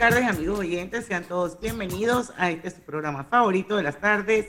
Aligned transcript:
Tardes, 0.00 0.26
amigos 0.26 0.58
oyentes. 0.60 1.04
Sean 1.04 1.24
todos 1.24 1.60
bienvenidos 1.60 2.32
a 2.38 2.50
este 2.50 2.70
su 2.70 2.80
programa 2.80 3.24
favorito 3.24 3.76
de 3.76 3.82
las 3.82 4.00
tardes, 4.00 4.46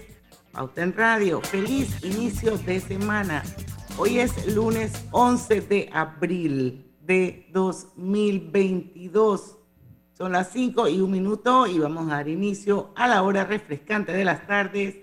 Pauta 0.54 0.86
Radio. 0.96 1.42
Feliz 1.42 2.02
inicio 2.06 2.58
de 2.60 2.80
semana. 2.80 3.44
Hoy 3.98 4.20
es 4.20 4.56
lunes 4.56 4.94
11 5.12 5.60
de 5.60 5.90
abril 5.92 6.90
de 7.02 7.50
2022. 7.52 9.58
Son 10.18 10.32
las 10.32 10.54
5 10.54 10.88
y 10.88 11.02
un 11.02 11.12
minuto 11.12 11.68
y 11.68 11.80
vamos 11.80 12.10
a 12.10 12.16
dar 12.16 12.30
inicio 12.30 12.94
a 12.96 13.10
la 13.10 13.22
hora 13.22 13.44
refrescante 13.44 14.14
de 14.14 14.24
las 14.24 14.48
tardes, 14.48 15.00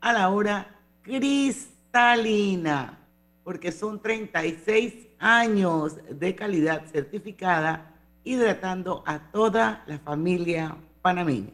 a 0.00 0.12
la 0.12 0.30
hora 0.30 0.80
cristalina, 1.02 2.98
porque 3.44 3.70
son 3.70 4.02
36 4.02 4.94
años 5.20 5.96
de 6.10 6.34
calidad 6.34 6.86
certificada 6.90 7.91
hidratando 8.24 9.02
a 9.06 9.18
toda 9.30 9.82
la 9.86 9.98
familia 9.98 10.76
panameña. 11.02 11.52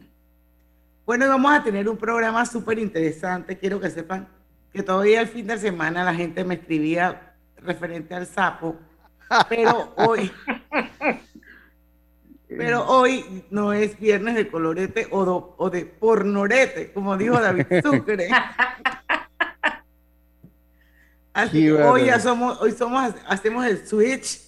Bueno, 1.05 1.27
vamos 1.27 1.51
a 1.51 1.63
tener 1.63 1.89
un 1.89 1.97
programa 1.97 2.45
súper 2.45 2.77
interesante. 2.79 3.57
Quiero 3.57 3.79
que 3.79 3.89
sepan 3.89 4.27
que 4.71 4.83
todavía 4.83 5.21
el 5.21 5.27
fin 5.27 5.47
de 5.47 5.57
semana 5.57 6.03
la 6.03 6.13
gente 6.13 6.43
me 6.43 6.55
escribía 6.55 7.33
referente 7.57 8.13
al 8.13 8.27
sapo, 8.27 8.75
pero 9.49 9.91
hoy, 9.97 10.31
pero 12.47 12.85
hoy 12.87 13.43
no 13.49 13.73
es 13.73 13.99
viernes 13.99 14.35
de 14.35 14.47
colorete 14.47 15.07
o, 15.09 15.25
do- 15.25 15.55
o 15.57 15.69
de 15.71 15.85
pornorete, 15.85 16.91
como 16.93 17.17
dijo 17.17 17.39
David 17.41 17.65
Sucre. 17.83 18.29
Así 21.33 21.61
que 21.63 21.73
hoy 21.73 22.05
ya 22.05 22.19
somos, 22.19 22.59
hoy 22.61 22.71
somos, 22.71 23.13
hacemos 23.27 23.65
el 23.65 23.85
switch, 23.87 24.41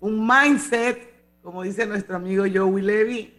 un 0.00 0.26
mindset, 0.26 0.98
como 1.42 1.62
dice 1.62 1.86
nuestro 1.86 2.16
amigo 2.16 2.44
Joey 2.52 2.82
Levy, 2.82 3.34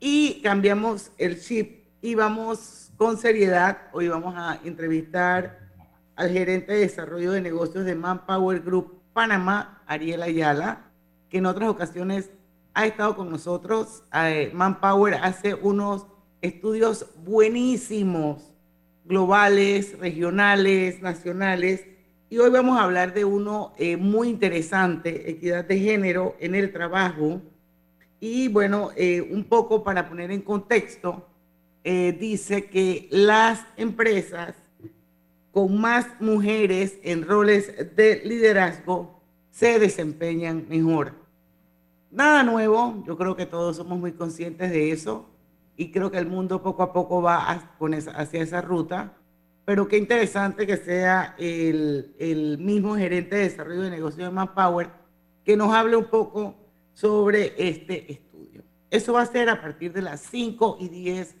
y 0.00 0.40
cambiamos 0.42 1.12
el 1.18 1.40
chip 1.40 1.84
y 2.00 2.14
vamos 2.14 2.90
con 2.96 3.18
seriedad. 3.18 3.78
Hoy 3.92 4.08
vamos 4.08 4.34
a 4.36 4.58
entrevistar 4.64 5.68
al 6.16 6.30
gerente 6.30 6.72
de 6.72 6.80
desarrollo 6.80 7.32
de 7.32 7.42
negocios 7.42 7.84
de 7.84 7.94
Manpower 7.94 8.60
Group 8.60 9.02
Panamá, 9.12 9.82
Ariel 9.86 10.22
Ayala, 10.22 10.90
que 11.28 11.38
en 11.38 11.46
otras 11.46 11.68
ocasiones 11.68 12.30
ha 12.72 12.86
estado 12.86 13.14
con 13.14 13.30
nosotros. 13.30 14.02
Eh, 14.14 14.50
Manpower 14.54 15.14
hace 15.14 15.54
unos 15.54 16.06
estudios 16.40 17.06
buenísimos, 17.18 18.54
globales, 19.04 19.98
regionales, 19.98 21.02
nacionales. 21.02 21.84
Y 22.30 22.38
hoy 22.38 22.50
vamos 22.50 22.78
a 22.78 22.84
hablar 22.84 23.14
de 23.14 23.24
uno 23.24 23.72
eh, 23.78 23.96
muy 23.96 24.28
interesante, 24.28 25.30
equidad 25.30 25.64
de 25.64 25.78
género 25.78 26.36
en 26.40 26.54
el 26.54 26.72
trabajo. 26.72 27.40
Y 28.20 28.48
bueno, 28.48 28.90
eh, 28.96 29.22
un 29.22 29.44
poco 29.44 29.82
para 29.82 30.08
poner 30.08 30.30
en 30.30 30.42
contexto, 30.42 31.26
eh, 31.84 32.12
dice 32.18 32.66
que 32.66 33.08
las 33.10 33.64
empresas 33.76 34.54
con 35.52 35.80
más 35.80 36.06
mujeres 36.20 36.98
en 37.02 37.26
roles 37.26 37.72
de 37.96 38.20
liderazgo 38.24 39.22
se 39.50 39.78
desempeñan 39.78 40.66
mejor. 40.68 41.14
Nada 42.10 42.42
nuevo, 42.42 43.02
yo 43.06 43.16
creo 43.16 43.36
que 43.36 43.46
todos 43.46 43.76
somos 43.76 43.98
muy 43.98 44.12
conscientes 44.12 44.70
de 44.70 44.92
eso 44.92 45.30
y 45.76 45.90
creo 45.90 46.10
que 46.10 46.18
el 46.18 46.26
mundo 46.26 46.62
poco 46.62 46.82
a 46.82 46.92
poco 46.92 47.22
va 47.22 47.50
a- 47.50 47.76
con 47.78 47.94
esa- 47.94 48.10
hacia 48.12 48.42
esa 48.42 48.60
ruta, 48.60 49.14
pero 49.68 49.86
qué 49.86 49.98
interesante 49.98 50.66
que 50.66 50.78
sea 50.78 51.34
el, 51.36 52.14
el 52.18 52.56
mismo 52.56 52.96
gerente 52.96 53.36
de 53.36 53.42
desarrollo 53.42 53.82
de 53.82 53.90
negocios 53.90 54.26
de 54.26 54.34
Manpower 54.34 54.88
que 55.44 55.58
nos 55.58 55.74
hable 55.74 55.94
un 55.94 56.06
poco 56.06 56.54
sobre 56.94 57.52
este 57.58 58.10
estudio. 58.10 58.62
Eso 58.90 59.12
va 59.12 59.20
a 59.20 59.26
ser 59.26 59.50
a 59.50 59.60
partir 59.60 59.92
de 59.92 60.00
las 60.00 60.20
5 60.20 60.78
y 60.80 60.88
10 60.88 61.36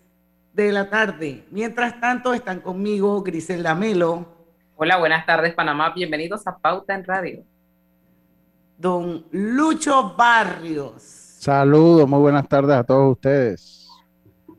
de 0.52 0.72
la 0.72 0.90
tarde. 0.90 1.46
Mientras 1.50 1.98
tanto, 2.00 2.34
están 2.34 2.60
conmigo 2.60 3.22
Griselda 3.22 3.74
Melo, 3.74 4.28
Hola, 4.76 4.98
buenas 4.98 5.24
tardes 5.24 5.54
Panamá, 5.54 5.94
bienvenidos 5.94 6.46
a 6.46 6.58
Pauta 6.58 6.94
en 6.94 7.04
Radio. 7.04 7.44
don 8.76 9.24
Lucho 9.30 10.14
Barrios 10.18 11.02
Saludos, 11.02 12.06
muy 12.06 12.20
buenas 12.20 12.46
tardes 12.46 12.76
a 12.76 12.84
todos 12.84 13.12
ustedes. 13.12 13.88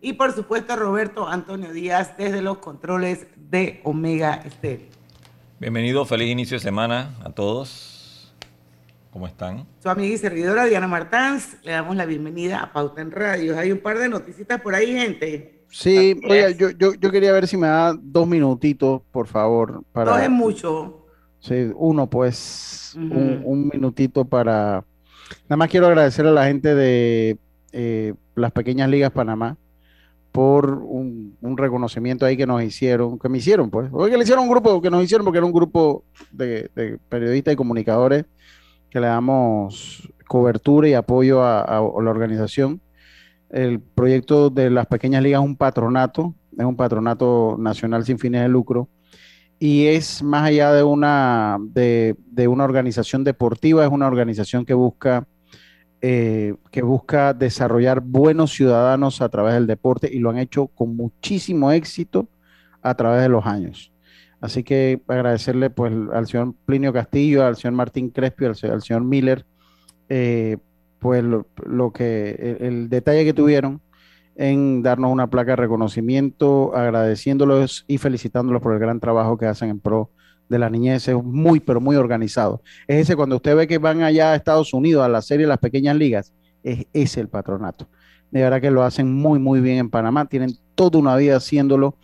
y 0.02 0.14
por 0.14 0.32
supuesto 0.32 0.76
Roberto 0.76 1.28
Antonio 1.28 1.72
Díaz 1.72 2.18
desde 2.18 2.42
los 2.42 2.58
controles 2.58 3.28
de 3.50 3.82
Omega 3.84 4.36
Estéreo. 4.46 4.88
Bienvenido, 5.60 6.06
feliz 6.06 6.30
inicio 6.30 6.58
de 6.58 6.62
semana 6.62 7.16
a 7.24 7.32
todos. 7.32 8.32
¿Cómo 9.12 9.26
están? 9.26 9.66
Su 9.82 9.90
amiga 9.90 10.14
y 10.14 10.18
servidora 10.20 10.66
Diana 10.66 10.88
Martans, 10.88 11.58
le 11.64 11.72
damos 11.72 11.96
la 11.96 12.06
bienvenida 12.06 12.62
a 12.62 12.72
Pauta 12.72 13.02
en 13.02 13.10
Radio. 13.12 13.58
Hay 13.58 13.72
un 13.72 13.80
par 13.80 13.98
de 13.98 14.08
noticitas 14.08 14.62
por 14.62 14.76
ahí, 14.76 14.94
gente. 14.94 15.64
Sí, 15.72 16.20
es. 16.30 16.58
yo, 16.58 16.70
yo, 16.70 16.94
yo 16.94 17.12
quería 17.12 17.32
ver 17.32 17.48
si 17.48 17.58
me 17.58 17.68
da 17.68 17.96
dos 18.00 18.28
minutitos, 18.28 19.02
por 19.12 19.26
favor, 19.26 19.84
para... 19.92 20.12
No 20.12 20.20
es 20.20 20.30
mucho. 20.30 21.08
Sí, 21.40 21.72
uno, 21.76 22.08
pues, 22.08 22.94
un 22.96 23.70
minutito 23.74 24.26
para... 24.26 24.84
Nada 25.44 25.58
más 25.58 25.70
quiero 25.70 25.88
agradecer 25.88 26.26
a 26.28 26.32
la 26.32 26.46
gente 26.46 26.76
de 26.76 27.38
eh, 27.72 28.14
las 28.36 28.52
Pequeñas 28.52 28.90
Ligas 28.90 29.12
Panamá 29.12 29.58
por 30.32 30.72
un, 30.72 31.36
un 31.42 31.58
reconocimiento 31.58 32.26
ahí 32.26 32.38
que 32.38 32.46
nos 32.46 32.62
hicieron, 32.64 33.18
que 33.18 33.30
me 33.30 33.40
hicieron, 33.40 33.70
pues. 33.70 33.90
Oye, 33.92 34.12
que 34.12 34.18
le 34.18 34.24
hicieron 34.24 34.44
un 34.44 34.50
grupo, 34.50 34.82
que 34.82 34.90
nos 34.90 35.04
hicieron 35.04 35.26
porque 35.26 35.38
era 35.38 35.46
un 35.46 35.54
grupo 35.54 36.04
de, 36.32 36.70
de 36.76 37.00
periodistas 37.10 37.54
y 37.54 37.58
comunicadores 37.58 38.26
que 38.90 39.00
le 39.00 39.08
damos 39.08 40.08
cobertura 40.28 40.88
y 40.88 40.94
apoyo 40.94 41.44
a, 41.44 41.62
a 41.62 41.82
la 41.82 42.10
organización. 42.10 42.82
El 43.50 43.80
proyecto 43.80 44.50
de 44.50 44.70
las 44.70 44.86
Pequeñas 44.86 45.24
Ligas 45.24 45.42
es 45.42 45.46
un 45.48 45.56
patronato, 45.56 46.36
es 46.58 46.66
un 46.66 46.76
patronato 46.76 47.56
nacional 47.58 48.06
sin 48.06 48.20
fines 48.20 48.42
de 48.42 48.50
lucro 48.50 48.90
y 49.58 49.88
es 49.88 50.24
más 50.24 50.44
allá 50.44 50.72
de 50.72 50.84
una, 50.84 51.58
de, 51.60 52.16
de 52.28 52.48
una 52.48 52.64
organización 52.64 53.24
deportiva, 53.24 53.84
es 53.84 53.92
una 53.92 54.08
organización 54.08 54.66
que 54.66 54.74
busca, 54.74 55.28
eh, 56.02 56.56
que 56.72 56.82
busca 56.82 57.34
desarrollar 57.34 58.02
buenos 58.02 58.52
ciudadanos 58.54 59.22
a 59.22 59.30
través 59.30 59.54
del 59.56 59.68
deporte 59.68 60.10
y 60.12 60.20
lo 60.20 60.30
han 60.30 60.38
hecho 60.38 60.68
con 60.68 60.96
muchísimo 60.96 61.72
éxito 61.72 62.28
a 62.82 62.96
través 62.96 63.22
de 63.22 63.30
los 63.30 63.46
años. 63.46 63.92
Así 64.42 64.64
que 64.64 65.02
agradecerle 65.08 65.70
pues 65.70 65.94
al 66.14 66.28
señor 66.28 66.54
Plinio 66.66 66.94
Castillo, 66.94 67.46
al 67.46 67.58
señor 67.58 67.74
Martín 67.74 68.10
Crespi, 68.10 68.46
al, 68.46 68.56
se- 68.56 68.70
al 68.70 68.82
señor 68.82 69.04
Miller, 69.04 69.46
eh, 70.08 70.58
pues 71.00 71.24
lo, 71.24 71.92
que, 71.94 72.58
el, 72.60 72.66
el 72.66 72.90
detalle 72.90 73.26
que 73.26 73.34
tuvieron 73.34 73.82
en 74.36 74.82
darnos 74.84 75.12
una 75.12 75.30
placa 75.30 75.52
de 75.52 75.56
reconocimiento, 75.58 76.74
agradeciéndolos 76.76 77.84
y 77.88 77.98
felicitándolos 77.98 78.62
por 78.62 78.74
el 78.74 78.80
gran 78.80 79.00
trabajo 79.02 79.38
que 79.38 79.46
hacen 79.48 79.70
en 79.70 79.80
pro 79.82 80.10
de 80.10 80.18
la 80.58 80.70
niñez. 80.70 81.08
Es 81.08 81.16
muy, 81.24 81.60
pero 81.60 81.80
muy 81.82 81.96
organizado. 81.98 82.64
Es 82.88 83.02
ese 83.02 83.16
cuando 83.16 83.36
usted 83.36 83.56
ve 83.56 83.68
que 83.68 83.78
van 83.78 84.02
allá 84.02 84.32
a 84.32 84.36
Estados 84.36 84.74
Unidos 84.74 85.04
a 85.06 85.10
la 85.10 85.22
serie 85.22 85.46
de 85.46 85.50
las 85.50 85.60
pequeñas 85.60 85.96
ligas, 85.96 86.34
es 86.64 86.88
ese 86.94 87.20
el 87.22 87.28
patronato. 87.28 87.88
De 88.32 88.42
verdad 88.42 88.62
que 88.62 88.72
lo 88.72 88.84
hacen 88.84 89.14
muy, 89.14 89.38
muy 89.40 89.60
bien 89.60 89.78
en 89.78 89.90
Panamá. 89.90 90.26
Tienen 90.26 90.52
toda 90.76 90.98
una 91.00 91.16
vida 91.16 91.36
haciéndolo 91.38 91.96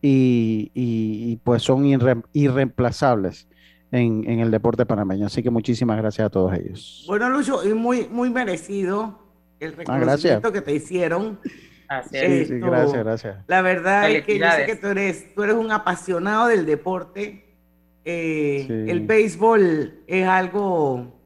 y, 0.00 0.70
y- 0.74 1.32
y, 1.32 1.36
pues 1.44 1.62
son 1.62 1.84
irre- 1.84 2.22
irreemplazables 2.32 3.48
en, 3.90 4.28
en 4.28 4.40
el 4.40 4.50
deporte 4.50 4.86
panameño. 4.86 5.26
Así 5.26 5.42
que 5.42 5.50
muchísimas 5.50 5.96
gracias 5.98 6.26
a 6.26 6.30
todos 6.30 6.52
ellos. 6.54 7.04
Bueno, 7.06 7.28
Lucho, 7.30 7.64
y 7.68 7.74
muy, 7.74 8.08
muy 8.10 8.30
merecido 8.30 9.18
el 9.60 9.70
Ah, 9.70 9.74
gracias. 9.98 10.40
reconocimiento 10.40 10.52
que 10.52 10.60
te 10.62 10.74
hicieron. 10.74 11.38
Así 11.88 12.08
Sí, 12.10 12.16
es. 12.20 12.48
Sí, 12.48 12.58
gracias, 12.58 13.04
gracias. 13.04 13.36
La 13.48 13.60
verdad 13.62 14.10
es 14.10 14.24
que 14.24 14.38
yo 14.38 14.46
sé 14.50 14.66
que 14.66 14.76
tú 14.76 14.86
eres, 14.88 15.34
tú 15.34 15.42
eres 15.42 15.56
un 15.56 15.70
apasionado 15.70 16.46
del 16.48 16.64
deporte. 16.64 17.51
Eh, 18.04 18.64
Sí. 18.66 18.90
El 18.90 19.00
béisbol 19.06 20.02
es 20.06 20.26
algo 20.26 21.20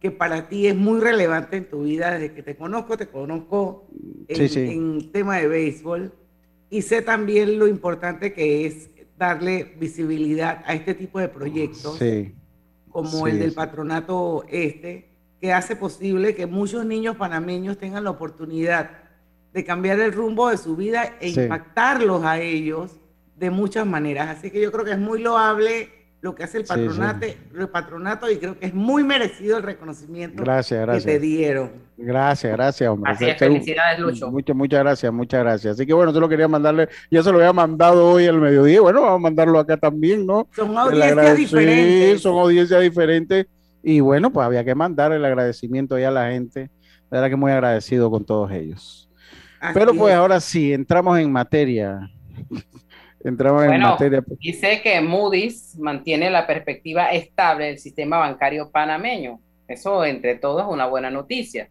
que 0.00 0.10
para 0.10 0.48
ti 0.48 0.66
es 0.68 0.76
muy 0.76 1.00
relevante 1.00 1.56
en 1.56 1.68
tu 1.68 1.82
vida. 1.82 2.12
Desde 2.12 2.32
que 2.34 2.42
te 2.42 2.56
conozco, 2.56 2.96
te 2.96 3.08
conozco 3.08 3.86
en, 4.28 4.36
Sí, 4.36 4.48
sí. 4.48 4.60
en 4.60 5.10
tema 5.12 5.38
de 5.38 5.48
béisbol. 5.48 6.12
y 6.70 6.82
sé 6.82 7.00
también 7.00 7.58
lo 7.58 7.66
importante 7.66 8.34
que 8.34 8.66
es 8.66 8.90
darle 9.16 9.74
visibilidad 9.80 10.62
a 10.66 10.74
este 10.74 10.92
tipo 10.94 11.18
de 11.18 11.28
proyectos, 11.28 11.98
como 12.90 13.26
el 13.26 13.38
del 13.38 13.52
patronato 13.54 14.44
este, 14.48 15.08
que 15.40 15.52
hace 15.52 15.76
posible 15.76 16.34
que 16.34 16.46
muchos 16.46 16.84
niños 16.84 17.16
panameños 17.16 17.78
tengan 17.78 18.04
la 18.04 18.10
oportunidad 18.10 18.90
de 19.54 19.64
cambiar 19.64 19.98
el 20.00 20.12
rumbo 20.12 20.50
de 20.50 20.58
su 20.58 20.76
vida 20.76 21.16
e 21.20 21.30
impactarlos 21.30 22.22
a 22.24 22.38
ellos 22.38 23.00
de 23.36 23.48
muchas 23.50 23.86
maneras. 23.86 24.28
Así 24.28 24.50
que 24.50 24.60
yo 24.60 24.70
creo 24.70 24.84
que 24.84 24.92
es 24.92 24.98
muy 24.98 25.20
loable 25.22 25.88
lo 26.20 26.34
que 26.34 26.42
hace 26.42 26.58
el 26.58 26.66
Sí, 26.66 26.72
sí. 26.74 26.80
patronato, 26.88 27.26
el 27.58 27.68
patronato 27.68 28.30
y 28.30 28.38
creo 28.38 28.58
que 28.58 28.66
es 28.66 28.74
muy 28.74 29.04
merecido 29.04 29.56
el 29.58 29.62
reconocimiento 29.62 30.42
Gracias, 30.42 30.88
que 30.88 31.00
te 31.12 31.18
dieron. 31.20 31.70
Gracias, 31.96 32.52
gracias, 32.52 32.90
hombre. 32.90 33.12
Así 33.12 33.24
es, 33.26 33.38
felicidades, 33.38 34.00
Lucho. 34.00 34.30
Muchas, 34.30 34.56
muchas 34.56 34.80
gracias, 34.80 35.12
muchas 35.12 35.40
gracias. 35.40 35.74
Así 35.74 35.86
que 35.86 35.92
bueno, 35.92 36.12
solo 36.12 36.28
quería 36.28 36.48
mandarle, 36.48 36.88
ya 37.10 37.22
se 37.22 37.30
lo 37.30 37.38
había 37.38 37.52
mandado 37.52 38.10
hoy 38.10 38.26
al 38.26 38.40
mediodía, 38.40 38.80
bueno, 38.80 39.02
vamos 39.02 39.16
a 39.16 39.22
mandarlo 39.22 39.58
acá 39.60 39.76
también, 39.76 40.26
¿no? 40.26 40.48
Son 40.56 40.76
audiencias 40.76 41.12
agrade- 41.16 41.34
sí, 41.36 41.40
diferentes. 41.42 42.20
son 42.22 42.38
audiencias 42.38 42.80
diferentes. 42.82 43.46
Y 43.82 44.00
bueno, 44.00 44.30
pues 44.32 44.44
había 44.44 44.64
que 44.64 44.74
mandar 44.74 45.12
el 45.12 45.24
agradecimiento 45.24 45.94
ahí 45.94 46.02
a 46.04 46.10
la 46.10 46.30
gente. 46.32 46.68
La 47.10 47.18
verdad 47.20 47.30
que 47.30 47.36
muy 47.36 47.52
agradecido 47.52 48.10
con 48.10 48.24
todos 48.24 48.50
ellos. 48.50 49.08
Así 49.60 49.74
Pero 49.78 49.94
pues 49.94 50.12
es. 50.12 50.18
ahora 50.18 50.40
sí, 50.40 50.72
entramos 50.72 51.16
en 51.18 51.30
materia. 51.32 52.10
Entramos 53.24 53.62
en 53.62 53.68
Bueno, 53.68 53.90
materia. 53.90 54.22
pues. 54.22 54.38
Dice 54.38 54.80
que 54.82 55.00
Moody's 55.00 55.76
mantiene 55.78 56.30
la 56.30 56.46
perspectiva 56.46 57.10
estable 57.10 57.66
del 57.66 57.78
sistema 57.78 58.18
bancario 58.18 58.70
panameño. 58.70 59.40
Eso, 59.66 60.04
entre 60.04 60.36
todos, 60.36 60.62
es 60.62 60.68
una 60.72 60.86
buena 60.86 61.10
noticia. 61.10 61.68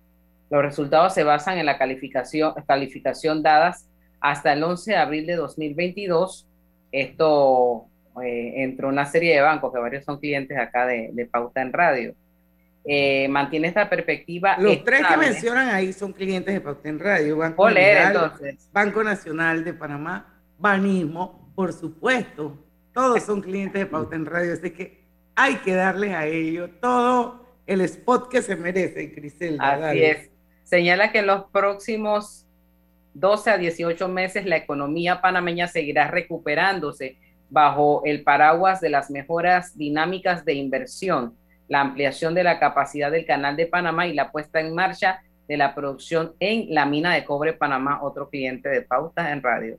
Los 0.49 0.61
resultados 0.61 1.13
se 1.13 1.23
basan 1.23 1.57
en 1.57 1.65
la 1.65 1.77
calificación, 1.77 2.53
calificación 2.67 3.43
dadas 3.43 3.87
hasta 4.19 4.53
el 4.53 4.63
11 4.63 4.91
de 4.91 4.97
abril 4.97 5.25
de 5.25 5.35
2022. 5.35 6.47
Esto 6.91 7.85
eh, 8.23 8.53
entre 8.63 8.85
una 8.87 9.05
serie 9.05 9.35
de 9.35 9.41
bancos, 9.41 9.73
que 9.73 9.79
varios 9.79 10.05
son 10.05 10.19
clientes 10.19 10.57
acá 10.57 10.85
de, 10.85 11.09
de 11.11 11.25
Pauta 11.25 11.61
en 11.61 11.73
Radio. 11.73 12.13
Eh, 12.89 13.27
mantiene 13.27 13.67
esta 13.67 13.89
perspectiva. 13.89 14.55
Los 14.59 14.81
tres 14.85 14.99
que 14.99 15.03
estable. 15.07 15.29
mencionan 15.29 15.69
ahí 15.69 15.91
son 15.91 16.13
clientes 16.13 16.53
de 16.53 16.61
Pauten 16.61 16.97
Radio, 16.99 17.35
Banco, 17.35 17.67
entonces. 17.69 18.69
Banco 18.71 19.03
Nacional 19.03 19.65
de 19.65 19.73
Panamá, 19.73 20.36
Banismo, 20.57 21.51
por 21.55 21.73
supuesto. 21.73 22.57
Todos 22.93 23.23
son 23.23 23.41
clientes 23.41 23.79
de 23.79 23.85
Pauten 23.85 24.25
Radio, 24.25 24.53
así 24.53 24.71
que 24.71 25.05
hay 25.35 25.55
que 25.57 25.73
darles 25.73 26.13
a 26.13 26.25
ellos 26.25 26.69
todo 26.81 27.45
el 27.67 27.81
spot 27.81 28.29
que 28.29 28.41
se 28.41 28.55
merecen, 28.55 29.11
Criselda. 29.11 29.71
Así 29.71 29.81
dale. 29.81 30.11
es. 30.11 30.29
Señala 30.63 31.11
que 31.11 31.19
en 31.19 31.27
los 31.27 31.45
próximos 31.45 32.45
12 33.13 33.51
a 33.51 33.57
18 33.57 34.07
meses 34.07 34.45
la 34.45 34.57
economía 34.57 35.21
panameña 35.21 35.67
seguirá 35.67 36.07
recuperándose 36.07 37.17
bajo 37.49 38.01
el 38.05 38.23
paraguas 38.23 38.81
de 38.81 38.89
las 38.89 39.09
mejoras 39.09 39.77
dinámicas 39.77 40.43
de 40.43 40.53
inversión, 40.53 41.35
la 41.67 41.81
ampliación 41.81 42.33
de 42.33 42.43
la 42.43 42.59
capacidad 42.59 43.11
del 43.11 43.25
canal 43.25 43.55
de 43.55 43.67
Panamá 43.67 44.07
y 44.07 44.13
la 44.13 44.31
puesta 44.31 44.59
en 44.59 44.75
marcha 44.75 45.21
de 45.47 45.57
la 45.57 45.73
producción 45.73 46.33
en 46.39 46.73
la 46.73 46.85
mina 46.85 47.13
de 47.13 47.23
cobre 47.23 47.53
Panamá, 47.53 48.01
otro 48.01 48.29
cliente 48.29 48.69
de 48.69 48.81
pautas 48.81 49.29
en 49.29 49.41
radio. 49.41 49.77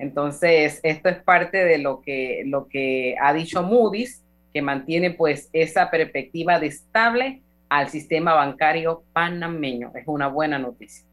Entonces, 0.00 0.80
esto 0.82 1.10
es 1.10 1.22
parte 1.22 1.62
de 1.62 1.76
lo 1.76 2.00
que, 2.00 2.42
lo 2.46 2.68
que 2.68 3.16
ha 3.20 3.34
dicho 3.34 3.62
Moody's, 3.62 4.24
que 4.52 4.62
mantiene 4.62 5.10
pues 5.10 5.50
esa 5.52 5.90
perspectiva 5.90 6.58
de 6.58 6.68
estable 6.68 7.42
al 7.68 7.90
sistema 7.90 8.32
bancario 8.32 9.02
panameño. 9.12 9.92
Es 9.94 10.04
una 10.06 10.28
buena 10.28 10.58
noticia. 10.58 11.04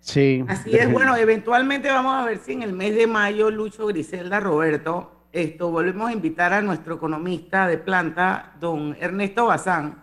Sí. 0.00 0.44
Así 0.48 0.76
es, 0.76 0.90
bueno, 0.90 1.14
eventualmente 1.14 1.88
vamos 1.88 2.14
a 2.14 2.24
ver 2.24 2.38
si 2.38 2.54
en 2.54 2.62
el 2.62 2.72
mes 2.72 2.96
de 2.96 3.06
mayo, 3.06 3.52
Lucho, 3.52 3.86
Griselda, 3.86 4.40
Roberto, 4.40 5.26
esto 5.32 5.70
volvemos 5.70 6.10
a 6.10 6.12
invitar 6.12 6.52
a 6.52 6.62
nuestro 6.62 6.96
economista 6.96 7.68
de 7.68 7.78
planta, 7.78 8.56
don 8.58 8.96
Ernesto 8.98 9.46
Bazán, 9.46 10.02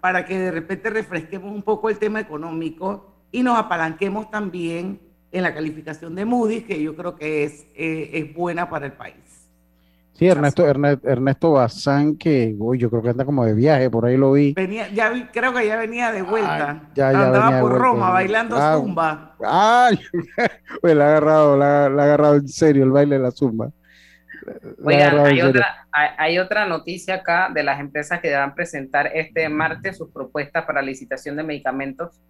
para 0.00 0.24
que 0.24 0.38
de 0.38 0.50
repente 0.50 0.88
refresquemos 0.88 1.52
un 1.52 1.62
poco 1.62 1.90
el 1.90 1.98
tema 1.98 2.18
económico 2.18 3.12
y 3.30 3.42
nos 3.42 3.58
apalanquemos 3.58 4.30
también 4.30 5.05
en 5.36 5.42
la 5.42 5.54
calificación 5.54 6.14
de 6.14 6.24
Moody's, 6.24 6.64
que 6.64 6.82
yo 6.82 6.94
creo 6.96 7.14
que 7.16 7.44
es, 7.44 7.66
eh, 7.74 8.10
es 8.14 8.34
buena 8.34 8.68
para 8.70 8.86
el 8.86 8.92
país. 8.92 9.14
Sí, 10.14 10.26
Ernesto, 10.26 10.66
Ernesto, 10.66 11.06
Ernesto 11.06 11.52
Bazán, 11.52 12.16
que 12.16 12.54
uy, 12.58 12.78
yo 12.78 12.88
creo 12.88 13.02
que 13.02 13.10
anda 13.10 13.26
como 13.26 13.44
de 13.44 13.52
viaje, 13.52 13.90
por 13.90 14.06
ahí 14.06 14.16
lo 14.16 14.32
vi. 14.32 14.54
Venía, 14.54 14.88
ya 14.88 15.10
vi- 15.10 15.26
creo 15.26 15.52
que 15.52 15.66
ya 15.66 15.76
venía 15.76 16.10
de 16.10 16.22
vuelta. 16.22 16.70
Ah, 16.70 16.90
ya, 16.94 17.12
ya 17.12 17.26
Andaba 17.26 17.38
venía 17.44 17.56
de 17.56 17.60
por 17.62 17.70
vuelta. 17.72 17.86
Roma 17.86 18.10
bailando 18.10 18.56
Ah, 18.58 18.76
zumba. 18.78 19.36
Ay, 19.44 20.00
oye, 20.82 20.94
la 20.94 21.04
ha 21.04 21.08
agarrado, 21.08 21.56
la, 21.58 21.88
la 21.90 22.02
ha 22.02 22.04
agarrado 22.06 22.34
en 22.36 22.48
serio 22.48 22.84
el 22.84 22.90
baile 22.92 23.16
de 23.16 23.22
la 23.22 23.30
zumba. 23.30 23.70
Oigan, 24.84 25.18
hay 25.18 25.42
otra, 25.42 25.86
hay, 25.90 26.08
hay 26.18 26.38
otra 26.38 26.66
noticia 26.66 27.16
acá 27.16 27.50
de 27.52 27.62
las 27.62 27.78
empresas 27.80 28.20
que 28.20 28.28
deberán 28.28 28.54
presentar 28.54 29.08
este 29.12 29.48
martes 29.48 29.98
sus 29.98 30.10
propuestas 30.10 30.64
para 30.64 30.80
licitación 30.82 31.36
de 31.36 31.42
medicamentos 31.42 32.20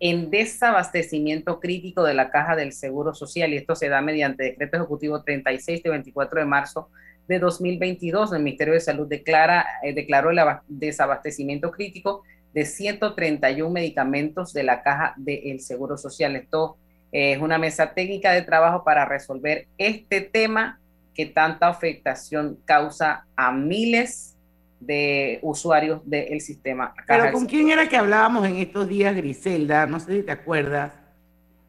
en 0.00 0.30
desabastecimiento 0.30 1.60
crítico 1.60 2.02
de 2.04 2.14
la 2.14 2.30
caja 2.30 2.56
del 2.56 2.72
Seguro 2.72 3.14
Social 3.14 3.52
y 3.52 3.56
esto 3.56 3.74
se 3.76 3.88
da 3.88 4.00
mediante 4.00 4.44
decreto 4.44 4.78
ejecutivo 4.78 5.22
36 5.22 5.82
de 5.82 5.90
24 5.90 6.40
de 6.40 6.46
marzo 6.46 6.88
de 7.28 7.38
2022. 7.38 8.32
El 8.32 8.42
Ministerio 8.42 8.74
de 8.74 8.80
Salud 8.80 9.06
declara, 9.06 9.66
eh, 9.82 9.92
declaró 9.92 10.30
el 10.30 10.38
aba- 10.38 10.62
desabastecimiento 10.68 11.70
crítico 11.70 12.22
de 12.54 12.64
131 12.64 13.70
medicamentos 13.70 14.52
de 14.52 14.62
la 14.62 14.82
caja 14.82 15.14
del 15.16 15.60
Seguro 15.60 15.96
Social. 15.98 16.34
Esto 16.34 16.76
eh, 17.12 17.32
es 17.32 17.38
una 17.40 17.58
mesa 17.58 17.92
técnica 17.92 18.32
de 18.32 18.42
trabajo 18.42 18.82
para 18.84 19.04
resolver 19.04 19.66
este 19.78 20.22
tema 20.22 20.80
que 21.14 21.26
tanta 21.26 21.68
afectación 21.68 22.58
causa 22.64 23.26
a 23.36 23.52
miles 23.52 24.29
de 24.80 25.38
usuarios 25.42 26.00
del 26.04 26.40
sistema. 26.40 26.94
Caja 26.94 27.04
Pero 27.06 27.32
¿con 27.32 27.46
quién 27.46 27.70
era 27.70 27.88
que 27.88 27.96
hablábamos 27.96 28.46
en 28.48 28.56
estos 28.56 28.88
días, 28.88 29.14
Griselda? 29.14 29.86
No 29.86 30.00
sé 30.00 30.16
si 30.16 30.22
te 30.22 30.32
acuerdas. 30.32 30.92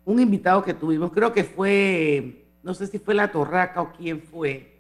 Un 0.06 0.20
invitado 0.20 0.64
que 0.64 0.74
tuvimos, 0.74 1.12
creo 1.12 1.32
que 1.32 1.44
fue, 1.44 2.46
no 2.64 2.74
sé 2.74 2.88
si 2.88 2.98
fue 2.98 3.14
la 3.14 3.32
Torraca 3.32 3.82
o 3.82 3.92
quién 3.92 4.22
fue, 4.22 4.80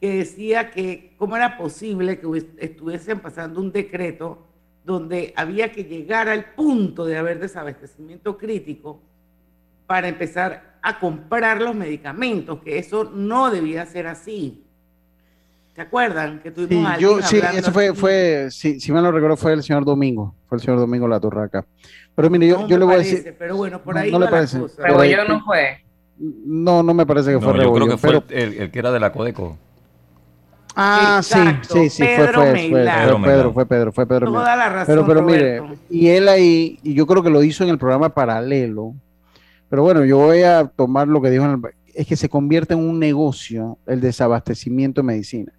que 0.00 0.16
decía 0.16 0.70
que 0.70 1.14
cómo 1.16 1.36
era 1.36 1.56
posible 1.56 2.18
que 2.18 2.26
estuviesen 2.58 3.20
pasando 3.20 3.60
un 3.60 3.70
decreto 3.70 4.46
donde 4.84 5.32
había 5.36 5.70
que 5.70 5.84
llegar 5.84 6.28
al 6.28 6.54
punto 6.54 7.04
de 7.04 7.18
haber 7.18 7.38
desabastecimiento 7.38 8.38
crítico 8.38 9.02
para 9.86 10.08
empezar 10.08 10.78
a 10.82 10.98
comprar 10.98 11.60
los 11.60 11.74
medicamentos, 11.74 12.62
que 12.62 12.78
eso 12.78 13.04
no 13.04 13.50
debía 13.50 13.84
ser 13.86 14.06
así. 14.06 14.64
¿Se 15.78 15.82
acuerdan? 15.82 16.40
Que 16.40 16.50
tuvimos 16.50 16.88
Sí, 16.88 16.96
a 16.96 16.98
yo, 16.98 17.22
sí, 17.22 17.40
eso 17.54 17.70
fue, 17.70 17.94
fue, 17.94 18.48
sí, 18.50 18.80
si 18.80 18.90
mal 18.90 19.04
no 19.04 19.12
recuerdo, 19.12 19.36
fue 19.36 19.52
el 19.52 19.62
señor 19.62 19.84
Domingo, 19.84 20.34
fue 20.48 20.58
el 20.58 20.62
señor 20.64 20.80
Domingo 20.80 21.06
La 21.06 21.20
Torraca. 21.20 21.64
Pero 22.16 22.28
mire, 22.30 22.48
yo, 22.48 22.56
No 22.62 22.66
yo 22.66 22.74
me 22.74 22.78
le 22.80 22.84
voy 22.84 22.94
a 22.94 22.96
parece, 22.96 23.16
decir, 23.18 23.36
Pero 23.38 23.56
bueno, 23.56 23.80
por 23.80 23.94
No, 23.94 24.00
ahí 24.00 24.10
no 24.10 24.18
le 24.18 24.26
parece. 24.26 24.58
Rebollo 24.76 25.24
no 25.28 25.40
fue. 25.44 25.84
no, 26.18 26.82
no 26.82 26.92
me 26.94 27.06
parece 27.06 27.28
que 27.28 27.34
No, 27.34 27.40
fue 27.42 27.46
yo 27.50 27.52
creo 27.52 27.64
Rebollo, 27.74 27.86
que 27.92 27.96
fue 27.96 28.10
pero, 28.10 28.24
el, 28.30 28.54
el 28.54 28.70
que 28.72 28.78
era 28.80 28.90
de 28.90 28.98
la 28.98 29.12
Codeco. 29.12 29.56
ah, 30.74 31.20
sí, 31.22 31.38
Exacto, 31.38 31.74
sí, 31.74 31.90
sí, 31.90 32.02
fue, 32.02 32.16
Pedro 32.16 32.40
fue, 32.40 32.50
fue, 32.50 32.82
Pedro 32.84 33.22
Pedro, 33.22 33.52
fue 33.52 33.66
Pedro, 33.66 33.92
fue 33.92 34.06
Pedro. 34.08 34.32
Toda 34.32 34.56
la 34.56 34.68
razón, 34.70 34.86
Pero, 34.96 35.06
pero 35.06 35.22
mire, 35.22 35.58
Roberto. 35.60 35.80
y 35.90 36.08
él 36.08 36.28
ahí, 36.28 36.80
y 36.82 36.94
yo 36.94 37.06
creo 37.06 37.22
que 37.22 37.30
lo 37.30 37.40
hizo 37.44 37.62
en 37.62 37.70
el 37.70 37.78
programa 37.78 38.08
paralelo, 38.08 38.94
pero 39.70 39.84
bueno, 39.84 40.04
yo 40.04 40.18
voy 40.18 40.42
a 40.42 40.66
tomar 40.66 41.06
lo 41.06 41.22
que 41.22 41.30
dijo 41.30 41.44
en 41.44 41.50
el, 41.52 41.60
es 41.94 42.04
que 42.04 42.16
se 42.16 42.28
convierte 42.28 42.74
en 42.74 42.80
un 42.80 42.98
negocio 42.98 43.78
el 43.86 44.00
desabastecimiento 44.00 45.00
de 45.02 45.06
medicinas. 45.06 45.54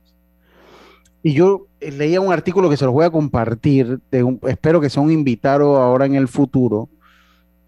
Y 1.21 1.33
yo 1.33 1.67
eh, 1.81 1.91
leía 1.91 2.21
un 2.21 2.31
artículo 2.31 2.69
que 2.69 2.77
se 2.77 2.85
los 2.85 2.93
voy 2.93 3.05
a 3.05 3.09
compartir, 3.09 3.99
espero 4.47 4.79
que 4.79 4.89
sea 4.89 5.03
un 5.03 5.11
invitado 5.11 5.77
ahora 5.77 6.05
en 6.05 6.15
el 6.15 6.27
futuro, 6.27 6.89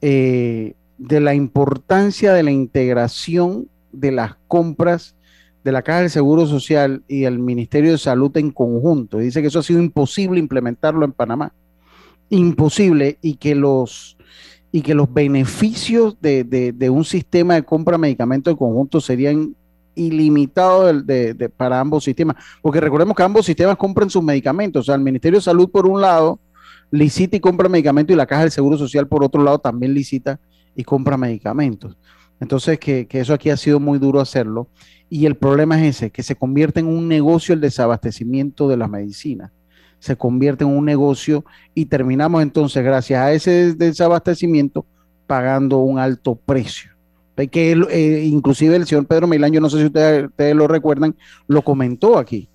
eh, 0.01 0.73
de 0.97 1.19
la 1.19 1.33
importancia 1.33 2.33
de 2.33 2.43
la 2.43 2.51
integración 2.51 3.67
de 3.91 4.11
las 4.11 4.35
compras 4.47 5.15
de 5.63 5.71
la 5.71 5.81
Caja 5.83 6.01
del 6.01 6.09
Seguro 6.09 6.47
Social 6.47 7.03
y 7.07 7.25
el 7.25 7.37
Ministerio 7.39 7.91
de 7.91 7.97
Salud 7.97 8.35
en 8.37 8.51
conjunto. 8.51 9.17
Dice 9.19 9.41
que 9.41 9.47
eso 9.47 9.59
ha 9.59 9.63
sido 9.63 9.79
imposible 9.81 10.39
implementarlo 10.39 11.05
en 11.05 11.11
Panamá. 11.11 11.53
Imposible 12.29 13.17
y 13.21 13.35
que 13.35 13.53
los, 13.53 14.17
y 14.71 14.81
que 14.81 14.95
los 14.95 15.13
beneficios 15.13 16.17
de, 16.21 16.43
de- 16.45 16.71
de 16.71 16.89
un 16.89 17.03
sistema 17.03 17.55
de 17.55 17.63
compra 17.63 17.93
de 17.97 18.01
medicamentos 18.01 18.51
en 18.51 18.57
conjunto 18.57 19.01
serían 19.01 19.55
de- 20.09 21.33
de- 21.33 21.49
para 21.49 21.79
ambos 21.79 22.03
sistemas. 22.03 22.35
Porque 22.61 22.79
recordemos 22.79 23.15
que 23.15 23.23
ambos 23.23 23.45
sistemas 23.45 23.77
compran 23.77 24.09
sus 24.09 24.23
medicamentos. 24.23 24.81
O 24.81 24.83
sea, 24.85 24.95
el 24.95 25.01
Ministerio 25.01 25.39
de 25.39 25.43
Salud 25.43 25.69
por 25.69 25.85
un 25.85 26.01
lado 26.01 26.39
licita 26.89 27.35
y 27.37 27.39
compra 27.39 27.69
medicamentos 27.69 28.13
y 28.13 28.17
la 28.17 28.25
Caja 28.25 28.41
del 28.41 28.51
Seguro 28.51 28.77
Social 28.77 29.07
por 29.07 29.23
otro 29.23 29.43
lado 29.43 29.59
también 29.59 29.93
licita 29.93 30.39
y 30.75 30.83
compra 30.83 31.17
medicamentos. 31.17 31.97
Entonces, 32.39 32.79
que, 32.79 33.07
que 33.07 33.19
eso 33.19 33.33
aquí 33.33 33.49
ha 33.49 33.57
sido 33.57 33.79
muy 33.79 33.99
duro 33.99 34.19
hacerlo. 34.19 34.67
Y 35.09 35.25
el 35.25 35.35
problema 35.35 35.79
es 35.79 35.97
ese, 35.97 36.09
que 36.09 36.23
se 36.23 36.35
convierte 36.35 36.79
en 36.79 36.87
un 36.87 37.07
negocio 37.07 37.53
el 37.53 37.61
desabastecimiento 37.61 38.67
de 38.67 38.77
las 38.77 38.89
medicinas. 38.89 39.51
Se 39.99 40.15
convierte 40.15 40.63
en 40.63 40.71
un 40.71 40.85
negocio 40.85 41.45
y 41.75 41.85
terminamos 41.85 42.41
entonces, 42.41 42.83
gracias 42.83 43.19
a 43.21 43.31
ese 43.31 43.73
desabastecimiento, 43.75 44.85
pagando 45.27 45.77
un 45.79 45.99
alto 45.99 46.35
precio 46.35 46.90
Que 47.35 47.71
eh, 47.71 48.23
inclusive 48.25 48.75
el 48.75 48.85
señor 48.85 49.07
Pedro 49.07 49.25
Milán, 49.27 49.51
yo 49.51 49.61
no 49.61 49.69
sé 49.69 49.79
si 49.79 49.85
ustedes, 49.85 50.55
lo 50.55 50.67
recuerdan, 50.67 51.15
lo 51.47 51.63
comentó 51.63 52.17
aquí. 52.17 52.47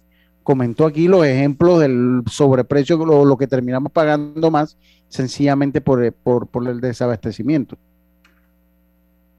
Comentó 0.43 0.87
aquí 0.87 1.09
los 1.09 1.27
ejemplos 1.27 1.81
del 1.81 2.23
sobreprecio, 2.31 3.05
lo, 3.05 3.25
lo 3.25 3.37
que 3.37 3.49
terminamos 3.49 3.91
pagando 3.91 4.51
más, 4.51 4.79
sencillamente 5.09 5.81
por, 5.81 6.13
por, 6.13 6.47
por 6.47 6.69
el 6.69 6.81
desabastecimiento. 6.81 7.77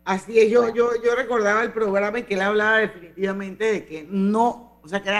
Así 0.04 0.40
es, 0.40 0.50
yo, 0.50 0.74
yo, 0.74 0.90
yo 1.04 1.16
recordaba 1.16 1.64
el 1.64 1.74
programa 1.74 2.20
en 2.20 2.26
que 2.26 2.34
él 2.36 2.42
hablaba 2.42 2.78
definitivamente 2.78 3.66
de 3.66 3.86
que 3.86 4.08
no, 4.10 4.80
o 4.82 4.88
sea, 4.88 5.02
que 5.02 5.12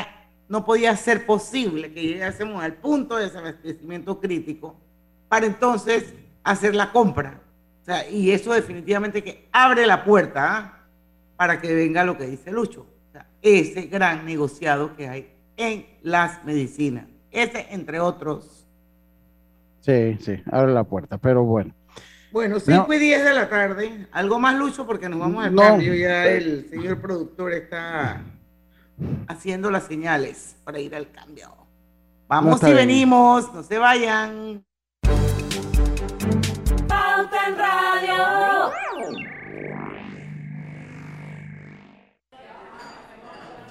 no 0.48 0.66
podía 0.66 0.96
ser 0.96 1.26
posible 1.26 1.94
que 1.94 2.04
llegásemos 2.04 2.64
al 2.64 2.76
punto 2.76 3.18
de 3.18 3.26
desabastecimiento 3.26 4.20
crítico 4.20 4.76
para 5.28 5.46
entonces 5.46 6.14
hacer 6.44 6.74
la 6.74 6.92
compra. 6.94 7.42
O 7.88 7.90
sea, 7.90 8.10
y 8.10 8.32
eso 8.32 8.52
definitivamente 8.52 9.24
que 9.24 9.48
abre 9.54 9.88
la 9.88 10.04
puerta 10.04 10.58
¿ah? 10.58 10.88
para 11.38 11.62
que 11.62 11.74
venga 11.74 12.04
lo 12.04 12.18
que 12.18 12.28
dice 12.28 12.52
Lucho. 12.52 12.82
O 12.82 13.12
sea, 13.14 13.28
ese 13.42 13.84
gran 13.84 14.26
negociado 14.26 14.94
que 14.98 15.08
hay 15.08 15.32
en 15.56 15.86
las 16.02 16.44
medicinas. 16.44 17.06
Ese, 17.32 17.66
entre 17.70 18.02
otros. 18.02 18.68
Sí, 19.80 20.18
sí, 20.20 20.36
abre 20.52 20.74
la 20.74 20.84
puerta, 20.84 21.18
pero 21.18 21.46
bueno. 21.46 21.74
Bueno, 22.34 22.60
5 22.60 22.94
y 22.94 22.98
10 22.98 23.24
de 23.24 23.34
la 23.34 23.48
tarde. 23.48 24.08
Algo 24.12 24.38
más, 24.38 24.58
Lucho, 24.58 24.86
porque 24.86 25.08
nos 25.08 25.20
vamos 25.20 25.46
al 25.46 25.56
cambio. 25.56 25.96
Ya 25.96 26.28
el 26.28 26.70
señor 26.70 27.00
productor 27.00 27.54
está 27.54 28.22
haciendo 29.30 29.72
las 29.72 29.86
señales 29.86 30.58
para 30.66 30.82
ir 30.82 30.94
al 30.94 31.10
cambio. 31.10 31.56
Vamos 32.28 32.62
y 32.64 32.74
venimos, 32.74 33.54
no 33.54 33.64
se 33.64 33.78
vayan. 33.78 34.67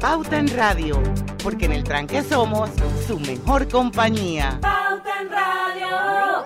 Pauta 0.00 0.38
en 0.38 0.48
Radio, 0.56 0.98
porque 1.44 1.66
en 1.66 1.72
el 1.72 1.84
tranque 1.84 2.22
somos 2.22 2.70
su 3.06 3.20
mejor 3.20 3.68
compañía. 3.68 4.58
Pauta 4.62 5.20
en 5.20 5.30
Radio. 5.30 6.44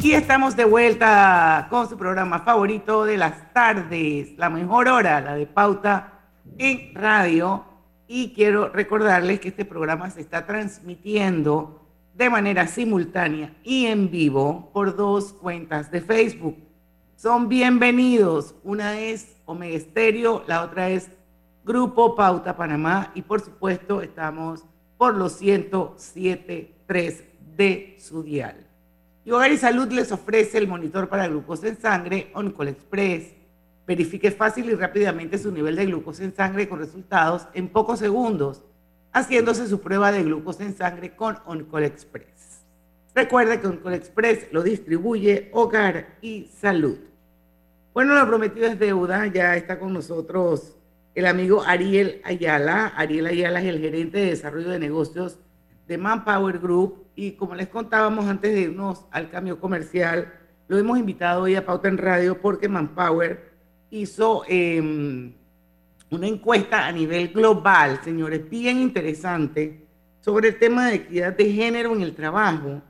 Y 0.00 0.12
estamos 0.12 0.56
de 0.56 0.64
vuelta 0.64 1.66
con 1.68 1.90
su 1.90 1.98
programa 1.98 2.38
favorito 2.38 3.04
de 3.04 3.18
las 3.18 3.52
tardes, 3.52 4.30
la 4.38 4.48
mejor 4.48 4.88
hora, 4.88 5.20
la 5.20 5.34
de 5.34 5.44
Pauta 5.44 6.22
en 6.56 6.94
Radio. 6.94 7.66
Y 8.08 8.32
quiero 8.32 8.70
recordarles 8.70 9.40
que 9.40 9.48
este 9.48 9.66
programa 9.66 10.08
se 10.08 10.22
está 10.22 10.46
transmitiendo 10.46 11.86
de 12.14 12.30
manera 12.30 12.66
simultánea 12.66 13.52
y 13.62 13.84
en 13.86 14.10
vivo 14.10 14.70
por 14.72 14.96
dos 14.96 15.34
cuentas 15.34 15.90
de 15.90 16.00
Facebook 16.00 16.69
son 17.20 17.50
bienvenidos. 17.50 18.54
Una 18.64 18.98
es 18.98 19.36
Omega 19.44 19.76
Estéreo, 19.76 20.42
la 20.46 20.62
otra 20.62 20.88
es 20.88 21.10
Grupo 21.64 22.16
Pauta 22.16 22.56
Panamá 22.56 23.12
y 23.14 23.20
por 23.20 23.42
supuesto 23.42 24.00
estamos 24.00 24.64
por 24.96 25.14
los 25.16 25.38
107.3 25.42 27.24
de 27.58 27.96
su 28.00 28.22
dial. 28.22 28.66
Y 29.26 29.32
Hogar 29.32 29.52
y 29.52 29.58
Salud 29.58 29.92
les 29.92 30.10
ofrece 30.12 30.56
el 30.56 30.66
monitor 30.66 31.10
para 31.10 31.28
glucosa 31.28 31.68
en 31.68 31.78
sangre 31.78 32.30
Oncol 32.32 32.68
Express. 32.68 33.34
Verifique 33.86 34.30
fácil 34.30 34.70
y 34.70 34.74
rápidamente 34.74 35.36
su 35.36 35.52
nivel 35.52 35.76
de 35.76 35.84
glucosa 35.84 36.24
en 36.24 36.34
sangre 36.34 36.70
con 36.70 36.78
resultados 36.78 37.46
en 37.52 37.68
pocos 37.68 37.98
segundos, 37.98 38.62
haciéndose 39.12 39.68
su 39.68 39.82
prueba 39.82 40.10
de 40.10 40.22
glucosa 40.22 40.64
en 40.64 40.74
sangre 40.74 41.14
con 41.14 41.36
Oncol 41.44 41.82
Express. 41.82 42.64
Recuerde 43.14 43.60
que 43.60 43.66
Oncol 43.66 43.92
Express 43.92 44.46
lo 44.52 44.62
distribuye 44.62 45.50
Hogar 45.52 46.16
y 46.22 46.46
Salud. 46.46 47.09
Bueno, 47.92 48.14
lo 48.14 48.24
prometido 48.24 48.66
es 48.66 48.78
deuda. 48.78 49.26
Ya 49.26 49.56
está 49.56 49.80
con 49.80 49.92
nosotros 49.92 50.76
el 51.12 51.26
amigo 51.26 51.64
Ariel 51.66 52.20
Ayala. 52.22 52.92
Ariel 52.96 53.26
Ayala 53.26 53.60
es 53.60 53.66
el 53.66 53.80
gerente 53.80 54.18
de 54.18 54.26
desarrollo 54.26 54.70
de 54.70 54.78
negocios 54.78 55.40
de 55.88 55.98
Manpower 55.98 56.60
Group. 56.60 57.06
Y 57.16 57.32
como 57.32 57.56
les 57.56 57.66
contábamos 57.66 58.26
antes 58.26 58.54
de 58.54 58.60
irnos 58.60 59.06
al 59.10 59.28
cambio 59.28 59.58
comercial, 59.58 60.32
lo 60.68 60.78
hemos 60.78 61.00
invitado 61.00 61.42
hoy 61.42 61.56
a 61.56 61.66
Pauta 61.66 61.88
en 61.88 61.98
Radio 61.98 62.40
porque 62.40 62.68
Manpower 62.68 63.50
hizo 63.90 64.44
em, 64.46 65.32
una 66.10 66.28
encuesta 66.28 66.86
a 66.86 66.92
nivel 66.92 67.30
global, 67.30 68.00
señores, 68.04 68.48
bien 68.48 68.78
interesante, 68.78 69.84
sobre 70.20 70.50
el 70.50 70.58
tema 70.60 70.86
de 70.86 70.94
equidad 70.94 71.36
de 71.36 71.52
género 71.52 71.92
en 71.96 72.02
el 72.02 72.14
trabajo. 72.14 72.82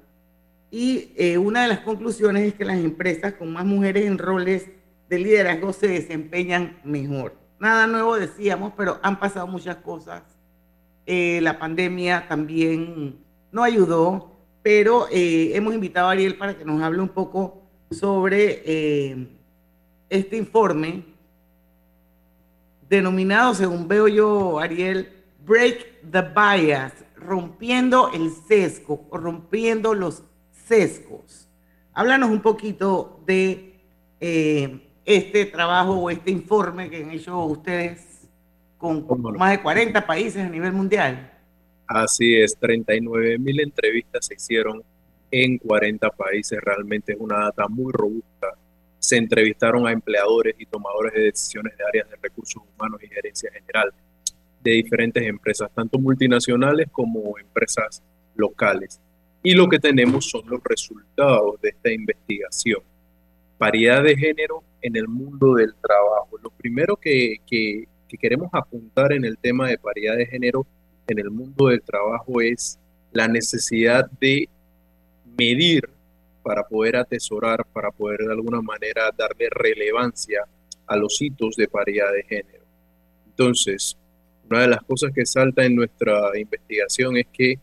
Y 0.70 1.12
eh, 1.16 1.38
una 1.38 1.62
de 1.62 1.68
las 1.68 1.80
conclusiones 1.80 2.48
es 2.48 2.54
que 2.54 2.66
las 2.66 2.76
empresas 2.76 3.32
con 3.32 3.50
más 3.50 3.64
mujeres 3.64 4.04
en 4.04 4.18
roles 4.18 4.68
de 5.10 5.18
liderazgo 5.18 5.72
se 5.72 5.88
desempeñan 5.88 6.78
mejor. 6.84 7.34
Nada 7.58 7.88
nuevo 7.88 8.16
decíamos, 8.16 8.72
pero 8.76 9.00
han 9.02 9.18
pasado 9.18 9.48
muchas 9.48 9.76
cosas. 9.76 10.22
Eh, 11.04 11.40
la 11.42 11.58
pandemia 11.58 12.28
también 12.28 13.18
no 13.50 13.64
ayudó, 13.64 14.36
pero 14.62 15.08
eh, 15.10 15.50
hemos 15.56 15.74
invitado 15.74 16.06
a 16.06 16.12
Ariel 16.12 16.38
para 16.38 16.56
que 16.56 16.64
nos 16.64 16.80
hable 16.80 17.02
un 17.02 17.08
poco 17.08 17.60
sobre 17.90 18.62
eh, 18.64 19.26
este 20.08 20.36
informe 20.36 21.02
denominado, 22.88 23.52
según 23.54 23.88
veo 23.88 24.06
yo, 24.06 24.60
Ariel, 24.60 25.08
Break 25.44 26.08
the 26.08 26.22
Bias, 26.22 26.92
rompiendo 27.16 28.12
el 28.12 28.30
sesgo 28.30 29.08
rompiendo 29.10 29.92
los 29.92 30.22
sesgos. 30.52 31.48
Háblanos 31.94 32.30
un 32.30 32.40
poquito 32.40 33.20
de 33.26 33.66
este 35.04 35.46
trabajo 35.46 35.94
o 35.94 36.10
este 36.10 36.30
informe 36.30 36.90
que 36.90 37.02
han 37.02 37.10
hecho 37.10 37.38
ustedes 37.44 38.28
con, 38.78 39.06
más 39.36 39.52
de 39.52 39.62
40 39.62 40.06
países 40.06 40.44
a 40.44 40.48
nivel 40.48 40.72
mundial. 40.72 41.30
Así 41.86 42.36
es, 42.36 42.56
39 42.58 43.38
mil 43.38 43.60
entrevistas 43.60 44.26
se 44.26 44.34
hicieron 44.34 44.82
en 45.30 45.58
40 45.58 46.10
países, 46.10 46.58
realmente 46.60 47.12
es 47.12 47.18
una 47.20 47.40
data 47.44 47.68
muy 47.68 47.92
robusta. 47.92 48.48
Se 48.98 49.16
entrevistaron 49.16 49.86
a 49.86 49.92
empleadores 49.92 50.54
y 50.58 50.66
tomadores 50.66 51.14
de 51.14 51.22
decisiones 51.22 51.76
de 51.76 51.84
áreas 51.84 52.10
de 52.10 52.16
recursos 52.20 52.62
humanos 52.74 53.02
y 53.02 53.08
gerencia 53.08 53.50
general 53.52 53.92
de 54.62 54.70
diferentes 54.72 55.22
empresas, 55.22 55.70
tanto 55.74 55.98
multinacionales 55.98 56.88
como 56.90 57.38
empresas 57.38 58.02
locales. 58.34 59.00
Y 59.42 59.54
lo 59.54 59.68
que 59.68 59.78
tenemos 59.78 60.28
son 60.28 60.42
los 60.46 60.60
resultados 60.62 61.60
de 61.60 61.70
esta 61.70 61.90
investigación 61.90 62.82
paridad 63.60 64.02
de 64.02 64.16
género 64.16 64.64
en 64.80 64.96
el 64.96 65.06
mundo 65.06 65.52
del 65.52 65.74
trabajo. 65.74 66.38
Lo 66.42 66.48
primero 66.48 66.96
que, 66.96 67.36
queremos 68.18 68.48
apuntar 68.54 69.12
en 69.12 69.26
el 69.26 69.36
tema 69.36 69.68
de 69.68 69.76
paridad 69.76 70.16
de 70.16 70.24
género 70.24 70.66
en 71.06 71.18
el 71.18 71.30
mundo 71.30 71.66
del 71.68 71.82
trabajo 71.82 72.40
es 72.40 72.78
la 73.12 73.28
necesidad 73.28 74.10
de 74.18 74.48
medir 75.36 75.90
para 76.42 76.66
poder 76.66 76.96
atesorar, 76.96 77.66
para 77.66 77.90
poder 77.90 78.20
de 78.20 78.32
alguna 78.32 78.62
manera 78.62 79.10
darle 79.14 79.50
relevancia 79.50 80.46
a 80.86 80.96
los 80.96 81.20
hitos 81.20 81.54
de 81.54 81.68
paridad 81.68 82.10
de 82.14 82.22
género. 82.22 82.64
Entonces, 83.26 83.94
una 84.48 84.62
de 84.62 84.68
las 84.68 84.82
cosas 84.84 85.12
que 85.14 85.26
salta 85.26 85.66
en 85.66 85.76
nuestra 85.76 86.30
investigación 86.38 87.18
es 87.18 87.26
que 87.30 87.58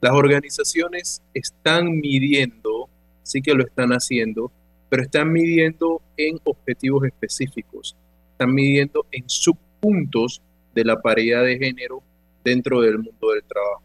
las 0.00 0.12
organizaciones 0.12 1.22
están 1.34 2.00
midiendo, 2.00 2.88
sí 3.22 3.42
que 3.42 3.52
lo 3.52 3.64
están 3.64 3.90
haciendo, 3.90 4.50
pero 4.94 5.02
están 5.02 5.32
midiendo 5.32 6.00
en 6.16 6.38
objetivos 6.44 7.04
específicos, 7.04 7.96
están 8.30 8.54
midiendo 8.54 9.04
en 9.10 9.28
subpuntos 9.28 10.40
de 10.72 10.84
la 10.84 11.02
paridad 11.02 11.42
de 11.42 11.58
género 11.58 12.00
dentro 12.44 12.80
del 12.80 12.98
mundo 12.98 13.32
del 13.32 13.42
trabajo. 13.42 13.82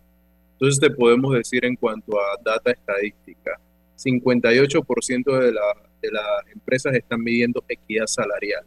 Entonces 0.52 0.80
te 0.80 0.92
podemos 0.92 1.34
decir 1.34 1.66
en 1.66 1.76
cuanto 1.76 2.16
a 2.20 2.38
data 2.46 2.70
estadística, 2.70 3.60
58% 3.98 5.40
de, 5.40 5.52
la, 5.52 5.62
de 6.00 6.12
las 6.12 6.54
empresas 6.54 6.94
están 6.94 7.24
midiendo 7.24 7.64
equidad 7.68 8.06
salarial. 8.06 8.64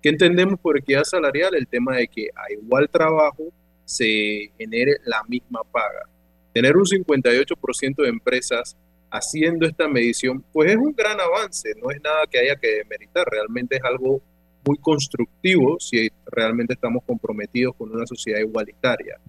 ¿Qué 0.00 0.08
entendemos 0.08 0.58
por 0.58 0.78
equidad 0.78 1.04
salarial? 1.04 1.54
El 1.54 1.68
tema 1.68 1.96
de 1.96 2.08
que 2.08 2.30
a 2.34 2.50
igual 2.50 2.88
trabajo 2.88 3.52
se 3.84 4.50
genere 4.56 4.96
la 5.04 5.22
misma 5.28 5.60
paga. 5.70 6.08
Tener 6.54 6.78
un 6.78 6.86
58% 6.86 7.94
de 7.96 8.08
empresas 8.08 8.74
haciendo 9.14 9.64
esta 9.64 9.86
medición, 9.86 10.44
pues 10.52 10.72
es 10.72 10.76
un 10.76 10.92
gran 10.92 11.20
avance, 11.20 11.72
no 11.80 11.90
es 11.90 12.02
nada 12.02 12.26
que 12.28 12.40
haya 12.40 12.56
que 12.56 12.78
demeritar, 12.78 13.24
realmente 13.30 13.76
es 13.76 13.82
algo 13.84 14.20
muy 14.66 14.76
constructivo 14.78 15.78
si 15.78 16.10
realmente 16.26 16.74
estamos 16.74 17.04
comprometidos 17.06 17.76
con 17.76 17.92
una 17.92 18.06
sociedad 18.06 18.40
igualitaria. 18.40 19.20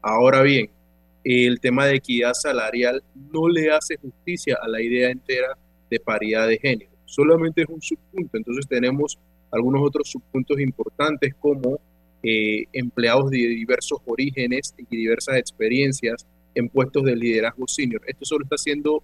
Ahora 0.00 0.40
bien, 0.40 0.70
el 1.24 1.60
tema 1.60 1.86
de 1.86 1.96
equidad 1.96 2.32
salarial 2.32 3.02
no 3.32 3.48
le 3.48 3.70
hace 3.70 3.96
justicia 3.98 4.56
a 4.62 4.68
la 4.68 4.80
idea 4.80 5.10
entera 5.10 5.58
de 5.90 6.00
paridad 6.00 6.48
de 6.48 6.58
género. 6.58 6.90
Solamente 7.04 7.62
es 7.62 7.68
un 7.68 7.82
subpunto. 7.82 8.36
Entonces 8.36 8.66
tenemos 8.66 9.18
algunos 9.50 9.82
otros 9.86 10.10
subpuntos 10.10 10.58
importantes 10.60 11.34
como 11.34 11.80
eh, 12.22 12.64
empleados 12.72 13.30
de 13.30 13.38
diversos 13.38 13.98
orígenes 14.06 14.74
y 14.78 14.96
diversas 14.96 15.36
experiencias 15.36 16.26
en 16.54 16.68
puestos 16.68 17.04
de 17.04 17.16
liderazgo 17.16 17.66
senior. 17.66 18.02
Esto 18.06 18.24
solo 18.24 18.44
está 18.44 18.56
siendo 18.56 19.02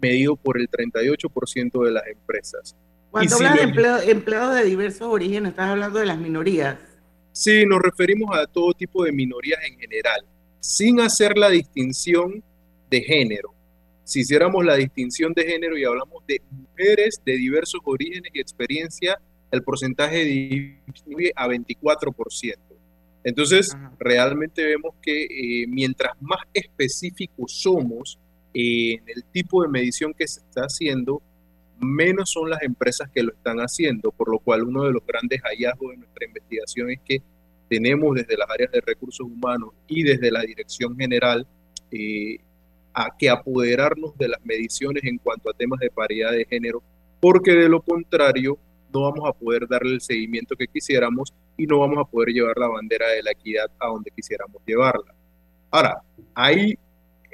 medido 0.00 0.36
por 0.36 0.58
el 0.58 0.68
38% 0.68 1.84
de 1.84 1.90
las 1.90 2.06
empresas. 2.06 2.76
Cuando 3.10 3.36
hablas 3.36 3.56
de 4.04 4.10
empleados 4.10 4.54
de 4.54 4.64
diversos 4.64 5.08
orígenes, 5.08 5.50
estás 5.50 5.70
hablando 5.70 5.98
de 5.98 6.06
las 6.06 6.18
minorías. 6.18 6.76
Sí, 7.32 7.64
nos 7.66 7.80
referimos 7.80 8.36
a 8.36 8.46
todo 8.46 8.72
tipo 8.72 9.04
de 9.04 9.12
minorías 9.12 9.60
en 9.64 9.78
general 9.78 10.24
sin 10.60 11.00
hacer 11.00 11.36
la 11.36 11.48
distinción 11.48 12.42
de 12.90 13.00
género. 13.00 13.54
Si 14.04 14.20
hiciéramos 14.20 14.64
la 14.64 14.76
distinción 14.76 15.32
de 15.32 15.44
género 15.44 15.78
y 15.78 15.84
hablamos 15.84 16.24
de 16.26 16.42
mujeres 16.50 17.20
de 17.24 17.36
diversos 17.36 17.80
orígenes 17.84 18.30
y 18.34 18.40
experiencia, 18.40 19.20
el 19.50 19.62
porcentaje 19.62 20.24
disminuye 20.24 21.32
a 21.34 21.48
24%. 21.48 22.56
Entonces, 23.22 23.76
realmente 23.98 24.64
vemos 24.64 24.94
que 25.02 25.24
eh, 25.24 25.66
mientras 25.68 26.12
más 26.20 26.40
específicos 26.54 27.52
somos 27.52 28.18
en 28.52 29.02
el 29.06 29.24
tipo 29.32 29.62
de 29.62 29.68
medición 29.68 30.14
que 30.14 30.26
se 30.26 30.40
está 30.40 30.62
haciendo, 30.62 31.22
menos 31.78 32.30
son 32.30 32.50
las 32.50 32.62
empresas 32.62 33.08
que 33.10 33.22
lo 33.22 33.32
están 33.32 33.58
haciendo, 33.58 34.10
por 34.12 34.30
lo 34.30 34.38
cual 34.38 34.64
uno 34.64 34.84
de 34.84 34.92
los 34.92 35.04
grandes 35.06 35.40
hallazgos 35.42 35.92
de 35.92 35.96
nuestra 35.98 36.26
investigación 36.26 36.90
es 36.90 37.00
que 37.04 37.22
tenemos 37.68 38.14
desde 38.16 38.36
las 38.36 38.50
áreas 38.50 38.72
de 38.72 38.80
recursos 38.80 39.26
humanos 39.26 39.70
y 39.86 40.02
desde 40.02 40.30
la 40.30 40.42
dirección 40.42 40.96
general 40.96 41.46
eh, 41.90 42.38
a 42.92 43.16
que 43.16 43.30
apoderarnos 43.30 44.16
de 44.18 44.28
las 44.28 44.44
mediciones 44.44 45.04
en 45.04 45.18
cuanto 45.18 45.48
a 45.48 45.54
temas 45.54 45.78
de 45.78 45.90
paridad 45.90 46.32
de 46.32 46.44
género, 46.44 46.82
porque 47.20 47.52
de 47.52 47.68
lo 47.68 47.80
contrario 47.80 48.58
no 48.92 49.02
vamos 49.02 49.28
a 49.28 49.32
poder 49.32 49.68
darle 49.68 49.94
el 49.94 50.00
seguimiento 50.00 50.56
que 50.56 50.66
quisiéramos 50.66 51.32
y 51.56 51.66
no 51.66 51.78
vamos 51.78 51.98
a 51.98 52.10
poder 52.10 52.30
llevar 52.30 52.56
la 52.58 52.66
bandera 52.66 53.08
de 53.08 53.22
la 53.22 53.30
equidad 53.30 53.70
a 53.78 53.86
donde 53.86 54.10
quisiéramos 54.10 54.60
llevarla. 54.66 55.14
Ahora, 55.70 56.02
hay 56.34 56.76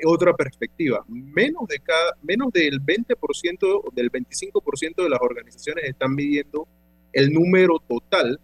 otra 0.04 0.35
perspectiva. 0.35 1.04
Menos, 1.09 1.66
de 1.68 1.78
cada, 1.80 2.16
menos 2.22 2.52
del 2.52 2.80
20% 2.80 3.59
o 3.62 3.90
del 3.94 4.11
25% 4.11 5.02
de 5.02 5.09
las 5.09 5.20
organizaciones 5.20 5.85
están 5.85 6.14
midiendo 6.14 6.66
el 7.12 7.32
número 7.32 7.78
total 7.78 8.38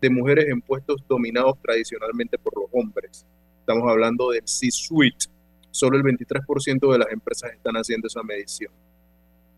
de 0.00 0.10
mujeres 0.10 0.46
en 0.48 0.60
puestos 0.60 1.02
dominados 1.08 1.56
tradicionalmente 1.62 2.38
por 2.38 2.58
los 2.58 2.68
hombres. 2.72 3.24
Estamos 3.60 3.90
hablando 3.90 4.30
del 4.30 4.42
C-Suite. 4.44 5.26
Solo 5.70 5.96
el 5.96 6.04
23% 6.04 6.92
de 6.92 6.98
las 6.98 7.12
empresas 7.12 7.52
están 7.52 7.74
haciendo 7.74 8.06
esa 8.08 8.22
medición. 8.22 8.72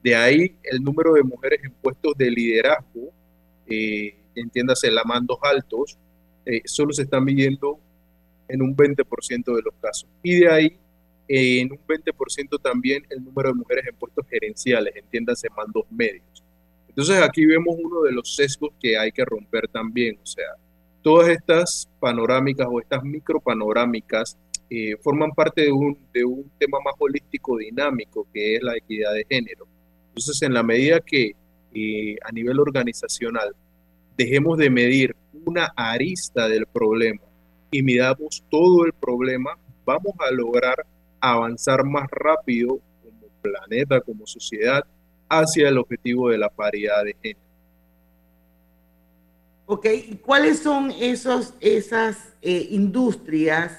De 0.03 0.15
ahí 0.15 0.57
el 0.63 0.83
número 0.83 1.15
de 1.15 1.23
mujeres 1.23 1.61
en 1.63 1.73
puestos 1.73 2.17
de 2.17 2.31
liderazgo, 2.31 3.13
eh, 3.67 4.17
entiéndase, 4.35 4.91
la 4.91 5.05
mandos 5.05 5.39
altos, 5.43 5.99
eh, 6.47 6.63
solo 6.65 6.93
se 6.93 7.03
están 7.03 7.25
midiendo 7.25 7.79
en 8.49 8.63
un 8.63 8.75
20% 8.75 9.55
de 9.55 9.63
los 9.63 9.75
casos. 9.81 10.09
Y 10.23 10.41
de 10.41 10.49
ahí, 10.51 10.79
en 11.29 11.73
un 11.73 11.79
20% 11.87 12.61
también 12.61 13.05
el 13.11 13.23
número 13.23 13.51
de 13.51 13.55
mujeres 13.55 13.87
en 13.87 13.95
puestos 13.97 14.27
gerenciales, 14.29 14.97
entiéndase, 14.97 15.49
mandos 15.51 15.85
medios. 15.91 16.43
Entonces 16.89 17.23
aquí 17.23 17.45
vemos 17.45 17.77
uno 17.79 18.03
de 18.03 18.13
los 18.13 18.35
sesgos 18.35 18.71
que 18.81 18.97
hay 18.97 19.13
que 19.13 19.25
romper 19.25 19.69
también, 19.69 20.19
o 20.23 20.27
sea, 20.27 20.49
todas 21.03 21.29
estas 21.29 21.89
panorámicas 22.01 22.67
o 22.71 22.81
estas 22.81 23.05
micropanorámicas 23.05 24.37
eh, 24.71 24.97
forman 25.03 25.31
parte 25.33 25.63
de 25.63 25.73
un, 25.73 25.97
de 26.13 26.25
un 26.25 26.51
tema 26.59 26.79
más 26.85 26.95
holístico 26.99 27.57
dinámico 27.57 28.27
que 28.33 28.57
es 28.57 28.63
la 28.63 28.77
equidad 28.77 29.15
de 29.15 29.25
género. 29.29 29.67
Entonces, 30.09 30.43
en 30.43 30.53
la 30.53 30.63
medida 30.63 31.01
que 31.01 31.33
eh, 31.75 32.17
a 32.23 32.33
nivel 32.33 32.59
organizacional 32.59 33.55
dejemos 34.17 34.59
de 34.59 34.69
medir 34.69 35.15
una 35.45 35.73
arista 35.77 36.49
del 36.49 36.67
problema 36.67 37.23
y 37.71 37.83
midamos 37.83 38.43
todo 38.51 38.85
el 38.85 38.93
problema, 38.93 39.57
vamos 39.85 40.15
a 40.19 40.31
lograr 40.31 40.85
avanzar 41.21 41.85
más 41.85 42.07
rápido 42.11 42.81
como 43.03 43.29
planeta, 43.43 44.01
como 44.01 44.27
sociedad, 44.27 44.85
hacia 45.29 45.69
el 45.69 45.79
objetivo 45.79 46.31
de 46.31 46.39
la 46.39 46.49
paridad 46.49 47.05
de 47.05 47.17
género. 47.23 47.49
Ok, 49.67 49.87
¿cuáles 50.23 50.61
son 50.61 50.91
esos, 50.99 51.53
esas 51.61 52.35
eh, 52.41 52.69
industrias 52.71 53.79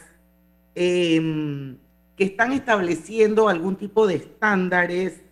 em, 0.75 1.77
que 2.15 2.25
están 2.25 2.51
estableciendo 2.53 3.49
algún 3.49 3.75
tipo 3.75 4.05
de 4.05 4.15
estándares 4.15 5.23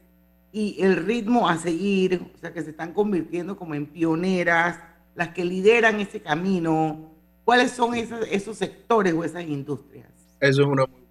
y 0.52 0.82
el 0.82 0.96
ritmo 0.96 1.48
a 1.48 1.58
seguir, 1.58 2.22
o 2.34 2.38
sea, 2.40 2.54
que 2.54 2.64
se 2.64 2.72
están 2.72 2.94
convirtiendo 2.94 3.56
como 3.56 3.76
en 3.76 3.86
pioneras, 3.86 4.80
las 5.14 5.30
que 5.30 5.46
lideran 5.46 6.00
ese 6.00 6.22
camino? 6.22 7.12
¿Cuáles 7.46 7.72
son 7.72 7.94
esos, 7.94 8.28
esos 8.32 8.58
sectores 8.58 9.14
o 9.14 9.24
esas 9.24 9.44
industrias? 9.44 10.10
Eso 10.40 10.62
es 10.64 10.68
una 10.68 10.86
muy. 10.88 11.07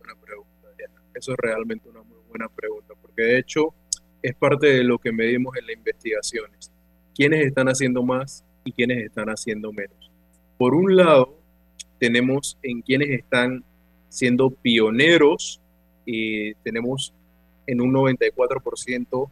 Eso 1.16 1.32
es 1.32 1.38
realmente 1.38 1.88
una 1.88 2.02
muy 2.02 2.18
buena 2.28 2.48
pregunta, 2.48 2.94
porque 3.00 3.22
de 3.22 3.38
hecho 3.38 3.74
es 4.22 4.34
parte 4.34 4.66
de 4.66 4.84
lo 4.84 4.98
que 4.98 5.12
medimos 5.12 5.56
en 5.56 5.66
las 5.66 5.76
investigaciones. 5.76 6.70
¿Quiénes 7.14 7.46
están 7.46 7.68
haciendo 7.68 8.02
más 8.02 8.44
y 8.64 8.72
quiénes 8.72 9.04
están 9.04 9.28
haciendo 9.28 9.72
menos? 9.72 10.10
Por 10.58 10.74
un 10.74 10.96
lado, 10.96 11.38
tenemos 11.98 12.58
en 12.62 12.82
quienes 12.82 13.10
están 13.10 13.64
siendo 14.08 14.50
pioneros, 14.50 15.60
y 16.06 16.54
tenemos 16.54 17.12
en 17.66 17.80
un 17.80 17.92
94% 17.92 19.28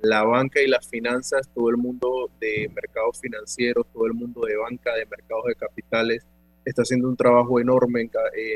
la 0.00 0.24
banca 0.24 0.60
y 0.60 0.66
las 0.66 0.86
finanzas, 0.86 1.48
todo 1.54 1.70
el 1.70 1.78
mundo 1.78 2.30
de 2.38 2.70
mercados 2.74 3.18
financieros, 3.18 3.86
todo 3.94 4.06
el 4.06 4.12
mundo 4.12 4.42
de 4.44 4.56
banca, 4.56 4.92
de 4.94 5.06
mercados 5.06 5.44
de 5.46 5.54
capitales, 5.54 6.26
está 6.64 6.82
haciendo 6.82 7.08
un 7.08 7.16
trabajo 7.16 7.58
enorme 7.60 8.02
en, 8.02 8.10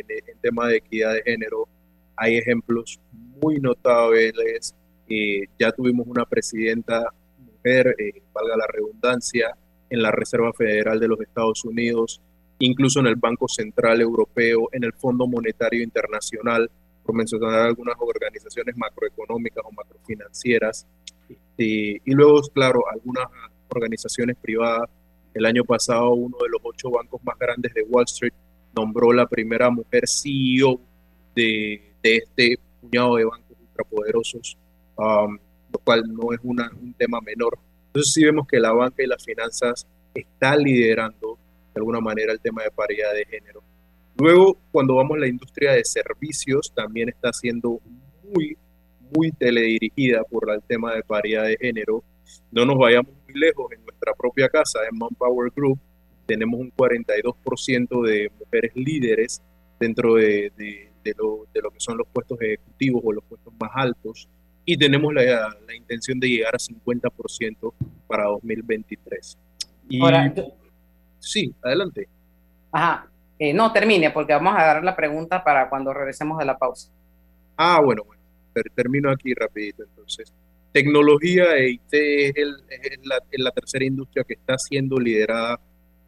en, 0.08 0.38
tema 0.42 0.68
de 0.68 0.76
equidad 0.78 1.14
de 1.14 1.22
género. 1.22 1.68
Hay 2.22 2.36
ejemplos 2.36 3.00
muy 3.42 3.58
notables 3.58 4.74
eh, 5.10 5.48
ya 5.58 5.72
tuvimos 5.72 6.06
una 6.06 6.24
presidenta 6.24 7.12
mujer, 7.36 7.96
eh, 7.98 8.22
valga 8.32 8.56
la 8.56 8.66
redundancia, 8.68 9.56
en 9.90 10.02
la 10.02 10.12
Reserva 10.12 10.52
Federal 10.52 11.00
de 11.00 11.08
los 11.08 11.20
Estados 11.20 11.64
Unidos, 11.64 12.22
incluso 12.60 13.00
en 13.00 13.08
el 13.08 13.16
Banco 13.16 13.48
Central 13.48 14.00
Europeo, 14.00 14.68
en 14.70 14.84
el 14.84 14.92
Fondo 14.92 15.26
Monetario 15.26 15.82
Internacional, 15.82 16.70
por 17.02 17.16
mencionar 17.16 17.66
algunas 17.66 17.96
organizaciones 17.98 18.76
macroeconómicas 18.76 19.64
o 19.66 19.72
macrofinancieras. 19.72 20.86
Este, 21.28 22.00
y 22.04 22.12
luego, 22.12 22.40
claro, 22.54 22.84
algunas 22.88 23.26
organizaciones 23.68 24.36
privadas. 24.36 24.88
El 25.34 25.44
año 25.44 25.64
pasado, 25.64 26.12
uno 26.12 26.36
de 26.40 26.50
los 26.50 26.60
ocho 26.62 26.90
bancos 26.90 27.20
más 27.24 27.36
grandes 27.36 27.74
de 27.74 27.82
Wall 27.82 28.04
Street 28.04 28.34
nombró 28.76 29.12
la 29.12 29.26
primera 29.26 29.70
mujer 29.70 30.04
CEO 30.06 30.80
de, 31.34 31.89
de 32.02 32.16
este 32.16 32.58
puñado 32.80 33.16
de 33.16 33.24
bancos 33.24 33.56
ultrapoderosos 33.60 34.56
Um, 35.00 35.38
lo 35.72 35.78
cual 35.78 36.02
no 36.12 36.32
es 36.34 36.40
un 36.42 36.94
tema 36.98 37.20
menor. 37.22 37.58
Entonces 37.86 38.12
sí 38.12 38.22
vemos 38.22 38.46
que 38.46 38.60
la 38.60 38.72
banca 38.72 39.02
y 39.02 39.06
las 39.06 39.24
finanzas 39.24 39.86
está 40.12 40.54
liderando 40.56 41.38
de 41.72 41.78
alguna 41.78 42.00
manera 42.00 42.32
el 42.32 42.40
tema 42.40 42.62
de 42.64 42.70
paridad 42.70 43.14
de 43.14 43.24
género. 43.24 43.62
Luego, 44.18 44.58
cuando 44.70 44.96
vamos 44.96 45.16
a 45.16 45.20
la 45.20 45.28
industria 45.28 45.72
de 45.72 45.84
servicios, 45.84 46.70
también 46.74 47.08
está 47.08 47.32
siendo 47.32 47.80
muy, 48.24 48.58
muy 49.14 49.32
teledirigida 49.32 50.22
por 50.24 50.50
el 50.50 50.60
tema 50.64 50.94
de 50.94 51.02
paridad 51.02 51.44
de 51.44 51.56
género. 51.58 52.04
No 52.50 52.66
nos 52.66 52.76
vayamos 52.76 53.14
muy 53.24 53.40
lejos, 53.40 53.72
en 53.72 53.82
nuestra 53.84 54.12
propia 54.12 54.50
casa, 54.50 54.80
en 54.90 54.98
Manpower 54.98 55.50
Group, 55.54 55.78
tenemos 56.26 56.60
un 56.60 56.70
42% 56.72 58.06
de 58.06 58.30
mujeres 58.38 58.72
líderes 58.74 59.40
dentro 59.78 60.16
de, 60.16 60.52
de, 60.56 60.89
lo, 61.16 61.46
de 61.52 61.60
lo 61.60 61.70
que 61.70 61.80
son 61.80 61.96
los 61.98 62.06
puestos 62.08 62.40
ejecutivos 62.40 63.02
o 63.04 63.12
los 63.12 63.24
puestos 63.24 63.52
más 63.58 63.70
altos 63.74 64.28
y 64.64 64.76
tenemos 64.76 65.12
la, 65.12 65.56
la 65.66 65.74
intención 65.74 66.20
de 66.20 66.28
llegar 66.28 66.54
a 66.54 66.58
50% 66.58 67.72
para 68.06 68.24
2023. 68.24 69.38
Y, 69.88 70.00
sí, 71.18 71.54
adelante. 71.62 72.08
Ajá, 72.70 73.10
eh, 73.38 73.52
no, 73.52 73.72
termine 73.72 74.10
porque 74.10 74.32
vamos 74.32 74.54
a 74.56 74.62
dar 74.62 74.84
la 74.84 74.94
pregunta 74.94 75.42
para 75.42 75.68
cuando 75.68 75.92
regresemos 75.92 76.38
de 76.38 76.44
la 76.44 76.58
pausa. 76.58 76.90
Ah, 77.56 77.80
bueno, 77.82 78.04
bueno, 78.04 78.22
termino 78.74 79.10
aquí 79.10 79.34
rapidito 79.34 79.82
entonces. 79.82 80.32
Tecnología 80.72 81.56
e 81.56 81.70
IT 81.70 81.92
es, 81.92 82.32
el, 82.36 82.56
es 82.68 83.00
la, 83.04 83.18
la, 83.32 83.50
tercera 83.50 83.84
industria 83.84 84.22
que 84.22 84.34
está 84.34 84.56
siendo 84.56 85.00
liderada 85.00 85.58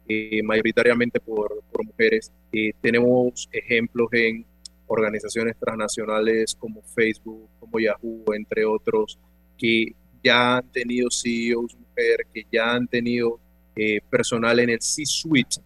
eh, 0.07 0.41
mayoritariamente 0.43 1.19
por, 1.19 1.61
por 1.71 1.85
mujeres. 1.85 2.31
Eh, 2.51 2.71
tenemos 2.81 3.49
ejemplos 3.51 4.07
en 4.13 4.45
organizaciones 4.93 5.55
transnacionales 5.59 6.55
como 6.55 6.81
Facebook, 6.81 7.49
como 7.59 7.79
Yahoo, 7.79 8.33
entre 8.33 8.65
otros, 8.65 9.19
que 9.57 9.93
ya 10.23 10.57
han 10.57 10.71
tenido 10.71 11.09
CEOs 11.09 11.75
mujer, 11.75 12.25
que 12.33 12.45
ya 12.51 12.73
han 12.73 12.87
tenido 12.87 13.39
eh, 13.75 13.99
personal 14.09 14.59
en 14.59 14.69
el 14.69 14.81
C-suite 14.81 15.57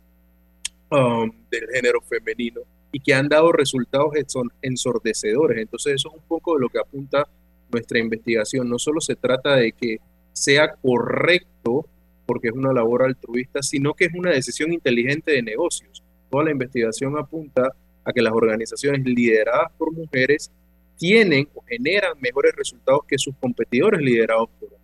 um, 0.90 1.30
del 1.52 1.68
género 1.74 2.02
femenino. 2.02 2.62
y 2.92 3.00
que 3.02 3.14
han 3.14 3.28
dado 3.28 3.52
resultados 3.52 4.14
ensordecedores. 4.62 5.60
Entonces 5.60 5.96
eso 5.96 6.10
es 6.10 6.16
un 6.16 6.28
poco 6.28 6.56
de 6.56 6.62
lo 6.62 6.70
que 6.70 6.80
apunta 6.80 7.28
nuestra 7.70 8.00
investigación. 8.00 8.70
No 8.70 8.80
solo 8.80 9.02
se 9.02 9.16
trata 9.16 9.58
de 9.58 9.74
que 9.74 10.00
sea 10.32 10.74
correcto, 10.74 11.86
porque 12.26 12.48
es 12.48 12.54
una 12.54 12.72
labor 12.72 13.04
altruista, 13.04 13.62
sino 13.62 13.94
que 13.94 14.06
es 14.06 14.14
una 14.14 14.32
decisión 14.32 14.72
inteligente 14.72 15.32
de 15.32 15.44
negocios. 15.44 16.02
Toda 16.30 16.46
la 16.46 16.52
investigación 16.52 17.18
apunta 17.18 17.74
a 18.08 18.14
que 18.14 18.22
las 18.22 18.32
organizaciones 18.32 19.06
lideradas 19.06 19.70
por 19.78 19.92
mujeres 19.92 20.50
tienen 20.98 21.50
o 21.54 21.62
generan 21.62 22.14
mejores 22.22 22.56
resultados 22.56 23.02
que 23.06 23.18
sus 23.18 23.36
competidores 23.36 24.00
liderados 24.00 24.48
por 24.58 24.70
hombres. 24.70 24.82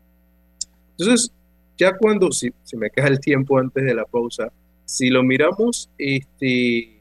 Entonces, 0.98 1.32
ya 1.78 1.96
cuando, 1.98 2.34
si, 2.34 2.52
me 2.76 2.90
queda 2.90 3.08
el 3.08 3.22
tiempo 3.22 3.58
antes 3.58 3.82
de 3.82 3.96
la 3.96 4.04
pausa, 4.04 4.52
si 4.84 5.10
lo 5.10 5.24
miramos 5.24 5.90
este, 5.98 7.00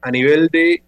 a 0.00 0.12
nivel 0.12 0.46
de 0.46 0.80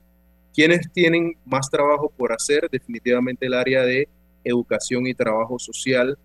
quienes 0.55 0.91
tienen 0.93 1.37
más 1.45 1.69
trabajo 1.69 2.13
por 2.17 2.33
hacer, 2.33 2.69
definitivamente 2.71 3.47
el 3.47 3.55
área 3.55 3.83
de 3.83 4.09
educación 4.45 5.09
y 5.09 5.15
trabajo 5.15 5.59
social, 5.59 6.17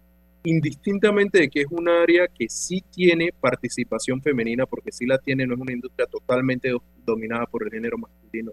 indistintamente 0.44 1.40
de 1.40 1.50
que 1.50 1.62
es 1.62 1.68
un 1.70 1.88
área 1.88 2.28
que 2.28 2.50
sí 2.50 2.84
tiene 2.92 3.32
participación 3.40 4.22
femenina, 4.22 4.66
porque 4.66 4.92
sí 4.92 5.06
la 5.06 5.18
tiene, 5.18 5.46
no 5.46 5.54
es 5.54 5.60
una 5.60 5.74
industria 5.74 6.08
totalmente 6.08 6.74
dominada 7.06 7.46
por 7.46 7.64
el 7.64 7.72
género 7.72 7.98
masculino. 7.98 8.52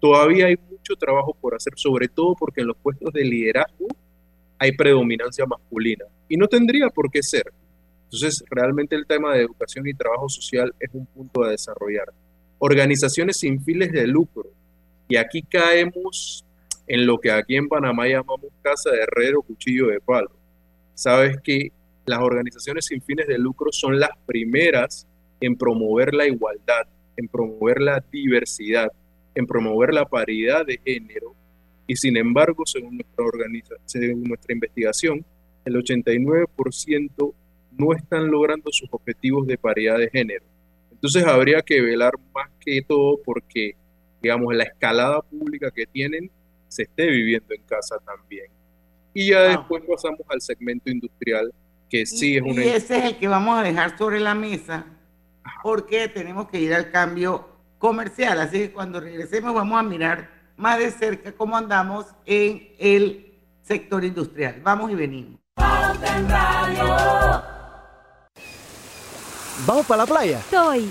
Todavía 0.00 0.46
hay 0.46 0.56
mucho 0.70 0.94
trabajo 0.96 1.36
por 1.38 1.54
hacer, 1.54 1.72
sobre 1.76 2.08
todo 2.08 2.34
porque 2.38 2.60
en 2.60 2.68
los 2.68 2.76
puestos 2.76 3.12
de 3.12 3.24
liderazgo 3.24 3.88
hay 4.58 4.72
predominancia 4.72 5.44
masculina 5.44 6.04
y 6.28 6.36
no 6.36 6.46
tendría 6.48 6.88
por 6.88 7.10
qué 7.10 7.22
ser. 7.22 7.52
Entonces, 8.04 8.42
realmente 8.48 8.96
el 8.96 9.06
tema 9.06 9.34
de 9.34 9.42
educación 9.42 9.86
y 9.86 9.92
trabajo 9.92 10.28
social 10.28 10.74
es 10.80 10.88
un 10.94 11.04
punto 11.06 11.44
a 11.44 11.50
desarrollar. 11.50 12.06
Organizaciones 12.58 13.36
sin 13.38 13.62
fines 13.62 13.92
de 13.92 14.06
lucro. 14.06 14.50
Y 15.08 15.16
aquí 15.16 15.42
caemos 15.42 16.44
en 16.86 17.06
lo 17.06 17.18
que 17.18 17.30
aquí 17.30 17.56
en 17.56 17.68
Panamá 17.68 18.06
llamamos 18.06 18.46
casa 18.62 18.90
de 18.90 19.02
herrero, 19.02 19.42
cuchillo 19.42 19.88
de 19.88 20.00
palo. 20.00 20.30
Sabes 20.98 21.36
que 21.44 21.70
las 22.06 22.18
organizaciones 22.18 22.86
sin 22.86 23.00
fines 23.00 23.28
de 23.28 23.38
lucro 23.38 23.70
son 23.70 24.00
las 24.00 24.10
primeras 24.26 25.06
en 25.40 25.54
promover 25.54 26.12
la 26.12 26.26
igualdad, 26.26 26.88
en 27.16 27.28
promover 27.28 27.80
la 27.80 28.02
diversidad, 28.10 28.90
en 29.36 29.46
promover 29.46 29.94
la 29.94 30.06
paridad 30.06 30.66
de 30.66 30.80
género 30.84 31.36
y 31.86 31.94
sin 31.94 32.16
embargo, 32.16 32.66
según 32.66 32.98
nuestra, 32.98 34.52
investigación, 34.52 35.24
el 35.64 35.74
89% 35.76 37.34
no 37.78 37.92
están 37.94 38.28
logrando 38.28 38.70
sus 38.72 38.88
objetivos 38.92 39.46
de 39.46 39.56
paridad 39.56 39.98
de 39.98 40.10
género. 40.10 40.44
Entonces 40.90 41.24
habría 41.24 41.62
que 41.62 41.80
velar 41.80 42.14
más 42.34 42.50
que 42.60 42.82
todo 42.82 43.22
porque, 43.24 43.76
digamos, 44.20 44.52
la 44.54 44.64
escalada 44.64 45.22
pública 45.22 45.70
que 45.70 45.86
tienen 45.86 46.28
se 46.66 46.82
esté 46.82 47.06
viviendo 47.06 47.54
en 47.54 47.62
casa 47.62 47.98
también. 48.00 48.57
Y 49.14 49.30
ya 49.30 49.42
después 49.42 49.82
pasamos 49.88 50.20
al 50.28 50.40
segmento 50.40 50.90
industrial, 50.90 51.52
que 51.88 52.06
sí 52.06 52.36
es 52.36 52.42
una... 52.42 52.64
Y 52.64 52.68
ese 52.68 52.98
es 52.98 53.04
el 53.04 53.16
que 53.18 53.28
vamos 53.28 53.58
a 53.58 53.62
dejar 53.62 53.96
sobre 53.98 54.20
la 54.20 54.34
mesa, 54.34 54.86
porque 55.62 56.08
tenemos 56.08 56.48
que 56.48 56.60
ir 56.60 56.74
al 56.74 56.90
cambio 56.90 57.48
comercial. 57.78 58.40
Así 58.40 58.58
que 58.58 58.72
cuando 58.72 59.00
regresemos 59.00 59.54
vamos 59.54 59.78
a 59.78 59.82
mirar 59.82 60.30
más 60.56 60.78
de 60.78 60.90
cerca 60.90 61.32
cómo 61.32 61.56
andamos 61.56 62.06
en 62.26 62.68
el 62.78 63.34
sector 63.62 64.04
industrial. 64.04 64.60
Vamos 64.62 64.90
y 64.90 64.94
venimos. 64.94 65.40
¿Vamos 69.66 69.86
para 69.86 70.02
la 70.02 70.06
playa? 70.06 70.38
Estoy. 70.38 70.90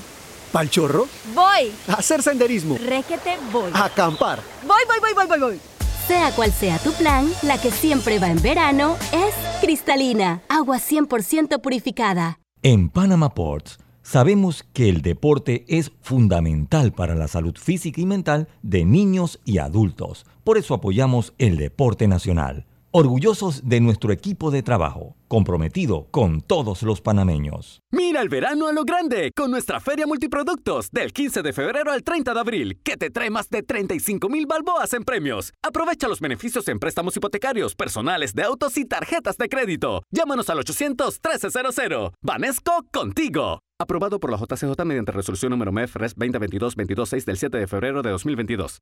¿Pal 0.51 0.69
chorro? 0.69 1.07
Voy. 1.33 1.71
A 1.87 1.93
hacer 1.93 2.21
senderismo. 2.21 2.77
Requete 2.77 3.37
voy. 3.51 3.71
A 3.73 3.85
acampar. 3.85 4.39
Voy, 4.65 4.81
voy, 4.87 4.99
voy, 4.99 5.13
voy, 5.13 5.27
voy, 5.27 5.39
voy. 5.39 5.76
Sea 6.07 6.31
cual 6.31 6.53
sea 6.53 6.77
tu 6.79 6.93
plan, 6.93 7.29
la 7.43 7.59
que 7.59 7.69
siempre 7.69 8.17
va 8.17 8.29
en 8.29 8.41
verano 8.41 8.95
es 9.11 9.35
cristalina, 9.59 10.41
agua 10.47 10.77
100% 10.77 11.59
purificada. 11.59 12.39
En 12.63 12.87
Panama 12.87 13.33
Ports 13.33 13.77
sabemos 14.03 14.63
que 14.71 14.87
el 14.87 15.01
deporte 15.01 15.65
es 15.67 15.91
fundamental 15.99 16.93
para 16.93 17.13
la 17.13 17.27
salud 17.27 17.57
física 17.57 17.99
y 17.99 18.05
mental 18.05 18.47
de 18.61 18.85
niños 18.85 19.41
y 19.43 19.57
adultos. 19.57 20.25
Por 20.45 20.57
eso 20.57 20.75
apoyamos 20.75 21.33
el 21.39 21.57
deporte 21.57 22.07
nacional 22.07 22.65
orgullosos 22.91 23.67
de 23.67 23.79
nuestro 23.81 24.11
equipo 24.11 24.51
de 24.51 24.63
trabajo, 24.63 25.15
comprometido 25.27 26.07
con 26.11 26.41
todos 26.41 26.83
los 26.83 27.01
panameños. 27.01 27.81
Mira 27.91 28.21
el 28.21 28.29
verano 28.29 28.67
a 28.67 28.73
lo 28.73 28.83
grande 28.83 29.31
con 29.35 29.51
nuestra 29.51 29.79
feria 29.79 30.07
multiproductos 30.07 30.91
del 30.91 31.13
15 31.13 31.41
de 31.41 31.53
febrero 31.53 31.91
al 31.91 32.03
30 32.03 32.33
de 32.33 32.39
abril, 32.39 32.79
que 32.83 32.97
te 32.97 33.09
trae 33.09 33.29
más 33.29 33.49
de 33.49 33.63
35 33.63 34.29
mil 34.29 34.45
balboas 34.45 34.93
en 34.93 35.03
premios. 35.03 35.53
Aprovecha 35.63 36.07
los 36.07 36.19
beneficios 36.19 36.67
en 36.67 36.79
préstamos 36.79 37.15
hipotecarios, 37.17 37.75
personales 37.75 38.33
de 38.33 38.43
autos 38.43 38.77
y 38.77 38.85
tarjetas 38.85 39.37
de 39.37 39.49
crédito. 39.49 40.03
Llámanos 40.11 40.49
al 40.49 40.59
800-1300. 40.59 42.13
Vanesco 42.21 42.83
contigo. 42.91 43.59
Aprobado 43.79 44.19
por 44.19 44.31
la 44.31 44.37
JCJ 44.37 44.83
mediante 44.85 45.11
resolución 45.11 45.51
número 45.51 45.71
MEF 45.71 45.95
RES 45.97 46.15
2022-226 46.17 47.25
del 47.25 47.37
7 47.37 47.57
de 47.57 47.67
febrero 47.67 48.01
de 48.01 48.09
2022. 48.09 48.79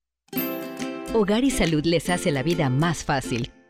Hogar 1.14 1.44
y 1.44 1.52
Salud 1.52 1.86
les 1.86 2.10
hace 2.10 2.32
la 2.32 2.44
vida 2.44 2.70
más 2.70 3.04
fácil 3.04 3.52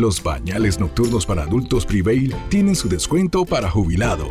Los 0.00 0.22
bañales 0.22 0.80
nocturnos 0.80 1.26
para 1.26 1.42
adultos 1.42 1.84
Prevail 1.84 2.34
tienen 2.48 2.74
su 2.74 2.88
descuento 2.88 3.44
para 3.44 3.68
jubilado. 3.70 4.26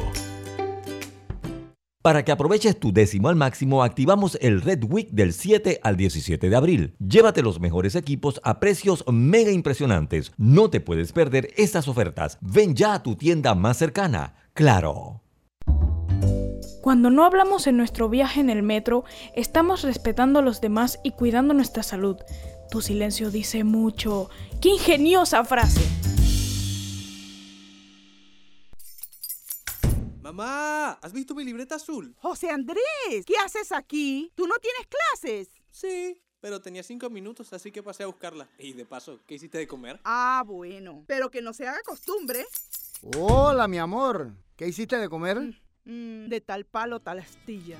Para 2.01 2.25
que 2.25 2.32
aproveches 2.32 2.79
tu 2.79 2.91
décimo 2.91 3.29
al 3.29 3.36
máximo, 3.36 3.84
activamos 3.84 4.36
el 4.41 4.63
Red 4.63 4.86
Week 4.86 5.12
del 5.12 5.32
7 5.32 5.79
al 5.84 5.95
17 5.95 6.49
de 6.49 6.55
abril. 6.55 6.95
Llévate 6.97 7.43
los 7.43 7.60
mejores 7.60 7.93
equipos 7.93 8.41
a 8.43 8.60
precios 8.60 9.05
mega 9.12 9.51
impresionantes. 9.51 10.32
No 10.38 10.71
te 10.71 10.82
puedes 10.82 11.12
perder 11.12 11.53
estas 11.55 11.88
ofertas. 11.88 12.39
Ven 12.41 12.73
ya 12.73 12.95
a 12.95 13.03
tu 13.03 13.15
tienda 13.15 13.53
más 13.53 13.77
cercana. 13.77 14.34
Claro. 14.55 15.21
Cuando 16.82 17.12
no 17.12 17.25
hablamos 17.25 17.67
en 17.67 17.77
nuestro 17.77 18.10
viaje 18.10 18.41
en 18.41 18.49
el 18.49 18.63
metro, 18.63 19.03
estamos 19.36 19.84
respetando 19.84 20.39
a 20.39 20.41
los 20.41 20.62
demás 20.62 20.99
y 21.03 21.12
cuidando 21.12 21.53
nuestra 21.53 21.84
salud. 21.84 22.17
Tu 22.69 22.82
silencio 22.82 23.32
dice 23.32 23.63
mucho. 23.63 24.29
¡Qué 24.62 24.69
ingeniosa 24.69 25.43
frase! 25.43 25.82
Mamá, 30.21 30.91
¿has 31.01 31.12
visto 31.12 31.34
mi 31.34 31.43
libreta 31.43 31.75
azul? 31.75 32.15
José 32.19 32.51
Andrés, 32.51 33.25
¿qué 33.25 33.34
haces 33.43 33.71
aquí? 33.71 34.32
¿Tú 34.36 34.45
no 34.45 34.53
tienes 34.60 34.88
clases? 34.88 35.49
Sí, 35.71 36.21
pero 36.39 36.62
tenía 36.62 36.84
cinco 36.84 37.10
minutos, 37.10 37.51
así 37.53 37.71
que 37.71 37.82
pasé 37.82 38.03
a 38.03 38.08
buscarla. 38.08 38.47
Y 38.60 38.73
de 38.73 38.86
paso, 38.86 39.19
¿qué 39.25 39.36
hiciste 39.36 39.58
de 39.58 39.67
comer? 39.67 39.99
Ah, 40.03 40.43
bueno, 40.45 41.03
pero 41.08 41.32
que 41.32 41.41
no 41.41 41.53
se 41.53 41.67
haga 41.67 41.82
costumbre. 41.84 42.45
Hola, 43.17 43.67
mi 43.67 43.79
amor. 43.79 44.32
¿Qué 44.55 44.67
hiciste 44.67 44.97
de 44.97 45.10
comer? 45.10 45.39
Mm, 45.86 46.27
de 46.27 46.41
tal 46.41 46.65
palo, 46.65 46.99
tal 46.99 47.17
astilla. 47.17 47.79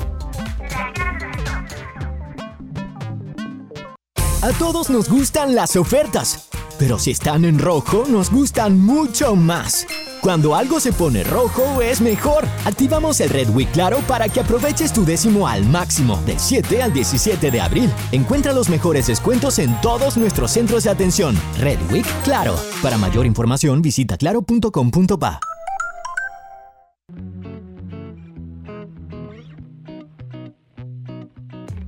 A 4.41 4.51
todos 4.53 4.89
nos 4.89 5.07
gustan 5.07 5.53
las 5.53 5.75
ofertas, 5.75 6.47
pero 6.79 6.97
si 6.97 7.11
están 7.11 7.45
en 7.45 7.59
rojo 7.59 8.05
nos 8.09 8.31
gustan 8.31 8.79
mucho 8.79 9.35
más. 9.35 9.85
Cuando 10.19 10.55
algo 10.55 10.79
se 10.79 10.91
pone 10.93 11.23
rojo 11.23 11.79
es 11.79 12.01
mejor. 12.01 12.45
Activamos 12.65 13.19
el 13.21 13.29
Red 13.29 13.49
Week 13.51 13.71
Claro 13.71 13.99
para 14.07 14.29
que 14.29 14.39
aproveches 14.39 14.93
tu 14.93 15.05
décimo 15.05 15.47
al 15.47 15.63
máximo 15.65 16.19
del 16.25 16.39
7 16.39 16.81
al 16.81 16.91
17 16.91 17.51
de 17.51 17.61
abril. 17.61 17.91
Encuentra 18.11 18.51
los 18.51 18.67
mejores 18.67 19.05
descuentos 19.05 19.59
en 19.59 19.79
todos 19.81 20.17
nuestros 20.17 20.49
centros 20.49 20.85
de 20.85 20.89
atención. 20.89 21.39
Red 21.59 21.79
Week 21.91 22.07
Claro. 22.23 22.55
Para 22.81 22.97
mayor 22.97 23.27
información 23.27 23.83
visita 23.83 24.17
claro.com.pa. 24.17 25.39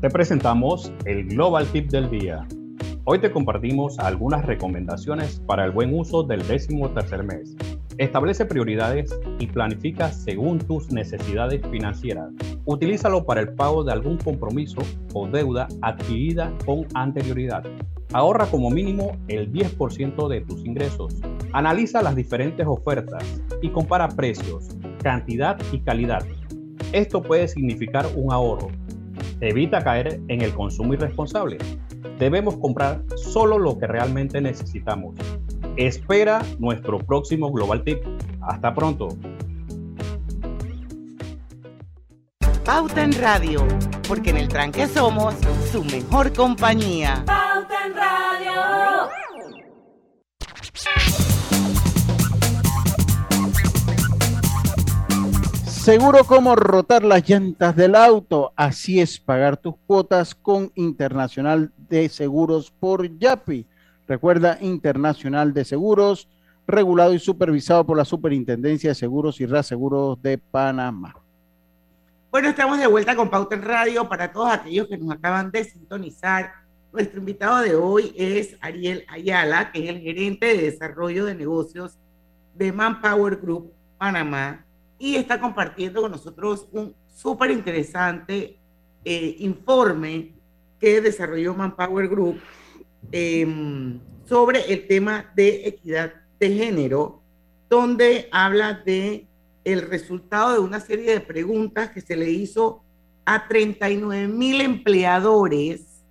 Te 0.04 0.10
presentamos 0.10 0.92
el 1.06 1.30
Global 1.30 1.66
Tip 1.68 1.90
del 1.90 2.10
día. 2.10 2.46
Hoy 3.06 3.20
te 3.20 3.32
compartimos 3.32 3.98
algunas 4.00 4.46
recomendaciones 4.46 5.40
para 5.48 5.64
el 5.64 5.72
buen 5.72 5.98
uso 5.98 6.24
del 6.24 6.46
décimo 6.46 6.90
tercer 6.90 7.24
mes. 7.24 7.56
Establece 7.98 8.46
prioridades 8.46 9.18
y 9.40 9.48
planifica 9.48 10.12
según 10.12 10.60
tus 10.60 10.92
necesidades 10.92 11.62
financieras. 11.72 12.32
Utilízalo 12.66 13.26
para 13.26 13.40
el 13.40 13.54
pago 13.54 13.86
de 13.86 13.94
algún 13.94 14.18
compromiso 14.18 14.82
o 15.14 15.26
deuda 15.26 15.70
adquirida 15.82 16.52
con 16.66 16.86
anterioridad. 16.96 17.64
Ahorra 18.12 18.46
como 18.48 18.70
mínimo 18.70 19.16
el 19.30 19.54
10% 19.54 20.28
de 20.28 20.42
tus 20.42 20.66
ingresos. 20.66 21.16
Analiza 21.54 22.02
las 22.02 22.18
diferentes 22.18 22.68
ofertas 22.68 23.42
y 23.62 23.70
compara 23.70 24.10
precios, 24.10 24.68
cantidad 25.02 25.58
y 25.72 25.80
calidad. 25.80 26.26
Esto 26.92 27.22
puede 27.22 27.48
significar 27.48 28.06
un 28.18 28.34
ahorro 28.34 28.68
Evita 29.44 29.84
caer 29.84 30.22
en 30.30 30.42
el 30.42 30.54
consumo 30.54 30.94
irresponsable. 30.94 31.58
Debemos 32.18 32.56
comprar 32.60 33.04
solo 33.18 33.60
lo 33.60 33.78
que 33.78 33.88
realmente 33.88 34.40
necesitamos. 34.40 35.16
Espera 35.76 36.42
nuestro 36.60 36.98
próximo 37.00 37.52
Global 37.52 37.84
Tip. 37.84 38.00
Hasta 38.42 38.74
pronto. 38.74 39.10
Radio, 43.20 43.68
porque 44.08 44.30
en 44.30 44.38
el 44.38 44.48
tranque 44.48 44.88
somos 44.88 45.36
su 45.72 45.84
mejor 45.84 46.32
compañía. 46.32 47.26
Seguro 55.84 56.24
como 56.24 56.56
rotar 56.56 57.04
las 57.04 57.28
llantas 57.28 57.76
del 57.76 57.96
auto, 57.96 58.54
así 58.56 59.02
es 59.02 59.20
pagar 59.20 59.58
tus 59.58 59.76
cuotas 59.86 60.34
con 60.34 60.72
Internacional 60.76 61.74
de 61.90 62.08
Seguros 62.08 62.72
por 62.72 63.20
YAPI. 63.20 63.68
Recuerda, 64.08 64.58
Internacional 64.62 65.54
de 65.54 65.66
Seguros, 65.66 66.30
regulado 66.66 67.14
y 67.14 67.20
supervisado 67.20 67.86
por 67.86 67.98
la 67.98 68.06
Superintendencia 68.06 68.92
de 68.92 68.96
Seguros 68.96 69.42
y 69.42 69.46
Reaseguros 69.46 70.22
de 70.22 70.38
Panamá. 70.38 71.18
Bueno, 72.32 72.48
estamos 72.48 72.80
de 72.80 72.88
vuelta 72.88 73.14
con 73.18 73.30
Pauta 73.30 73.56
en 73.56 73.64
Radio 73.64 74.08
para 74.08 74.32
todos 74.32 74.54
aquellos 74.54 74.88
que 74.88 74.98
nos 74.98 75.12
acaban 75.14 75.52
de 75.52 75.66
sintonizar. 75.66 76.54
Nuestro 76.94 77.20
invitado 77.20 77.58
de 77.58 77.76
hoy 77.76 78.14
es 78.16 78.56
Ariel 78.62 79.04
Ayala, 79.10 79.74
que 79.74 79.84
es 79.84 79.90
el 79.90 80.00
gerente 80.00 80.46
de 80.46 80.72
desarrollo 80.72 81.26
de 81.26 81.36
negocios 81.36 82.00
de 82.56 82.72
Manpower 82.72 83.36
Group 83.36 83.74
Panamá 83.98 84.63
y 85.04 85.18
está 85.18 85.38
compartiendo 85.38 86.02
con 86.02 86.12
nosotros 86.12 86.66
un 86.72 86.96
súper 87.14 87.52
interesante 87.52 88.58
eh, 89.04 89.36
informe 89.40 90.32
que 90.80 91.02
desarrolló 91.02 91.54
Manpower 91.54 92.08
Group 92.08 92.40
em, 93.12 94.00
sobre 94.24 94.62
el 94.72 94.88
tema 94.88 95.30
de 95.36 95.68
equidad 95.68 96.14
de 96.40 96.56
género, 96.56 97.22
donde 97.70 98.30
habla 98.32 98.82
de 98.86 99.28
el 99.66 99.82
resultado 99.82 100.54
de 100.54 100.60
una 100.60 100.80
serie 100.80 101.12
de 101.12 101.20
preguntas 101.20 101.90
que 101.90 102.00
se 102.00 102.16
le 102.16 102.30
hizo 102.30 102.82
a 103.26 103.46
39 103.46 104.30
mil 104.30 104.62
empleadores 104.62 106.02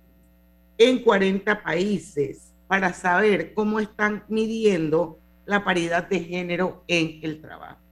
en 0.77 1.01
40 1.01 1.63
países 1.63 2.53
para 2.67 2.93
saber 2.93 3.55
cómo 3.55 3.79
están 3.79 4.23
midiendo 4.27 5.17
la 5.47 5.63
paridad 5.63 6.07
de 6.07 6.19
género 6.19 6.83
en 6.87 7.19
el 7.23 7.41
trabajo. 7.41 7.82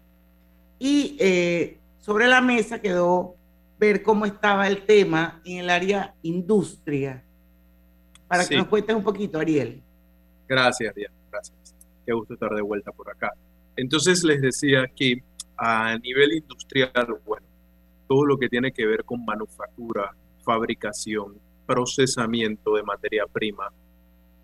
Y 0.83 1.15
eh, 1.19 1.77
sobre 1.99 2.27
la 2.27 2.41
mesa 2.41 2.81
quedó 2.81 3.35
ver 3.77 4.01
cómo 4.01 4.25
estaba 4.25 4.67
el 4.67 4.83
tema 4.83 5.39
en 5.45 5.59
el 5.59 5.69
área 5.69 6.15
industria. 6.23 7.23
Para 8.27 8.47
que 8.47 8.57
nos 8.57 8.65
cuentes 8.65 8.95
un 8.95 9.03
poquito, 9.03 9.37
Ariel. 9.37 9.79
Gracias, 10.47 10.95
Diana. 10.95 11.13
Gracias. 11.31 11.75
Qué 12.03 12.13
gusto 12.13 12.33
estar 12.33 12.49
de 12.55 12.63
vuelta 12.63 12.91
por 12.91 13.11
acá. 13.11 13.31
Entonces 13.75 14.23
les 14.23 14.41
decía 14.41 14.87
que 14.95 15.21
a 15.55 15.99
nivel 15.99 16.33
industrial, 16.33 16.91
bueno, 17.27 17.45
todo 18.07 18.25
lo 18.25 18.39
que 18.39 18.49
tiene 18.49 18.71
que 18.71 18.87
ver 18.87 19.03
con 19.05 19.23
manufactura, 19.23 20.15
fabricación, 20.43 21.37
procesamiento 21.67 22.73
de 22.73 22.81
materia 22.81 23.25
prima, 23.31 23.71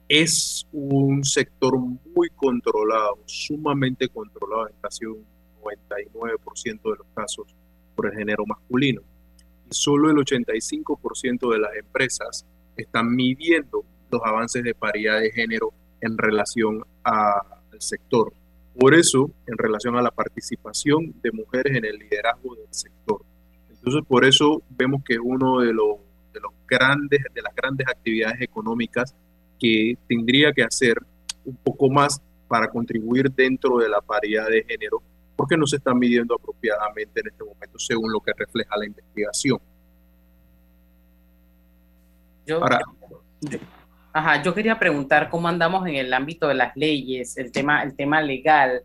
es 0.08 0.67
un 0.71 1.23
sector 1.23 1.80
muy 1.80 2.30
controlado, 2.36 3.17
sumamente 3.26 4.08
controlado 4.08 4.67
en 4.67 4.76
casi 4.80 5.04
un 5.08 5.26
99% 5.61 6.81
de 6.81 6.97
los 6.97 7.07
casos 7.13 7.47
por 7.95 8.07
el 8.07 8.13
género 8.13 8.45
masculino. 8.45 9.01
Y 9.69 9.73
solo 9.73 10.09
el 10.09 10.17
85% 10.17 11.51
de 11.51 11.59
las 11.59 11.75
empresas 11.75 12.45
están 12.75 13.13
midiendo 13.15 13.83
los 14.11 14.21
avances 14.23 14.63
de 14.63 14.73
paridad 14.73 15.19
de 15.19 15.31
género 15.31 15.73
en 16.01 16.17
relación 16.17 16.83
al 17.03 17.41
sector. 17.79 18.31
Por 18.79 18.93
eso, 18.93 19.31
en 19.47 19.57
relación 19.57 19.95
a 19.97 20.01
la 20.01 20.11
participación 20.11 21.13
de 21.21 21.31
mujeres 21.31 21.75
en 21.75 21.85
el 21.85 21.97
liderazgo 21.97 22.55
del 22.55 22.67
sector. 22.71 23.21
Entonces, 23.69 24.03
por 24.07 24.23
eso 24.23 24.61
vemos 24.69 25.03
que 25.03 25.17
uno 25.19 25.61
de 25.61 25.73
los, 25.73 25.97
de 26.33 26.39
los 26.39 26.51
grandes, 26.67 27.23
de 27.33 27.41
las 27.41 27.55
grandes 27.55 27.87
actividades 27.87 28.41
económicas 28.41 29.15
que 29.59 29.97
tendría 30.07 30.53
que 30.53 30.63
hacer 30.63 30.97
un 31.45 31.55
poco 31.55 31.89
más 31.89 32.21
para 32.47 32.69
contribuir 32.69 33.31
dentro 33.31 33.77
de 33.79 33.89
la 33.89 34.01
paridad 34.01 34.47
de 34.47 34.63
género 34.63 35.01
porque 35.38 35.56
no 35.56 35.67
se 35.67 35.78
están 35.78 35.97
midiendo 36.00 36.36
apropiadamente 36.36 37.21
en 37.21 37.28
este 37.28 37.43
momento 37.43 37.78
según 37.78 38.12
lo 38.12 38.19
que 38.19 38.34
refleja 38.36 38.76
la 38.76 38.86
investigación. 38.88 39.60
Yo, 42.47 42.62
ajá, 44.13 44.41
yo 44.41 44.54
quería 44.54 44.80
preguntar 44.80 45.30
cómo 45.30 45.47
andamos 45.47 45.86
en 45.88 45.95
el 45.95 46.13
ámbito 46.13 46.47
de 46.47 46.56
las 46.56 46.76
leyes, 46.76 47.38
el 47.38 47.52
tema, 47.52 47.84
el 47.84 47.95
tema 47.95 48.21
legal, 48.21 48.82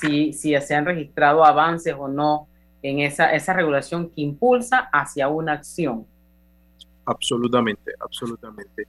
si, 0.00 0.32
si 0.32 0.58
se 0.60 0.74
han 0.74 0.86
registrado 0.86 1.44
avances 1.44 1.94
o 1.98 2.06
no 2.06 2.48
en 2.82 3.00
esa, 3.00 3.32
esa 3.32 3.52
regulación 3.54 4.08
que 4.10 4.20
impulsa 4.20 4.88
hacia 4.92 5.28
una 5.28 5.54
acción. 5.54 6.06
Absolutamente, 7.06 7.92
absolutamente. 7.98 8.86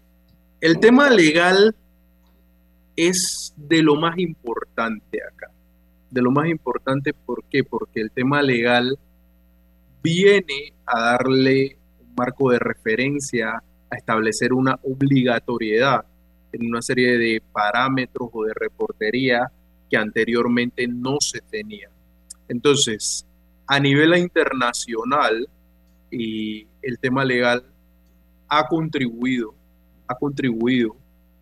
El 0.62 0.80
tema 0.80 1.10
legal 1.10 1.74
es 2.96 3.54
de 3.56 3.82
lo 3.82 3.96
más 3.96 4.18
importante 4.20 5.20
acá 5.24 5.50
de 6.10 6.22
lo 6.22 6.32
más 6.32 6.48
importante. 6.48 7.14
¿Por 7.14 7.44
qué? 7.46 7.64
Porque 7.64 8.02
el 8.02 8.12
tema 8.12 8.42
legal 8.42 8.98
viene 10.02 10.74
a 10.86 11.00
darle 11.00 11.78
un 12.00 12.16
marco 12.16 12.52
de 12.52 12.60
referencia, 12.60 13.62
a 13.90 13.96
establecer 13.96 14.54
una 14.54 14.80
obligatoriedad 14.84 16.06
en 16.52 16.68
una 16.68 16.82
serie 16.82 17.18
de 17.18 17.42
parámetros 17.52 18.30
o 18.32 18.44
de 18.44 18.54
reportería 18.54 19.52
que 19.90 19.98
anteriormente 19.98 20.88
no 20.88 21.18
se 21.20 21.42
tenía. 21.42 21.90
Entonces, 22.48 23.26
a 23.68 23.80
nivel 23.80 24.18
internacional, 24.18 25.48
y 26.12 26.66
el 26.82 26.98
tema 27.00 27.24
legal 27.24 27.64
ha 28.48 28.68
contribuido, 28.68 29.54
ha 30.08 30.16
contribuido 30.16 30.96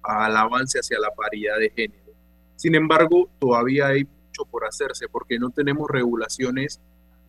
al 0.04 0.36
avance 0.36 0.80
hacia 0.80 1.00
la 1.00 1.10
paridad 1.12 1.58
de 1.58 1.70
género. 1.70 2.14
Sin 2.56 2.76
embargo, 2.76 3.30
todavía 3.40 3.88
hay 3.88 4.08
por 4.46 4.66
hacerse 4.66 5.08
porque 5.08 5.40
no 5.40 5.50
tenemos 5.50 5.88
regulaciones 5.90 6.80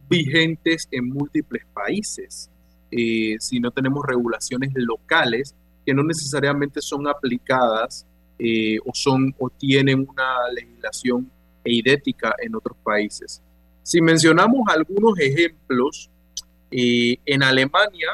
vigentes 0.08 0.88
en 0.90 1.08
múltiples 1.08 1.64
países, 1.72 2.50
eh, 2.90 3.36
si 3.40 3.60
no 3.60 3.70
tenemos 3.70 4.04
regulaciones 4.06 4.72
locales 4.74 5.54
que 5.84 5.94
no 5.94 6.02
necesariamente 6.02 6.80
son 6.80 7.06
aplicadas 7.06 8.06
eh, 8.38 8.78
o, 8.84 8.90
son, 8.94 9.34
o 9.38 9.50
tienen 9.50 10.06
una 10.08 10.48
legislación 10.52 11.30
eidética 11.64 12.34
en 12.40 12.54
otros 12.54 12.76
países. 12.82 13.42
Si 13.82 14.00
mencionamos 14.00 14.62
algunos 14.68 15.18
ejemplos, 15.18 16.10
eh, 16.70 17.16
en 17.24 17.42
Alemania, 17.42 18.08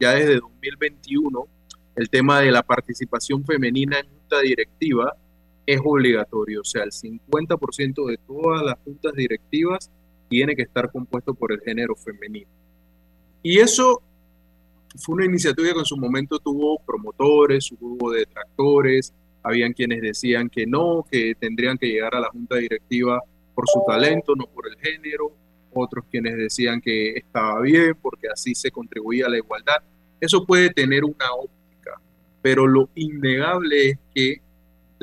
ya 0.00 0.12
desde 0.12 0.40
2021, 0.40 1.46
el 1.96 2.08
tema 2.08 2.40
de 2.40 2.50
la 2.50 2.62
participación 2.62 3.44
femenina 3.44 3.98
en 3.98 4.08
junta 4.08 4.40
directiva 4.40 5.14
es 5.66 5.80
obligatorio, 5.82 6.60
o 6.60 6.64
sea, 6.64 6.82
el 6.82 6.90
50% 6.92 8.06
de 8.06 8.18
todas 8.18 8.62
las 8.62 8.78
juntas 8.84 9.12
directivas 9.14 9.90
tiene 10.28 10.54
que 10.54 10.62
estar 10.62 10.90
compuesto 10.90 11.34
por 11.34 11.52
el 11.52 11.60
género 11.60 11.94
femenino. 11.94 12.50
Y 13.42 13.58
eso 13.58 14.02
fue 14.96 15.16
una 15.16 15.24
iniciativa 15.26 15.72
que 15.72 15.78
en 15.78 15.84
su 15.84 15.96
momento 15.96 16.38
tuvo 16.38 16.78
promotores, 16.84 17.70
hubo 17.80 18.10
detractores, 18.10 19.12
habían 19.42 19.72
quienes 19.72 20.00
decían 20.00 20.48
que 20.48 20.66
no, 20.66 21.04
que 21.10 21.34
tendrían 21.38 21.76
que 21.76 21.86
llegar 21.86 22.14
a 22.14 22.20
la 22.20 22.30
junta 22.30 22.56
directiva 22.56 23.20
por 23.54 23.68
su 23.68 23.82
talento, 23.86 24.34
no 24.34 24.46
por 24.46 24.66
el 24.68 24.76
género, 24.78 25.32
otros 25.72 26.04
quienes 26.10 26.36
decían 26.36 26.80
que 26.80 27.10
estaba 27.10 27.60
bien 27.60 27.94
porque 28.00 28.28
así 28.32 28.54
se 28.54 28.70
contribuía 28.70 29.26
a 29.26 29.30
la 29.30 29.38
igualdad. 29.38 29.82
Eso 30.20 30.44
puede 30.46 30.70
tener 30.70 31.04
una 31.04 31.32
óptica, 31.36 32.00
pero 32.40 32.66
lo 32.66 32.88
innegable 32.94 33.90
es 33.90 33.98
que 34.14 34.43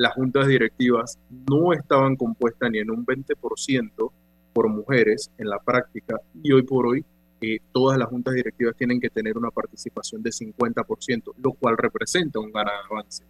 las 0.02 0.14
juntas 0.14 0.48
directivas 0.48 1.16
no 1.48 1.72
estaban 1.72 2.16
compuestas 2.16 2.68
ni 2.72 2.80
en 2.80 2.90
un 2.90 3.06
20% 3.06 4.10
por 4.52 4.68
mujeres 4.68 5.30
en 5.38 5.48
la 5.48 5.60
práctica 5.60 6.16
y 6.42 6.50
hoy 6.50 6.62
por 6.62 6.88
hoy 6.88 7.04
eh, 7.40 7.60
todas 7.70 7.96
las 7.98 8.08
juntas 8.08 8.34
directivas 8.34 8.74
tienen 8.76 9.00
que 9.00 9.10
tener 9.10 9.38
una 9.38 9.52
participación 9.52 10.20
de 10.20 10.30
50%, 10.30 11.34
lo 11.40 11.52
cual 11.52 11.76
representa 11.76 12.40
un 12.40 12.50
gran 12.50 12.66
avance. 12.90 13.22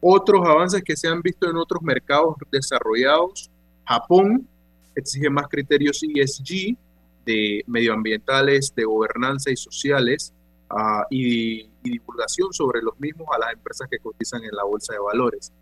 Otros 0.00 0.40
avances 0.48 0.82
que 0.82 0.96
se 0.96 1.06
han 1.06 1.20
visto 1.20 1.50
en 1.50 1.56
otros 1.56 1.82
mercados 1.82 2.34
desarrollados, 2.50 3.50
Japón 3.84 4.48
exige 4.94 5.28
más 5.28 5.48
criterios 5.48 6.02
ESG 6.02 6.78
de 7.26 7.62
medioambientales, 7.66 8.74
de 8.74 8.84
gobernanza 8.84 9.50
y 9.50 9.56
sociales 9.56 10.32
y, 11.10 11.68
y 11.82 11.90
divulgación 11.90 12.54
sobre 12.54 12.80
los 12.80 12.98
mismos 12.98 13.28
a 13.34 13.38
las 13.38 13.52
empresas 13.52 13.86
que 13.90 13.98
cotizan 13.98 14.42
en 14.44 14.52
la 14.52 14.64
bolsa 14.64 14.94
de 14.94 14.98
valores. 15.00 15.52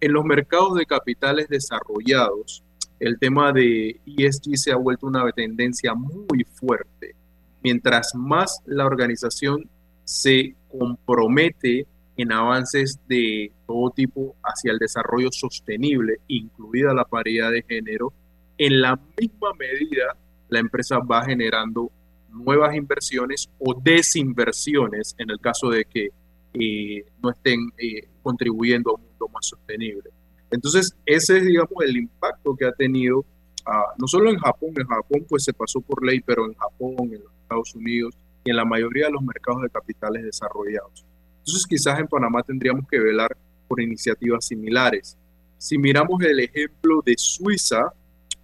En 0.00 0.12
los 0.12 0.24
mercados 0.24 0.74
de 0.74 0.84
capitales 0.84 1.48
desarrollados, 1.48 2.62
el 3.00 3.18
tema 3.18 3.52
de 3.52 4.00
ESG 4.06 4.56
se 4.56 4.72
ha 4.72 4.76
vuelto 4.76 5.06
una 5.06 5.30
tendencia 5.32 5.94
muy 5.94 6.44
fuerte. 6.54 7.14
Mientras 7.62 8.14
más 8.14 8.62
la 8.66 8.86
organización 8.86 9.68
se 10.04 10.54
compromete 10.68 11.86
en 12.16 12.32
avances 12.32 12.98
de 13.08 13.52
todo 13.66 13.90
tipo 13.90 14.36
hacia 14.42 14.72
el 14.72 14.78
desarrollo 14.78 15.30
sostenible, 15.32 16.20
incluida 16.28 16.94
la 16.94 17.04
paridad 17.04 17.50
de 17.50 17.62
género, 17.62 18.12
en 18.58 18.80
la 18.80 18.98
misma 19.18 19.52
medida 19.58 20.16
la 20.48 20.60
empresa 20.60 20.98
va 20.98 21.24
generando 21.24 21.90
nuevas 22.30 22.74
inversiones 22.74 23.48
o 23.58 23.74
desinversiones 23.74 25.14
en 25.18 25.30
el 25.30 25.40
caso 25.40 25.68
de 25.70 25.84
que 25.84 26.10
eh, 26.58 27.04
no 27.22 27.30
estén 27.30 27.60
eh, 27.78 28.08
contribuyendo 28.22 28.90
a 28.90 28.94
un 28.94 29.02
mundo 29.02 29.28
más 29.32 29.46
sostenible. 29.46 30.10
Entonces, 30.50 30.96
ese 31.04 31.38
es, 31.38 31.46
digamos, 31.46 31.72
el 31.84 31.96
impacto 31.96 32.54
que 32.56 32.66
ha 32.66 32.72
tenido, 32.72 33.18
uh, 33.18 33.92
no 33.98 34.06
solo 34.06 34.30
en 34.30 34.38
Japón, 34.38 34.70
en 34.76 34.86
Japón 34.86 35.26
pues 35.28 35.44
se 35.44 35.52
pasó 35.52 35.80
por 35.80 36.04
ley, 36.04 36.20
pero 36.20 36.46
en 36.46 36.54
Japón, 36.54 36.94
en 37.12 37.20
los 37.24 37.32
Estados 37.42 37.74
Unidos 37.74 38.16
y 38.44 38.50
en 38.50 38.56
la 38.56 38.64
mayoría 38.64 39.06
de 39.06 39.12
los 39.12 39.22
mercados 39.22 39.62
de 39.62 39.70
capitales 39.70 40.22
desarrollados. 40.24 41.04
Entonces, 41.38 41.66
quizás 41.68 41.98
en 41.98 42.06
Panamá 42.06 42.42
tendríamos 42.42 42.86
que 42.88 42.98
velar 42.98 43.36
por 43.68 43.80
iniciativas 43.80 44.46
similares. 44.46 45.16
Si 45.58 45.78
miramos 45.78 46.22
el 46.22 46.40
ejemplo 46.40 47.02
de 47.04 47.14
Suiza, 47.16 47.92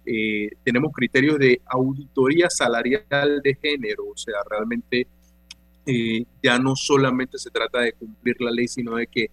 eh, 0.05 0.49
tenemos 0.63 0.91
criterios 0.91 1.39
de 1.39 1.61
auditoría 1.65 2.49
salarial 2.49 3.41
de 3.41 3.55
género, 3.55 4.07
o 4.07 4.17
sea, 4.17 4.35
realmente 4.49 5.07
eh, 5.85 6.25
ya 6.41 6.59
no 6.59 6.75
solamente 6.75 7.37
se 7.37 7.49
trata 7.49 7.81
de 7.81 7.93
cumplir 7.93 8.35
la 8.39 8.51
ley, 8.51 8.67
sino 8.67 8.95
de 8.95 9.07
que 9.07 9.29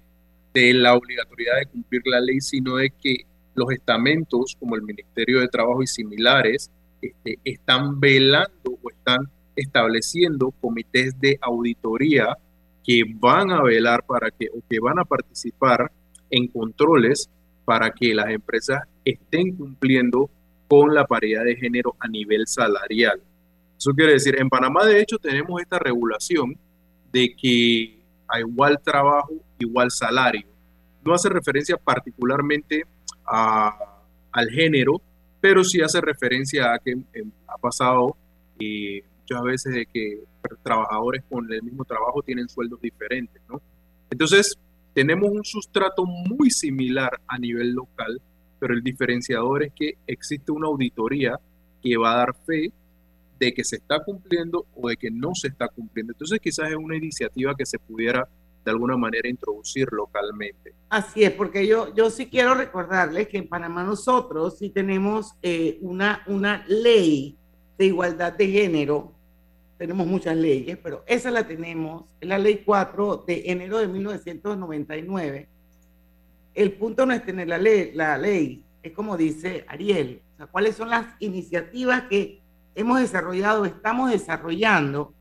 de 0.52 0.74
la 0.74 0.94
obligatoriedad 0.94 1.58
de 1.58 1.66
cumplir 1.66 2.02
la 2.06 2.20
ley, 2.20 2.40
sino 2.40 2.76
de 2.76 2.90
que 2.90 3.24
los 3.54 3.70
estamentos 3.72 4.56
como 4.58 4.74
el 4.74 4.82
Ministerio 4.82 5.40
de 5.40 5.48
Trabajo 5.48 5.82
y 5.82 5.86
similares 5.86 6.70
este, 7.00 7.38
están 7.44 8.00
velando 8.00 8.78
o 8.82 8.90
están 8.90 9.28
estableciendo 9.56 10.52
comités 10.60 11.18
de 11.20 11.38
auditoría 11.40 12.36
que 12.84 13.02
van 13.14 13.50
a 13.50 13.62
velar 13.62 14.04
para 14.04 14.30
que 14.30 14.48
o 14.52 14.62
que 14.68 14.80
van 14.80 14.98
a 14.98 15.04
participar 15.04 15.90
en 16.30 16.48
controles 16.48 17.28
para 17.64 17.90
que 17.90 18.14
las 18.14 18.30
empresas 18.30 18.82
estén 19.04 19.54
cumpliendo 19.56 20.30
con 20.68 20.94
la 20.94 21.06
paridad 21.06 21.44
de 21.44 21.56
género 21.56 21.94
a 21.98 22.08
nivel 22.08 22.46
salarial. 22.46 23.20
Eso 23.80 23.94
quiere 23.94 24.12
decir, 24.12 24.38
en 24.38 24.50
Panamá 24.50 24.84
de 24.84 25.00
hecho 25.00 25.16
tenemos 25.16 25.58
esta 25.58 25.78
regulación 25.78 26.54
de 27.10 27.34
que 27.34 27.98
a 28.28 28.38
igual 28.38 28.78
trabajo, 28.84 29.32
igual 29.58 29.90
salario. 29.90 30.46
No 31.02 31.14
hace 31.14 31.30
referencia 31.30 31.78
particularmente 31.78 32.84
al 33.24 34.50
género, 34.50 35.00
pero 35.40 35.64
sí 35.64 35.80
hace 35.80 35.98
referencia 36.02 36.74
a 36.74 36.78
que 36.78 36.90
em, 36.90 37.32
ha 37.46 37.56
pasado 37.56 38.18
eh, 38.58 39.02
muchas 39.20 39.42
veces 39.44 39.72
de 39.72 39.86
que 39.86 40.24
trabajadores 40.62 41.24
con 41.30 41.50
el 41.50 41.62
mismo 41.62 41.86
trabajo 41.86 42.20
tienen 42.20 42.50
sueldos 42.50 42.82
diferentes, 42.82 43.40
¿no? 43.48 43.62
Entonces, 44.10 44.58
tenemos 44.92 45.30
un 45.30 45.42
sustrato 45.42 46.04
muy 46.04 46.50
similar 46.50 47.18
a 47.26 47.38
nivel 47.38 47.70
local, 47.70 48.20
pero 48.58 48.74
el 48.74 48.82
diferenciador 48.82 49.62
es 49.62 49.72
que 49.72 49.94
existe 50.06 50.52
una 50.52 50.66
auditoría 50.66 51.40
que 51.82 51.96
va 51.96 52.12
a 52.12 52.16
dar 52.16 52.34
fe 52.44 52.74
de 53.40 53.52
que 53.52 53.64
se 53.64 53.76
está 53.76 54.04
cumpliendo 54.04 54.66
o 54.74 54.88
de 54.88 54.96
que 54.96 55.10
no 55.10 55.34
se 55.34 55.48
está 55.48 55.66
cumpliendo. 55.66 56.12
Entonces 56.12 56.38
quizás 56.38 56.70
es 56.70 56.76
una 56.76 56.96
iniciativa 56.96 57.56
que 57.56 57.66
se 57.66 57.78
pudiera 57.78 58.28
de 58.64 58.70
alguna 58.70 58.96
manera 58.96 59.28
introducir 59.28 59.88
localmente. 59.90 60.74
Así 60.90 61.24
es, 61.24 61.32
porque 61.32 61.66
yo, 61.66 61.92
yo 61.94 62.10
sí 62.10 62.26
quiero 62.26 62.54
recordarles 62.54 63.26
que 63.26 63.38
en 63.38 63.48
Panamá 63.48 63.82
nosotros 63.82 64.58
sí 64.58 64.70
tenemos 64.70 65.32
eh, 65.42 65.78
una, 65.80 66.22
una 66.26 66.64
ley 66.68 67.36
de 67.76 67.86
igualdad 67.86 68.34
de 68.34 68.46
género. 68.46 69.12
Tenemos 69.78 70.06
muchas 70.06 70.36
leyes, 70.36 70.76
pero 70.76 71.02
esa 71.06 71.30
la 71.30 71.46
tenemos, 71.46 72.04
es 72.20 72.28
la 72.28 72.38
ley 72.38 72.62
4 72.64 73.24
de 73.26 73.42
enero 73.46 73.78
de 73.78 73.88
1999 73.88 75.48
el 76.54 76.72
punto 76.72 77.06
no 77.06 77.12
es 77.12 77.24
tener 77.24 77.48
la 77.48 77.58
ley, 77.58 77.92
la 77.94 78.18
ley, 78.18 78.64
es 78.82 78.92
como 78.92 79.16
dice 79.16 79.64
Ariel, 79.68 80.20
cuáles 80.50 80.76
son 80.76 80.90
las 80.90 81.06
iniciativas 81.20 82.02
que 82.02 82.39
hemos 82.74 83.00
desarrollado, 83.00 83.64
estamos 83.64 84.10
desarrollando 84.10 85.12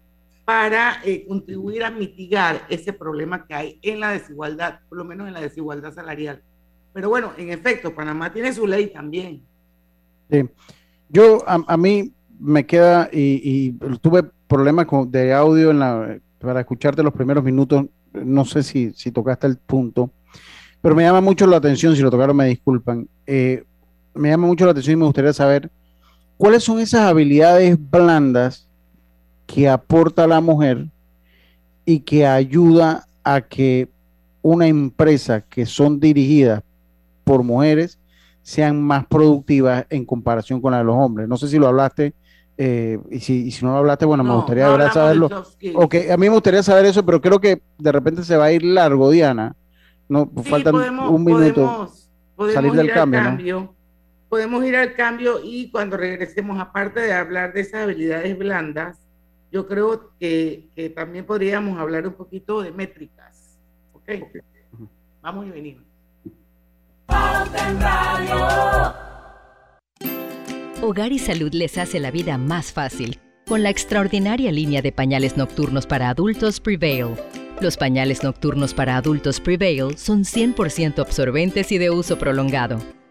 para 0.46 1.02
eh, 1.04 1.26
contribuir 1.28 1.84
a 1.84 1.92
mitigar 1.92 2.62
ese 2.70 2.92
problema 2.92 3.46
que 3.46 3.54
hay 3.54 3.80
en 3.84 4.00
la 4.00 4.12
desigualdad, 4.12 4.80
por 4.90 4.98
lo 4.98 5.06
menos 5.06 5.28
en 5.28 5.34
la 5.34 5.42
desigualdad 5.42 5.94
salarial. 5.94 6.42
Pero 6.92 7.10
bueno, 7.10 7.34
en 7.38 7.52
efecto, 7.52 7.94
Panamá 7.94 8.34
tiene 8.34 8.52
su 8.52 8.66
ley 8.66 8.88
también. 8.88 9.44
Sí. 10.32 10.50
Yo, 11.10 11.44
a, 11.48 11.78
mí 11.78 12.14
me 12.40 12.66
queda, 12.66 13.10
y, 13.12 13.72
tuve 14.02 14.24
problemas 14.48 14.86
con, 14.86 15.12
de 15.12 15.34
audio 15.34 15.72
en 15.72 15.80
la, 15.80 16.20
para 16.40 16.62
escucharte 16.62 17.04
los 17.04 17.14
primeros 17.14 17.44
minutos, 17.44 17.86
no 18.14 18.46
sé 18.46 18.64
si, 18.64 18.92
si 18.94 19.12
tocaste 19.12 19.48
el 19.48 19.58
punto, 19.58 20.12
pero 20.82 20.96
me 20.96 21.04
llama 21.04 21.22
mucho 21.22 21.46
la 21.46 21.58
atención, 21.58 21.96
si 21.96 22.02
lo 22.02 22.10
tocaron 22.10 22.36
me 22.36 22.48
disculpan, 22.48 23.08
eh, 23.28 23.64
me 24.14 24.30
llama 24.30 24.48
mucho 24.48 24.66
la 24.66 24.72
atención 24.72 24.94
y 24.94 24.98
me 24.98 25.06
gustaría 25.06 25.34
saber 25.34 25.70
cuáles 26.40 26.64
son 26.64 26.80
esas 26.80 27.02
habilidades 27.02 27.78
blandas 27.78 28.66
que 29.46 29.68
aporta 29.68 30.26
la 30.26 30.40
mujer 30.40 30.88
y 31.84 32.00
que 32.00 32.26
ayuda 32.26 33.10
a 33.26 33.42
que 33.42 33.90
una 34.42 34.66
empresa 34.68 35.42
que 35.42 35.66
son 35.66 36.00
dirigidas 36.00 36.64
por 37.26 37.44
mujeres 37.44 38.00
sean 38.42 38.82
más 38.82 39.06
productivas 39.06 39.86
en 39.90 40.06
comparación 40.06 40.62
con 40.62 40.72
la 40.72 40.78
de 40.78 40.86
los 40.86 40.96
hombres. 40.96 41.28
No 41.28 41.36
sé 41.36 41.50
si 41.50 41.60
lo 41.60 41.68
hablaste, 41.68 42.14
eh, 42.58 42.98
y, 43.12 43.20
si, 43.20 43.52
si, 43.52 43.66
no 43.66 43.74
lo 43.74 43.80
hablaste, 43.80 44.06
bueno, 44.06 44.24
me 44.24 44.34
gustaría 44.34 44.92
saberlo. 44.92 45.30
Ok, 45.76 45.96
a 46.10 46.16
mí 46.16 46.28
me 46.28 46.30
gustaría 46.30 46.64
saber 46.64 46.86
eso, 46.86 47.06
pero 47.06 47.20
creo 47.20 47.42
que 47.42 47.62
de 47.78 47.92
repente 47.92 48.24
se 48.24 48.38
va 48.38 48.46
a 48.46 48.52
ir 48.54 48.64
largo, 48.64 49.12
Diana. 49.12 49.58
No, 50.08 50.32
faltan 50.46 50.74
un 50.74 51.26
minuto. 51.26 51.92
Podemos, 52.36 52.54
salir 52.54 52.72
del 52.72 52.94
cambio, 52.94 53.74
Podemos 54.30 54.64
ir 54.64 54.76
al 54.76 54.94
cambio 54.94 55.42
y 55.44 55.72
cuando 55.72 55.98
regresemos, 55.98 56.60
aparte 56.60 57.00
de 57.00 57.14
hablar 57.14 57.54
de 57.54 57.62
esas 57.62 57.84
habilidades 57.84 58.38
blandas, 58.38 59.00
yo 59.52 59.68
creo 59.68 60.12
que, 60.20 60.70
que 60.76 60.90
también 60.90 61.26
podríamos 61.26 61.80
hablar 61.80 62.08
un 62.08 62.14
poquito 62.14 62.62
de 62.62 62.72
métricas. 62.72 63.60
¿Ok? 63.94 64.04
okay. 64.04 64.42
Vamos 65.22 65.48
y 65.48 65.50
venimos. 65.50 65.84
Hogar 70.82 71.12
y 71.12 71.20
Salud 71.20 71.52
les 71.54 71.78
hace 71.78 72.00
la 72.00 72.12
vida 72.12 72.38
más 72.38 72.72
fácil 72.72 73.20
con 73.48 73.64
la 73.64 73.72
extraordinaria 73.72 74.52
línea 74.52 74.84
de 74.84 74.92
pañales 74.92 75.36
nocturnos 75.36 75.88
para 75.88 76.10
adultos 76.10 76.60
Prevail 76.60 77.16
los 77.62 77.76
pañales 77.76 78.24
nocturnos 78.24 78.74
para 78.74 78.96
adultos 78.96 79.42
Prevail 79.42 79.98
son 79.98 80.24
100% 80.24 81.00
absorbentes 81.00 81.74
y 81.74 81.78
de 81.78 81.90
uso 81.90 82.18
prolongado. 82.18 82.80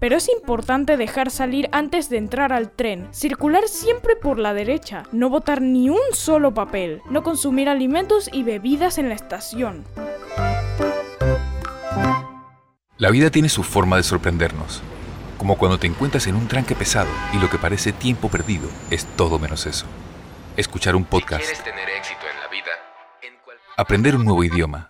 pero 0.00 0.16
es 0.16 0.28
importante 0.28 0.96
dejar 0.96 1.30
salir 1.30 1.68
antes 1.72 2.08
de 2.08 2.16
entrar 2.16 2.52
al 2.52 2.70
tren, 2.70 3.06
circular 3.12 3.68
siempre 3.68 4.16
por 4.16 4.38
la 4.38 4.54
derecha, 4.54 5.04
no 5.12 5.28
botar 5.28 5.60
ni 5.60 5.90
un 5.90 6.00
solo 6.12 6.52
papel, 6.54 7.02
no 7.10 7.22
consumir 7.22 7.68
alimentos 7.68 8.28
y 8.32 8.42
bebidas 8.42 8.98
en 8.98 9.10
la 9.10 9.14
estación. 9.14 9.84
La 12.96 13.10
vida 13.10 13.30
tiene 13.30 13.48
su 13.48 13.62
forma 13.62 13.96
de 13.96 14.02
sorprendernos, 14.02 14.82
como 15.38 15.56
cuando 15.56 15.78
te 15.78 15.86
encuentras 15.86 16.26
en 16.26 16.34
un 16.34 16.48
tranque 16.48 16.74
pesado 16.74 17.10
y 17.32 17.38
lo 17.38 17.48
que 17.48 17.58
parece 17.58 17.92
tiempo 17.92 18.28
perdido 18.28 18.68
es 18.90 19.04
todo 19.16 19.38
menos 19.38 19.66
eso. 19.66 19.86
Escuchar 20.56 20.96
un 20.96 21.04
podcast, 21.04 21.62
tener 21.62 21.88
éxito 21.90 22.20
en 22.30 22.40
la 22.40 22.48
vida, 22.48 22.72
aprender 23.76 24.16
un 24.16 24.24
nuevo 24.24 24.44
idioma, 24.44 24.89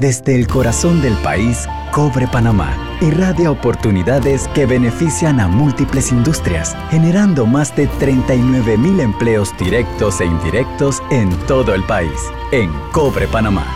Desde 0.00 0.34
el 0.34 0.46
corazón 0.46 1.02
del 1.02 1.12
país, 1.18 1.68
Cobre 1.92 2.26
Panamá 2.26 2.74
irradia 3.02 3.50
oportunidades 3.50 4.48
que 4.54 4.64
benefician 4.64 5.40
a 5.40 5.46
múltiples 5.46 6.10
industrias, 6.10 6.74
generando 6.88 7.44
más 7.44 7.76
de 7.76 7.86
39 7.86 8.78
mil 8.78 8.98
empleos 8.98 9.54
directos 9.58 10.22
e 10.22 10.24
indirectos 10.24 11.02
en 11.10 11.28
todo 11.46 11.74
el 11.74 11.82
país. 11.84 12.18
En 12.50 12.70
Cobre 12.92 13.26
Panamá, 13.26 13.66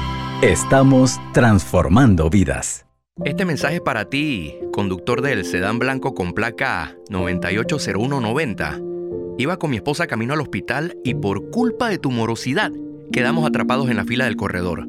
estamos 0.40 1.20
transformando 1.34 2.30
vidas. 2.30 2.86
Este 3.22 3.44
mensaje 3.44 3.82
para 3.82 4.06
ti, 4.06 4.54
conductor 4.72 5.20
del 5.20 5.44
sedán 5.44 5.78
blanco 5.78 6.14
con 6.14 6.32
placa 6.32 6.96
980190. 7.10 8.80
Iba 9.36 9.58
con 9.58 9.68
mi 9.68 9.76
esposa 9.76 10.06
camino 10.06 10.32
al 10.32 10.40
hospital 10.40 10.96
y 11.04 11.12
por 11.12 11.50
culpa 11.50 11.90
de 11.90 11.98
tu 11.98 12.10
morosidad 12.10 12.72
quedamos 13.12 13.46
atrapados 13.46 13.90
en 13.90 13.96
la 13.96 14.06
fila 14.06 14.24
del 14.24 14.36
corredor. 14.36 14.88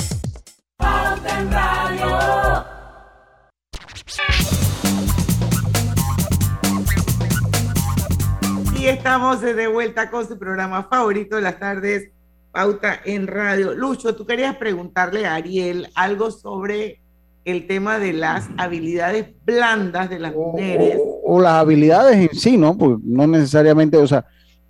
Y 8.81 8.87
estamos 8.87 9.41
de 9.41 9.67
vuelta 9.67 10.09
con 10.09 10.27
su 10.27 10.39
programa 10.39 10.87
favorito 10.89 11.35
de 11.35 11.43
las 11.43 11.59
tardes, 11.59 12.09
Pauta 12.51 12.99
en 13.05 13.27
Radio. 13.27 13.75
Lucho, 13.75 14.15
tú 14.15 14.25
querías 14.25 14.55
preguntarle 14.55 15.27
a 15.27 15.35
Ariel 15.35 15.87
algo 15.93 16.31
sobre 16.31 16.99
el 17.45 17.67
tema 17.67 17.99
de 17.99 18.13
las 18.13 18.49
habilidades 18.57 19.27
blandas 19.45 20.09
de 20.09 20.17
las 20.17 20.33
mujeres. 20.33 20.97
o, 20.99 21.35
o 21.35 21.41
las 21.41 21.53
habilidades 21.53 22.15
en 22.17 22.35
sí, 22.35 22.57
¿no? 22.57 22.75
Pues 22.75 22.97
no 23.03 23.27
necesariamente, 23.27 23.97
o 23.97 24.07
sea, 24.07 24.25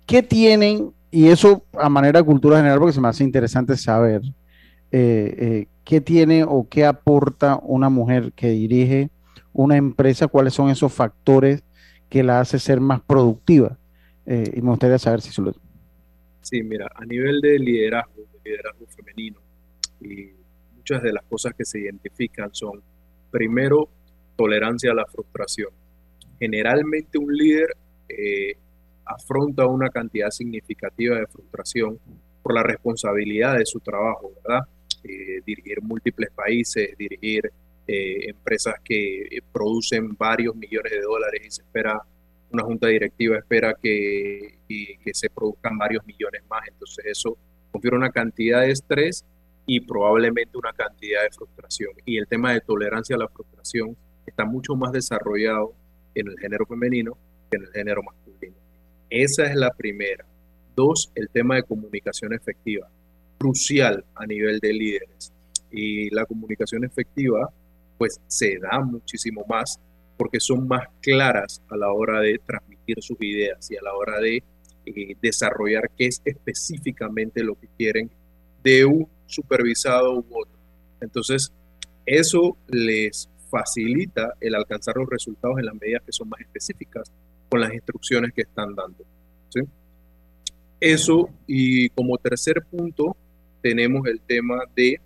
¿qué 0.06 0.22
tienen? 0.22 0.92
Y 1.10 1.28
eso 1.28 1.64
a 1.72 1.88
manera 1.88 2.20
de 2.20 2.26
cultura 2.26 2.58
general, 2.58 2.78
porque 2.78 2.92
se 2.92 3.00
me 3.00 3.08
hace 3.08 3.24
interesante 3.24 3.76
saber 3.78 4.22
eh, 4.90 5.34
eh, 5.38 5.66
qué 5.84 6.00
tiene 6.00 6.44
o 6.44 6.66
qué 6.68 6.84
aporta 6.84 7.58
una 7.62 7.88
mujer 7.88 8.32
que 8.32 8.48
dirige 8.50 9.10
una 9.52 9.76
empresa, 9.76 10.28
cuáles 10.28 10.54
son 10.54 10.70
esos 10.70 10.92
factores 10.92 11.62
que 12.08 12.22
la 12.22 12.40
hace 12.40 12.58
ser 12.58 12.80
más 12.80 13.00
productiva. 13.00 13.78
Eh, 14.26 14.52
y 14.54 14.62
me 14.62 14.70
gustaría 14.70 14.98
saber 14.98 15.20
si 15.20 15.30
eso 15.30 15.42
lo... 15.42 15.54
Sí, 16.40 16.62
mira, 16.62 16.90
a 16.94 17.04
nivel 17.04 17.40
de 17.40 17.58
liderazgo, 17.58 18.22
de 18.32 18.50
liderazgo 18.50 18.86
femenino, 18.86 19.40
y 20.00 20.30
muchas 20.76 21.02
de 21.02 21.12
las 21.12 21.22
cosas 21.24 21.54
que 21.54 21.64
se 21.64 21.80
identifican 21.80 22.50
son, 22.52 22.82
primero, 23.30 23.88
tolerancia 24.36 24.90
a 24.90 24.94
la 24.94 25.06
frustración. 25.06 25.70
Generalmente 26.38 27.18
un 27.18 27.34
líder 27.34 27.76
eh, 28.08 28.56
afronta 29.04 29.66
una 29.66 29.88
cantidad 29.90 30.30
significativa 30.30 31.16
de 31.16 31.26
frustración 31.26 31.98
por 32.42 32.54
la 32.54 32.62
responsabilidad 32.62 33.58
de 33.58 33.66
su 33.66 33.78
trabajo, 33.80 34.32
¿verdad? 34.42 34.66
Eh, 35.04 35.40
dirigir 35.44 35.82
múltiples 35.82 36.30
países, 36.30 36.96
dirigir 36.96 37.50
eh, 37.88 38.28
empresas 38.28 38.76
que 38.84 39.22
eh, 39.22 39.42
producen 39.52 40.14
varios 40.16 40.54
millones 40.54 40.92
de 40.92 41.00
dólares 41.00 41.42
y 41.44 41.50
se 41.50 41.62
espera, 41.62 42.00
una 42.52 42.62
junta 42.62 42.86
directiva 42.86 43.36
espera 43.36 43.74
que, 43.82 44.58
que 44.68 45.14
se 45.14 45.28
produzcan 45.30 45.76
varios 45.76 46.06
millones 46.06 46.42
más. 46.48 46.62
Entonces 46.68 47.04
eso 47.06 47.36
confiere 47.72 47.96
una 47.96 48.10
cantidad 48.10 48.60
de 48.60 48.70
estrés 48.70 49.24
y 49.66 49.80
probablemente 49.80 50.56
una 50.56 50.72
cantidad 50.72 51.22
de 51.22 51.30
frustración. 51.30 51.90
Y 52.04 52.18
el 52.18 52.28
tema 52.28 52.52
de 52.52 52.60
tolerancia 52.60 53.16
a 53.16 53.18
la 53.18 53.28
frustración 53.28 53.96
está 54.26 54.44
mucho 54.44 54.76
más 54.76 54.92
desarrollado 54.92 55.74
en 56.14 56.28
el 56.28 56.38
género 56.38 56.66
femenino 56.66 57.18
que 57.50 57.56
en 57.56 57.64
el 57.64 57.72
género 57.72 58.02
masculino. 58.02 58.56
Esa 59.10 59.46
es 59.46 59.56
la 59.56 59.70
primera. 59.70 60.24
Dos, 60.76 61.10
el 61.14 61.28
tema 61.28 61.56
de 61.56 61.64
comunicación 61.64 62.32
efectiva, 62.32 62.88
crucial 63.42 64.04
a 64.14 64.24
nivel 64.24 64.60
de 64.60 64.72
líderes. 64.72 65.32
Y 65.70 66.10
la 66.10 66.24
comunicación 66.26 66.84
efectiva, 66.84 67.52
pues 67.98 68.20
se 68.28 68.58
da 68.58 68.78
muchísimo 68.80 69.44
más 69.48 69.80
porque 70.16 70.38
son 70.38 70.68
más 70.68 70.86
claras 71.00 71.60
a 71.68 71.76
la 71.76 71.90
hora 71.92 72.20
de 72.20 72.38
transmitir 72.38 73.02
sus 73.02 73.16
ideas 73.20 73.68
y 73.70 73.76
a 73.76 73.82
la 73.82 73.94
hora 73.94 74.20
de 74.20 74.44
eh, 74.86 75.16
desarrollar 75.20 75.90
qué 75.98 76.06
es 76.06 76.22
específicamente 76.24 77.42
lo 77.42 77.56
que 77.56 77.68
quieren 77.76 78.10
de 78.62 78.84
un 78.84 79.08
supervisado 79.26 80.14
u 80.14 80.26
otro. 80.30 80.58
Entonces, 81.00 81.52
eso 82.06 82.56
les 82.68 83.28
facilita 83.50 84.34
el 84.40 84.54
alcanzar 84.54 84.96
los 84.96 85.08
resultados 85.08 85.58
en 85.58 85.66
las 85.66 85.74
medidas 85.74 86.02
que 86.06 86.12
son 86.12 86.28
más 86.28 86.40
específicas 86.40 87.10
con 87.48 87.60
las 87.60 87.74
instrucciones 87.74 88.32
que 88.32 88.42
están 88.42 88.74
dando. 88.74 89.04
Eso, 90.78 91.30
y 91.46 91.88
como 91.90 92.18
tercer 92.18 92.60
punto, 92.68 93.16
tenemos 93.62 94.06
el 94.06 94.20
tema 94.20 94.62
de 94.74 95.00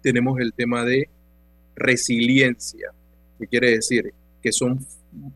tenemos 0.00 0.38
el 0.40 0.52
tema 0.52 0.84
de 0.84 1.08
resiliencia, 1.74 2.92
que 3.38 3.46
quiere 3.46 3.72
decir 3.72 4.12
que 4.42 4.52
son, 4.52 4.78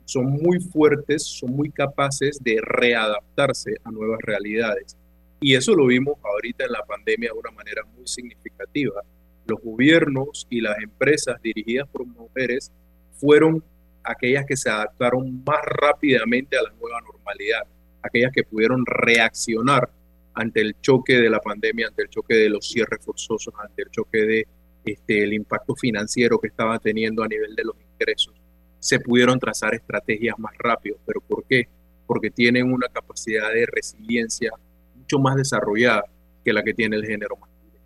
son 0.05 0.31
muy 0.31 0.61
fuertes, 0.61 1.25
son 1.25 1.51
muy 1.51 1.71
capaces 1.71 2.39
de 2.43 2.61
readaptarse 2.61 3.77
a 3.85 3.91
nuevas 3.91 4.21
realidades. 4.23 4.97
Y 5.41 5.55
eso 5.55 5.75
lo 5.75 5.87
vimos 5.87 6.15
ahorita 6.23 6.65
en 6.65 6.73
la 6.73 6.85
pandemia 6.85 7.31
de 7.33 7.39
una 7.39 7.51
manera 7.51 7.83
muy 7.97 8.07
significativa. 8.07 9.03
Los 9.47 9.61
gobiernos 9.61 10.47
y 10.49 10.61
las 10.61 10.79
empresas 10.81 11.43
dirigidas 11.43 11.89
por 11.89 12.07
mujeres 12.07 12.71
fueron 13.15 13.63
aquellas 14.05 14.47
que 14.47 14.57
se 14.57 14.71
adaptaron 14.71 15.43
más 15.45 15.61
rápidamente 15.65 16.57
a 16.57 16.63
la 16.63 16.71
nueva 16.81 17.01
normalidad, 17.01 17.67
aquellas 18.03 18.33
que 18.33 18.45
pudieron 18.45 18.85
reaccionar 18.87 19.91
ante 20.35 20.61
el 20.61 20.81
choque 20.81 21.17
de 21.17 21.31
la 21.31 21.41
pandemia, 21.41 21.89
ante 21.89 22.03
el 22.03 22.09
choque 22.09 22.35
de 22.35 22.49
los 22.49 22.69
cierres 22.69 23.05
forzosos, 23.05 23.53
ante 23.59 23.83
el 23.83 23.91
choque 23.91 24.19
de 24.19 24.47
este, 24.85 25.23
el 25.23 25.33
impacto 25.33 25.75
financiero 25.77 26.39
que 26.39 26.49
estaba 26.49 26.79
teniendo 26.79 27.23
a 27.23 27.29
nivel 27.29 27.55
de 27.55 27.65
los 27.65 27.77
ingresos, 27.93 28.35
se 28.79 28.99
pudieron 28.99 29.39
trazar 29.39 29.75
estrategias 29.75 30.39
más 30.39 30.53
rápido. 30.59 30.97
¿Pero 31.07 31.21
por 31.21 31.45
qué? 31.45 31.69
Porque 32.07 32.31
tienen 32.31 32.73
una 32.73 32.89
capacidad 32.89 33.53
de 33.53 33.67
resiliencia 33.67 34.51
mucho 34.95 35.19
más 35.19 35.37
desarrollada 35.37 36.05
que 36.45 36.53
la 36.53 36.63
que 36.63 36.75
tiene 36.75 36.97
el 36.97 37.07
género 37.07 37.37
masculino. 37.37 37.79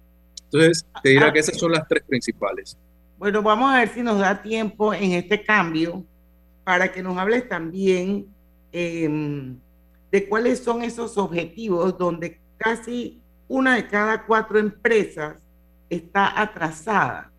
Entonces, 0.45 0.87
te 1.03 1.11
dirá 1.11 1.33
que 1.33 1.41
esas 1.41 1.59
son 1.59 1.73
las 1.73 1.87
tres 1.87 2.03
principales. 2.05 2.79
Bueno, 3.19 3.43
vamos 3.43 3.75
a 3.75 3.79
ver 3.81 3.89
si 3.89 4.03
nos 4.03 4.19
da 4.19 4.43
tiempo 4.43 4.95
en 4.95 5.13
este 5.13 5.43
cambio 5.43 6.05
para 6.65 6.93
que 6.93 7.03
nos 7.03 7.17
hables 7.19 7.49
también 7.49 8.27
em, 8.73 9.59
de 10.17 10.27
cuáles 10.31 10.61
son 10.61 10.81
esos 10.81 11.19
objetivos 11.19 11.99
donde 11.99 12.41
casi 12.57 13.21
una 13.49 13.77
de 13.77 13.87
cada 13.87 14.25
cuatro 14.25 14.59
empresas 14.59 15.37
está 15.91 16.41
atrasada. 16.41 17.31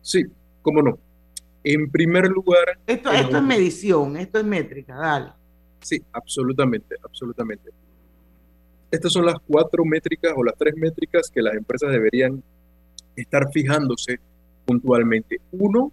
Sí, 0.00 0.24
cómo 0.62 0.80
no. 0.80 0.98
En 1.62 1.90
primer 1.90 2.28
lugar... 2.28 2.78
Esto, 2.86 3.12
esto 3.12 3.36
es 3.36 3.42
medición, 3.42 4.16
esto 4.16 4.38
es 4.38 4.46
métrica, 4.46 4.94
dale. 4.94 5.32
Sí, 5.82 6.02
absolutamente, 6.10 6.96
absolutamente. 7.04 7.70
Estas 8.90 9.12
son 9.12 9.26
las 9.26 9.36
cuatro 9.46 9.84
métricas 9.84 10.32
o 10.34 10.42
las 10.42 10.56
tres 10.56 10.74
métricas 10.74 11.28
que 11.28 11.42
las 11.42 11.54
empresas 11.54 11.92
deberían 11.92 12.42
estar 13.14 13.52
fijándose 13.52 14.18
puntualmente. 14.64 15.38
Uno, 15.52 15.92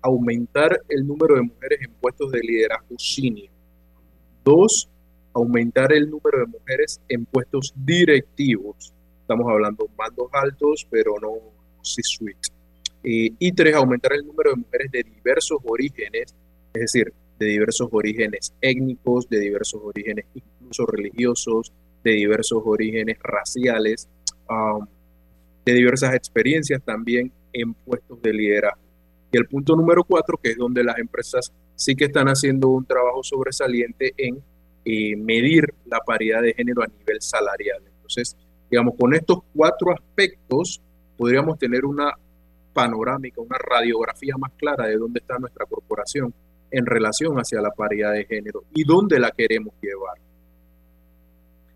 aumentar 0.00 0.80
el 0.88 1.06
número 1.06 1.36
de 1.36 1.42
mujeres 1.42 1.78
en 1.80 1.92
puestos 1.92 2.32
de 2.32 2.40
liderazgo 2.40 2.98
senior. 2.98 3.51
Dos, 4.44 4.88
aumentar 5.34 5.92
el 5.92 6.10
número 6.10 6.40
de 6.40 6.46
mujeres 6.46 7.00
en 7.08 7.24
puestos 7.24 7.72
directivos. 7.76 8.92
Estamos 9.20 9.50
hablando 9.50 9.84
de 9.84 9.90
mandos 9.96 10.28
altos, 10.32 10.86
pero 10.90 11.14
no 11.20 11.32
C-suite. 11.82 12.48
Eh, 13.04 13.30
y 13.38 13.52
tres, 13.52 13.74
aumentar 13.74 14.12
el 14.12 14.26
número 14.26 14.50
de 14.50 14.56
mujeres 14.56 14.90
de 14.92 15.02
diversos 15.02 15.58
orígenes, 15.64 16.34
es 16.74 16.80
decir, 16.80 17.12
de 17.38 17.46
diversos 17.46 17.88
orígenes 17.90 18.52
étnicos, 18.60 19.28
de 19.28 19.40
diversos 19.40 19.80
orígenes 19.82 20.26
incluso 20.34 20.86
religiosos, 20.86 21.72
de 22.04 22.12
diversos 22.12 22.62
orígenes 22.64 23.18
raciales, 23.20 24.08
de 25.64 25.72
diversas 25.72 26.14
experiencias 26.14 26.82
también 26.82 27.32
en 27.52 27.74
puestos 27.74 28.20
de 28.22 28.32
liderazgo. 28.32 28.82
Y 29.32 29.38
el 29.38 29.46
punto 29.46 29.74
número 29.76 30.04
cuatro, 30.04 30.36
que 30.36 30.50
es 30.50 30.56
donde 30.56 30.84
las 30.84 30.98
empresas 30.98 31.52
sí 31.82 31.96
que 31.96 32.04
están 32.04 32.28
haciendo 32.28 32.68
un 32.68 32.84
trabajo 32.84 33.22
sobresaliente 33.22 34.12
en 34.16 34.42
eh, 34.84 35.16
medir 35.16 35.74
la 35.86 36.00
paridad 36.00 36.42
de 36.42 36.54
género 36.54 36.82
a 36.82 36.86
nivel 36.86 37.20
salarial. 37.20 37.82
Entonces, 37.96 38.36
digamos, 38.70 38.94
con 38.98 39.14
estos 39.14 39.40
cuatro 39.54 39.92
aspectos 39.92 40.80
podríamos 41.16 41.58
tener 41.58 41.84
una 41.84 42.12
panorámica, 42.72 43.40
una 43.40 43.58
radiografía 43.58 44.36
más 44.38 44.52
clara 44.56 44.86
de 44.86 44.96
dónde 44.96 45.20
está 45.20 45.38
nuestra 45.38 45.66
corporación 45.66 46.32
en 46.70 46.86
relación 46.86 47.36
hacia 47.36 47.60
la 47.60 47.70
paridad 47.70 48.12
de 48.12 48.24
género 48.24 48.64
y 48.72 48.84
dónde 48.84 49.18
la 49.18 49.30
queremos 49.30 49.74
llevar. 49.82 50.16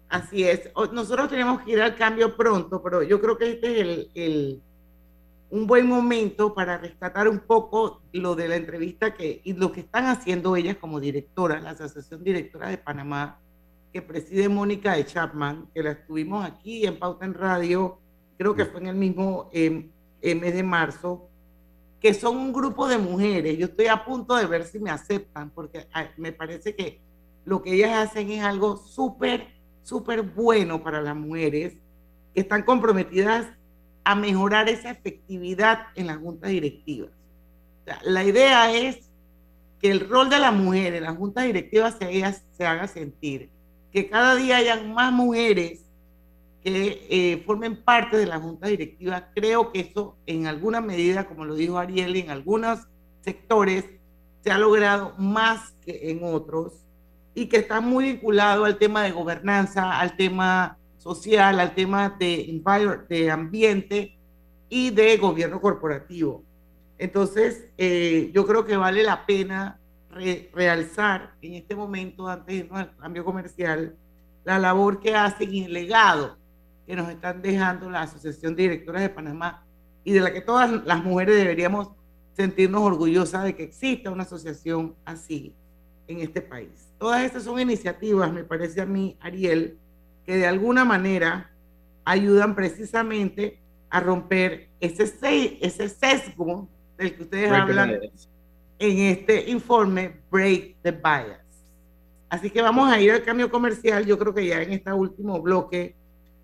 Así 0.09 0.45
es. 0.45 0.71
Nosotros 0.93 1.29
tenemos 1.29 1.63
que 1.63 1.73
ir 1.73 1.81
al 1.81 1.97
cambio 1.97 2.37
pronto, 2.37 2.81
pero 2.83 3.03
yo 3.03 3.21
creo 3.21 3.37
que 3.37 3.53
este 3.53 3.81
es 3.81 4.09
el, 4.15 4.63
un 5.51 5.67
buen 5.67 5.87
momento 5.87 6.55
para 6.55 6.79
rescatar 6.79 7.29
un 7.29 7.41
poco 7.41 8.03
lo 8.13 8.35
de 8.35 8.49
la 8.49 8.57
entrevista 8.57 9.15
que, 9.15 9.41
y 9.45 9.53
lo 9.53 9.73
que 9.73 9.81
están 9.81 10.07
haciendo 10.07 10.57
ellas 10.57 10.77
como 10.77 11.01
directoras, 11.01 11.63
la 11.63 11.71
Asociación 11.71 12.25
Directora 12.25 12.69
de 12.69 12.79
Panamá, 12.79 13.41
que 13.93 14.03
preside 14.03 14.49
Mónica 14.49 14.97
de 14.97 15.07
Chapman, 15.07 15.69
que 15.73 15.83
la 15.83 15.93
estuvimos 15.93 16.45
aquí 16.45 16.85
en 16.85 16.99
Pauta 16.99 17.25
en 17.25 17.35
Radio, 17.35 17.99
creo 18.37 18.55
que 18.55 18.67
fue 18.67 18.81
en 18.81 18.89
el 18.89 18.97
mismo 18.97 19.49
em, 19.53 19.91
mes 20.23 20.55
de 20.55 20.63
marzo, 20.63 21.29
que 22.01 22.13
son 22.13 22.37
un 22.37 22.53
grupo 22.53 22.89
de 22.89 22.99
mujeres. 22.99 23.57
Yo 23.57 23.67
estoy 23.67 23.87
a 23.87 24.05
punto 24.05 24.35
de 24.35 24.47
ver 24.47 24.65
si 24.65 24.79
me 24.79 24.91
aceptan, 24.91 25.51
porque 25.51 25.87
me 26.17 26.33
parece 26.33 26.75
que 26.75 27.01
lo 27.45 27.63
que 27.63 27.75
ellas 27.75 28.09
hacen 28.09 28.31
es 28.31 28.43
algo 28.43 28.77
súper 28.77 29.57
súper 29.87 30.23
bueno 30.23 30.83
para 30.83 31.01
las 31.01 31.15
mujeres 31.15 31.75
que 32.35 32.41
están 32.41 32.65
comprometidas 32.65 33.47
a 34.07 34.15
mejorar 34.15 34.69
esa 34.69 34.93
efectividad 34.93 35.89
en 35.97 36.07
las 36.07 36.19
juntas 36.19 36.49
directivas. 36.49 37.11
la 38.05 38.23
idea 38.23 38.73
es 38.73 39.11
que 39.81 39.91
el 39.91 40.09
rol 40.09 40.31
de 40.31 40.39
la 40.39 40.53
mujer 40.53 40.95
en 40.95 41.03
las 41.03 41.17
juntas 41.17 41.45
directivas 41.45 41.97
se, 41.99 42.65
haga 42.65 42.87
sentir, 42.87 43.51
que 43.93 44.09
cada 44.09 44.37
día 44.37 44.59
hayan 44.59 44.95
más 44.95 45.13
mujeres 45.13 45.81
que 46.63 47.05
eh, 47.11 47.43
formen 47.45 47.83
parte 47.83 48.17
de 48.17 48.27
la 48.27 48.39
junta 48.39 48.69
directiva. 48.69 49.29
Creo 49.35 49.73
que 49.73 49.81
eso 49.81 50.17
en 50.27 50.47
alguna 50.47 50.81
medida, 50.81 51.27
como 51.27 51.45
lo 51.45 51.57
dijo 51.57 51.77
Ariel, 51.77 52.15
en 52.15 52.31
algunos 52.31 52.87
sectores 53.23 53.87
se 54.45 54.53
ha 54.53 54.59
logrado 54.59 55.15
más 55.19 55.75
que 55.85 56.13
en 56.13 56.21
otros 56.23 56.75
y 57.35 57.47
que 57.47 57.57
está 57.57 57.81
muy 57.81 58.05
vinculado 58.05 58.67
al 58.67 58.79
tema 58.79 59.03
de 59.03 59.11
gobernanza, 59.11 59.99
al 59.99 60.17
tema 60.17 60.79
social, 61.07 61.61
al 61.61 61.75
tema 61.75 62.17
de, 62.19 62.61
de 63.09 63.31
ambiente 63.31 64.19
y 64.69 64.91
de 64.91 65.17
gobierno 65.19 65.61
corporativo. 65.61 66.43
Entonces, 66.99 67.69
eh, 67.79 68.31
yo 68.35 68.45
creo 68.45 68.65
que 68.65 68.77
vale 68.77 69.03
la 69.05 69.25
pena 69.25 69.79
realzar 70.53 71.35
en 71.43 71.55
este 71.55 71.77
momento, 71.77 72.27
antes 72.27 72.47
de 72.47 72.55
irnos 72.55 72.79
al 72.81 72.97
cambio 72.97 73.25
comercial, 73.25 73.95
la 74.45 74.59
labor 74.59 74.99
que 74.99 75.15
hacen 75.15 75.55
y 75.55 75.65
el 75.65 75.73
legado 75.73 76.37
que 76.87 76.97
nos 76.97 77.09
están 77.09 77.43
dejando 77.43 77.89
la 77.91 78.03
Asociación 78.03 78.57
de 78.57 78.63
Directoras 78.63 79.03
de 79.03 79.09
Panamá 79.11 79.65
y 80.05 80.13
de 80.13 80.21
la 80.21 80.33
que 80.33 80.41
todas 80.41 80.85
las 80.85 81.05
mujeres 81.05 81.37
deberíamos 81.37 81.91
sentirnos 82.33 82.83
orgullosas 82.83 83.45
de 83.45 83.55
que 83.55 83.65
exista 83.65 84.11
una 84.11 84.23
asociación 84.23 84.95
así 85.05 85.55
en 86.09 86.21
este 86.21 86.41
país. 86.41 86.93
Todas 86.99 87.23
estas 87.23 87.45
son 87.45 87.61
iniciativas, 87.61 88.33
me 88.33 88.45
parece 88.45 88.81
a 88.81 88.87
mí, 88.87 89.17
Ariel, 89.21 89.79
que 90.27 90.37
de 90.37 90.47
alguna 90.47 90.85
manera 90.85 91.51
ayudan 92.05 92.55
precisamente 92.55 93.59
a 93.89 94.01
romper 94.01 94.69
ese, 94.81 95.05
ese 95.61 95.89
sesgo 95.89 96.69
del 96.99 97.15
que 97.15 97.23
ustedes 97.23 97.53
hablan 97.53 97.99
en 98.79 98.99
este 98.99 99.51
informe 99.51 100.17
Break 100.31 100.77
the 100.83 100.91
Bias. 100.91 101.41
Así 102.29 102.51
que 102.51 102.61
vamos 102.61 102.91
a 102.91 103.01
ir 103.01 103.13
al 103.13 103.23
cambio 103.23 103.51
comercial. 103.51 104.05
Yo 104.05 104.19
creo 104.19 104.35
que 104.35 104.47
ya 104.47 104.61
en 104.63 104.73
este 104.73 104.93
último 104.93 105.41
bloque 105.41 105.95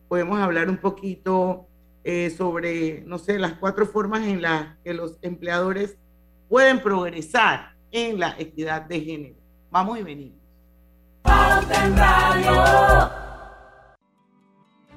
podemos 0.09 0.39
hablar 0.39 0.69
un 0.69 0.77
poquito 0.77 1.67
eh, 2.05 2.31
sobre, 2.31 3.03
no 3.07 3.19
sé, 3.19 3.39
las 3.39 3.55
cuatro 3.55 3.87
formas 3.87 4.23
en 4.23 4.43
las 4.43 4.77
que 4.85 4.95
los 4.95 5.19
empleadores 5.23 5.97
pueden 6.49 6.81
progresar 6.81 7.75
en 7.91 8.19
la 8.19 8.35
equidad 8.39 8.83
de 8.83 9.01
género. 9.01 9.37
Vamos 9.71 9.99
y 9.99 10.03
venimos. 10.03 10.39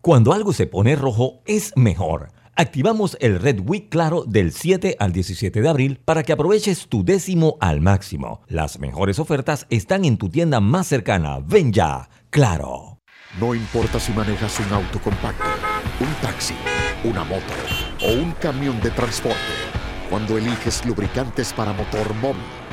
Cuando 0.00 0.32
algo 0.32 0.52
se 0.52 0.66
pone 0.68 0.94
rojo 0.94 1.40
es 1.44 1.72
mejor. 1.76 2.30
Activamos 2.54 3.16
el 3.20 3.40
Red 3.40 3.60
Week 3.66 3.88
Claro 3.88 4.24
del 4.24 4.52
7 4.52 4.96
al 5.00 5.12
17 5.12 5.60
de 5.60 5.68
abril 5.68 6.00
para 6.04 6.22
que 6.22 6.32
aproveches 6.32 6.86
tu 6.88 7.04
décimo 7.04 7.56
al 7.60 7.80
máximo. 7.80 8.42
Las 8.46 8.78
mejores 8.78 9.18
ofertas 9.18 9.66
están 9.70 10.04
en 10.04 10.16
tu 10.16 10.28
tienda 10.28 10.60
más 10.60 10.86
cercana. 10.86 11.40
Ven 11.44 11.72
ya, 11.72 12.08
Claro. 12.30 13.00
No 13.40 13.54
importa 13.54 13.98
si 13.98 14.12
manejas 14.12 14.58
un 14.60 14.72
auto 14.72 15.00
compacto, 15.00 15.44
un 16.00 16.12
taxi, 16.22 16.54
una 17.04 17.24
moto 17.24 17.52
o 18.02 18.12
un 18.12 18.32
camión 18.32 18.80
de 18.80 18.90
transporte. 18.90 19.36
Cuando 20.08 20.38
eliges 20.38 20.86
lubricantes 20.86 21.52
para 21.52 21.72
motor 21.72 22.14
móvil, 22.14 22.42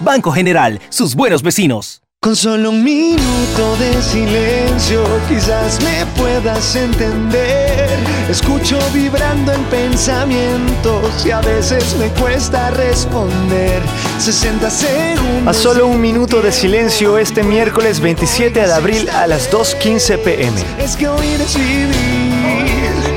Banco 0.00 0.30
General, 0.30 0.80
sus 0.90 1.16
buenos 1.16 1.42
vecinos. 1.42 2.02
Con 2.22 2.36
solo 2.36 2.70
un 2.70 2.84
minuto 2.84 3.76
de 3.80 4.00
silencio 4.00 5.04
quizás 5.28 5.80
me 5.82 6.06
puedas 6.16 6.76
entender. 6.76 7.88
Escucho 8.30 8.78
vibrando 8.94 9.52
en 9.52 9.64
pensamientos 9.64 11.26
y 11.26 11.32
a 11.32 11.40
veces 11.40 11.96
me 11.98 12.06
cuesta 12.20 12.70
responder. 12.70 13.82
60 14.20 14.70
segundos. 14.70 15.48
A 15.48 15.52
solo 15.52 15.88
un 15.88 16.00
minuto 16.00 16.40
de 16.42 16.52
silencio 16.52 17.18
este 17.18 17.42
miércoles 17.42 17.98
27 17.98 18.60
de 18.60 18.72
abril 18.72 19.10
a 19.10 19.26
las 19.26 19.50
2.15 19.50 20.18
pm. 20.22 20.60
Es 20.78 20.94
que 20.94 21.08
oír 21.08 21.40
es 21.40 21.56
vivir 21.56 21.90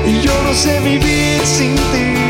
y 0.04 0.20
yo 0.20 0.32
no 0.42 0.52
sé 0.52 0.80
vivir 0.80 1.40
sin 1.44 1.76
ti. 1.76 2.23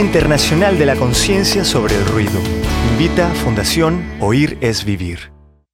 Internacional 0.00 0.78
de 0.78 0.86
la 0.86 0.96
Conciencia 0.96 1.64
sobre 1.64 1.94
el 1.94 2.04
Ruido. 2.06 2.40
Invita 2.92 3.30
Fundación 3.30 4.04
Oír 4.20 4.58
es 4.60 4.84
Vivir. 4.84 5.35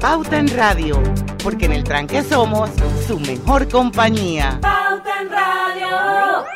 Pauta 0.00 0.38
en 0.38 0.48
Radio, 0.56 0.96
porque 1.44 1.66
en 1.66 1.72
el 1.72 1.84
tranque 1.84 2.22
somos 2.22 2.70
su 3.06 3.20
mejor 3.20 3.68
compañía. 3.68 4.58
Pauta 4.62 5.20
en 5.20 5.28
Radio. 5.28 6.46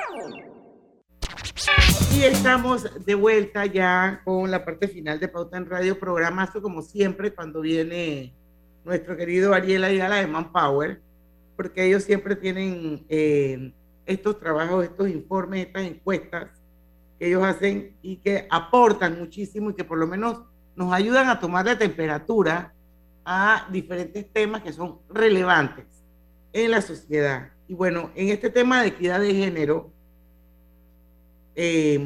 Y 2.14 2.22
estamos 2.22 2.88
de 3.05 3.14
vuelta 3.14 3.66
ya 3.66 4.22
con 4.24 4.51
la 4.51 4.64
parte 4.64 4.88
final 4.88 5.20
de 5.20 5.28
Pauta 5.28 5.59
en 5.59 5.66
Radio, 5.66 6.01
programazo 6.01 6.62
como 6.62 6.80
siempre 6.80 7.34
cuando 7.34 7.61
viene 7.61 8.32
nuestro 8.82 9.14
querido 9.14 9.53
Ariel 9.53 9.84
Ayala 9.84 10.16
de 10.16 10.26
Manpower, 10.26 11.03
porque 11.55 11.84
ellos 11.84 12.03
siempre 12.03 12.36
tienen 12.36 13.05
eh, 13.11 13.74
estos 14.07 14.40
trabajos, 14.40 14.84
estos 14.84 15.11
informes, 15.11 15.66
estas 15.66 15.82
encuestas 15.82 16.49
que 17.18 17.26
ellos 17.26 17.45
hacen 17.45 17.95
y 18.01 18.16
que 18.16 18.49
aportan 18.51 19.18
muchísimo 19.18 19.68
y 19.68 19.74
que 19.74 19.84
por 19.84 19.99
lo 19.99 20.07
menos 20.07 20.40
nos 20.76 20.95
ayudan 20.95 21.28
a 21.28 21.38
tomar 21.38 21.66
la 21.66 21.76
temperatura 21.76 22.73
a 23.24 23.66
diferentes 23.70 24.30
temas 24.32 24.62
que 24.62 24.72
son 24.72 24.98
relevantes 25.08 25.86
en 26.52 26.70
la 26.70 26.80
sociedad. 26.80 27.50
Y 27.66 27.74
bueno, 27.74 28.10
en 28.14 28.28
este 28.28 28.50
tema 28.50 28.82
de 28.82 28.88
equidad 28.88 29.20
de 29.20 29.34
género, 29.34 29.90
eh, 31.56 31.98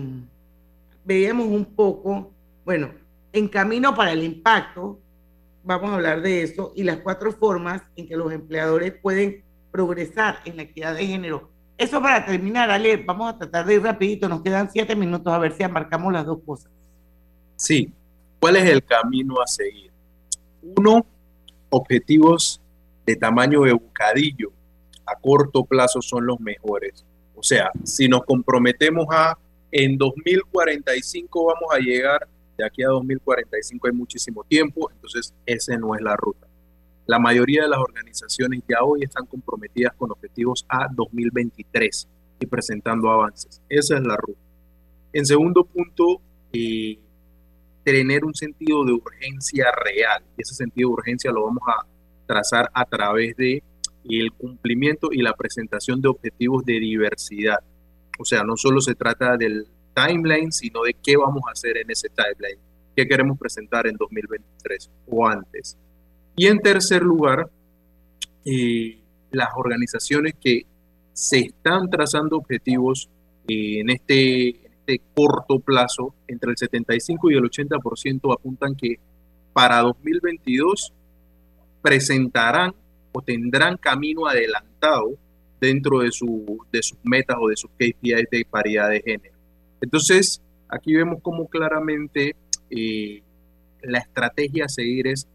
veíamos 1.04 1.46
un 1.46 1.64
poco, 1.64 2.32
bueno, 2.64 2.92
en 3.32 3.48
camino 3.48 3.94
para 3.94 4.12
el 4.12 4.22
impacto, 4.22 5.00
vamos 5.64 5.90
a 5.90 5.94
hablar 5.94 6.22
de 6.22 6.42
eso, 6.42 6.72
y 6.76 6.82
las 6.82 6.98
cuatro 6.98 7.32
formas 7.32 7.82
en 7.96 8.06
que 8.06 8.16
los 8.16 8.32
empleadores 8.32 8.94
pueden 9.00 9.42
progresar 9.70 10.40
en 10.44 10.56
la 10.56 10.62
equidad 10.62 10.94
de 10.94 11.06
género. 11.06 11.50
Eso 11.76 12.00
para 12.00 12.24
terminar, 12.24 12.70
Ale, 12.70 12.96
vamos 12.96 13.32
a 13.32 13.38
tratar 13.38 13.66
de 13.66 13.74
ir 13.74 13.82
rapidito, 13.82 14.28
nos 14.28 14.42
quedan 14.42 14.70
siete 14.70 14.96
minutos 14.96 15.32
a 15.32 15.38
ver 15.38 15.52
si 15.52 15.62
abarcamos 15.62 16.12
las 16.12 16.26
dos 16.26 16.38
cosas. 16.44 16.70
Sí, 17.56 17.92
¿cuál 18.40 18.56
es 18.56 18.68
el 18.68 18.84
camino 18.84 19.40
a 19.40 19.46
seguir? 19.46 19.88
Uno, 20.62 21.06
objetivos 21.70 22.61
de 23.06 23.16
tamaño 23.16 23.62
de 23.62 23.72
bocadillo 23.72 24.52
a 25.06 25.16
corto 25.16 25.64
plazo 25.64 26.02
son 26.02 26.26
los 26.26 26.38
mejores. 26.40 27.04
O 27.34 27.42
sea, 27.42 27.70
si 27.84 28.09
nos 28.09 28.24
comprometemos 28.24 29.06
a 29.11 29.38
en 29.70 29.96
2045 29.96 31.46
vamos 31.46 31.74
a 31.74 31.78
llegar, 31.78 32.26
de 32.56 32.64
aquí 32.64 32.82
a 32.82 32.88
2045 32.88 33.86
hay 33.86 33.92
muchísimo 33.92 34.44
tiempo, 34.44 34.90
entonces 34.90 35.34
esa 35.46 35.76
no 35.76 35.94
es 35.94 36.00
la 36.00 36.16
ruta. 36.16 36.46
La 37.06 37.18
mayoría 37.18 37.62
de 37.62 37.68
las 37.68 37.78
organizaciones 37.78 38.62
ya 38.68 38.82
hoy 38.82 39.02
están 39.02 39.24
comprometidas 39.26 39.94
con 39.94 40.11
objetivos 40.11 40.66
a 40.68 40.88
2023 40.92 42.09
y 42.40 42.46
presentando 42.46 43.11
avances. 43.11 43.62
Esa 43.68 43.96
es 43.96 44.02
la 44.02 44.16
ruta. 44.16 44.40
En 45.12 45.24
segundo 45.24 45.64
punto, 45.64 46.20
eh, 46.52 46.98
tener 47.93 48.24
un 48.24 48.34
sentido 48.34 48.84
de 48.84 48.93
urgencia 48.93 49.66
real. 49.72 50.22
Ese 50.36 50.55
sentido 50.55 50.91
de 50.91 50.95
urgencia 50.95 51.32
lo 51.32 51.45
vamos 51.45 51.62
a 51.66 51.86
trazar 52.26 52.70
a 52.72 52.84
través 52.84 53.36
de 53.36 53.62
el 54.09 54.32
cumplimiento 54.32 55.09
y 55.12 55.22
la 55.22 55.34
presentación 55.34 56.01
de 56.01 56.09
objetivos 56.09 56.64
de 56.64 56.74
diversidad. 56.80 57.59
O 58.18 58.24
sea, 58.24 58.43
no 58.43 58.57
solo 58.57 58.80
se 58.80 58.95
trata 58.95 59.36
del 59.36 59.66
timeline, 59.95 60.53
sino 60.53 60.82
de 60.82 60.95
qué 60.95 61.16
vamos 61.16 61.43
a 61.49 61.53
hacer 61.53 61.76
en 61.78 61.91
ese 61.91 62.09
timeline, 62.09 62.61
qué 62.97 63.07
queremos 63.07 63.39
presentar 63.39 63.86
en 63.86 63.97
2023 63.97 64.91
o 65.09 65.26
antes. 65.26 65.76
Y 66.36 66.47
en 66.47 66.61
tercer 66.61 67.03
lugar, 67.03 67.51
eh, 68.45 68.99
las 69.30 69.49
organizaciones 69.57 70.34
que 70.41 70.66
se 71.12 71.39
están 71.39 71.91
trazando 71.91 72.36
objetivos 72.36 73.09
eh, 73.49 73.80
en 73.80 73.91
este 73.91 74.67
corto 75.14 75.61
plazo, 75.61 76.14
entre 76.26 76.51
el 76.51 76.57
75 76.57 77.30
y 77.30 77.34
el 77.34 77.45
80% 77.45 78.34
apuntan 78.34 78.74
que 78.74 78.99
para 79.53 79.80
2022 79.80 80.93
presentarán 81.82 82.74
o 83.12 83.22
tendrán 83.22 83.76
camino 83.76 84.26
adelantado 84.26 85.16
dentro 85.61 86.01
de, 86.01 86.12
su, 86.12 86.64
de 86.72 86.82
sus 86.82 86.99
metas 87.03 87.36
o 87.41 87.49
de 87.49 87.57
sus 87.57 87.70
KPIs 87.72 88.30
de 88.30 88.47
paridad 88.49 88.91
de 88.91 89.03
género. 89.03 89.36
Entonces, 89.80 90.41
aquí 90.68 90.95
vemos 90.95 91.18
cómo 91.22 91.49
claramente 91.49 92.34
eh, 92.70 93.22
la 93.82 93.99
estrategia 93.99 94.64
a 94.64 94.68
seguir 94.68 95.09
es 95.09 95.26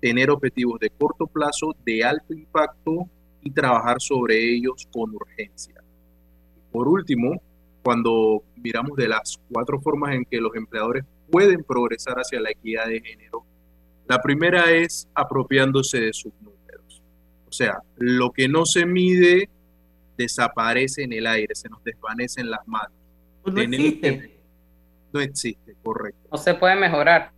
tener 0.00 0.30
objetivos 0.30 0.78
de 0.80 0.90
corto 0.90 1.26
plazo, 1.26 1.74
de 1.84 2.04
alto 2.04 2.32
impacto 2.32 3.08
y 3.42 3.50
trabajar 3.50 3.96
sobre 4.00 4.54
ellos 4.54 4.86
con 4.92 5.14
urgencia. 5.14 5.74
Por 6.70 6.88
último, 6.88 7.40
cuando 7.82 8.42
miramos 8.56 8.96
de 8.96 9.08
las 9.08 9.38
cuatro 9.50 9.80
formas 9.80 10.14
en 10.14 10.24
que 10.24 10.40
los 10.40 10.54
empleadores 10.54 11.04
pueden 11.30 11.62
progresar 11.64 12.16
hacia 12.16 12.40
la 12.40 12.50
equidad 12.50 12.86
de 12.86 13.00
género, 13.00 13.44
la 14.08 14.20
primera 14.20 14.70
es 14.70 15.08
apropiándose 15.14 16.00
de 16.00 16.12
sus 16.12 16.32
números. 16.40 17.02
O 17.46 17.52
sea, 17.52 17.82
lo 17.96 18.30
que 18.30 18.48
no 18.48 18.64
se 18.64 18.86
mide 18.86 19.48
desaparece 20.16 21.04
en 21.04 21.12
el 21.12 21.26
aire, 21.26 21.54
se 21.54 21.68
nos 21.68 21.82
desvanece 21.84 22.40
en 22.40 22.50
las 22.50 22.66
manos. 22.66 22.96
Pues 23.42 23.54
no 23.54 23.60
existe. 23.60 24.40
no 25.12 25.20
existe, 25.20 25.76
correcto. 25.82 26.28
No 26.32 26.38
se 26.38 26.54
puede 26.54 26.76
mejorar. 26.76 27.32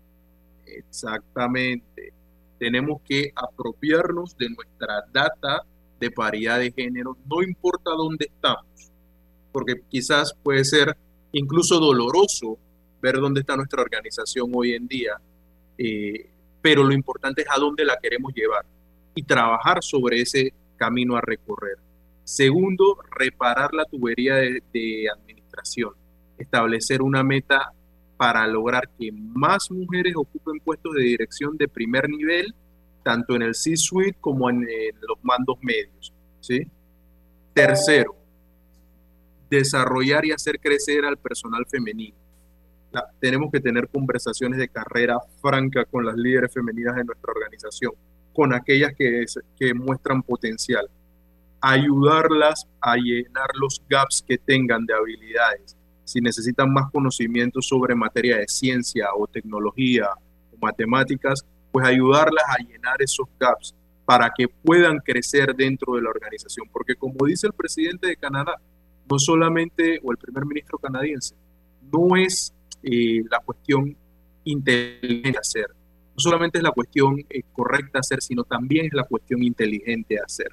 Exactamente. 0.66 2.12
Tenemos 2.58 3.00
que 3.02 3.32
apropiarnos 3.34 4.36
de 4.36 4.50
nuestra 4.50 5.04
data 5.12 5.64
de 6.00 6.10
paridad 6.10 6.58
de 6.58 6.72
género, 6.72 7.16
no 7.26 7.42
importa 7.42 7.90
dónde 7.90 8.26
estamos, 8.26 8.89
porque 9.52 9.82
quizás 9.88 10.34
puede 10.42 10.64
ser 10.64 10.96
incluso 11.32 11.78
doloroso 11.78 12.58
ver 13.00 13.16
dónde 13.16 13.40
está 13.40 13.56
nuestra 13.56 13.82
organización 13.82 14.50
hoy 14.54 14.74
en 14.74 14.86
día, 14.86 15.12
eh, 15.78 16.30
pero 16.60 16.84
lo 16.84 16.92
importante 16.92 17.42
es 17.42 17.48
a 17.50 17.58
dónde 17.58 17.84
la 17.84 17.98
queremos 18.00 18.32
llevar 18.34 18.64
y 19.14 19.22
trabajar 19.22 19.82
sobre 19.82 20.20
ese 20.20 20.52
camino 20.76 21.16
a 21.16 21.20
recorrer. 21.20 21.78
Segundo, 22.24 22.98
reparar 23.10 23.74
la 23.74 23.84
tubería 23.84 24.36
de, 24.36 25.08
administración, 25.12 25.94
establecer 26.38 27.02
una 27.02 27.24
meta 27.24 27.72
para 28.16 28.46
lograr 28.46 28.88
que 28.98 29.10
más 29.12 29.70
mujeres 29.70 30.14
ocupen 30.16 30.60
puestos 30.60 30.94
de 30.94 31.02
dirección 31.02 31.56
de 31.56 31.66
primer 31.66 32.08
nivel, 32.08 32.54
tanto 33.02 33.34
en 33.34 33.42
el 33.42 33.54
C-suite 33.54 34.18
como 34.20 34.48
en, 34.50 34.60
los 35.00 35.18
mandos 35.22 35.56
medios. 35.62 36.12
¿sí? 36.40 36.66
Tercero, 37.54 38.14
desarrollar 39.50 40.24
y 40.24 40.32
hacer 40.32 40.60
crecer 40.60 41.04
al 41.04 41.16
personal 41.16 41.66
femenino. 41.66 42.16
tenemos 43.20 43.52
que 43.52 43.60
tener 43.60 43.88
conversaciones 43.88 44.58
de 44.58 44.68
carrera 44.68 45.18
franca 45.40 45.84
con 45.84 46.04
las 46.04 46.16
líderes 46.16 46.52
femeninas 46.52 46.96
de 46.96 47.04
nuestra 47.04 47.32
organización, 47.32 47.92
con 48.32 48.52
aquellas 48.52 48.94
que, 48.96 49.24
que 49.58 49.74
muestran 49.74 50.22
potencial, 50.22 50.88
ayudarlas 51.60 52.66
a 52.80 52.96
llenar 52.96 53.50
los 53.54 53.82
gaps 53.88 54.24
que 54.26 54.38
tengan 54.38 54.86
de 54.86 54.94
habilidades 54.94 55.76
si 56.10 56.20
necesitan 56.20 56.72
más 56.72 56.90
conocimiento 56.90 57.62
sobre 57.62 57.94
materia 57.94 58.38
de 58.38 58.48
ciencia 58.48 59.06
o 59.16 59.28
tecnología 59.28 60.08
o 60.52 60.56
matemáticas, 60.60 61.44
pues 61.70 61.86
ayudarlas 61.86 62.44
a 62.48 62.62
llenar 62.64 63.00
esos 63.00 63.28
gaps 63.38 63.74
para 64.04 64.32
que 64.36 64.48
puedan 64.48 64.98
crecer 64.98 65.54
dentro 65.54 65.94
de 65.94 66.02
la 66.02 66.10
organización. 66.10 66.66
Porque 66.72 66.96
como 66.96 67.26
dice 67.26 67.46
el 67.46 67.52
presidente 67.52 68.08
de 68.08 68.16
Canadá, 68.16 68.56
no 69.10 69.18
solamente, 69.18 70.00
o 70.02 70.12
el 70.12 70.18
primer 70.18 70.46
ministro 70.46 70.78
canadiense, 70.78 71.34
no 71.92 72.16
es 72.16 72.54
eh, 72.82 73.22
la 73.28 73.40
cuestión 73.40 73.96
inteligente 74.44 75.38
hacer, 75.38 75.66
no 75.68 76.18
solamente 76.18 76.58
es 76.58 76.64
la 76.64 76.70
cuestión 76.70 77.18
eh, 77.28 77.42
correcta 77.52 77.98
hacer, 77.98 78.22
sino 78.22 78.44
también 78.44 78.86
es 78.86 78.92
la 78.92 79.04
cuestión 79.04 79.42
inteligente 79.42 80.18
hacer. 80.18 80.48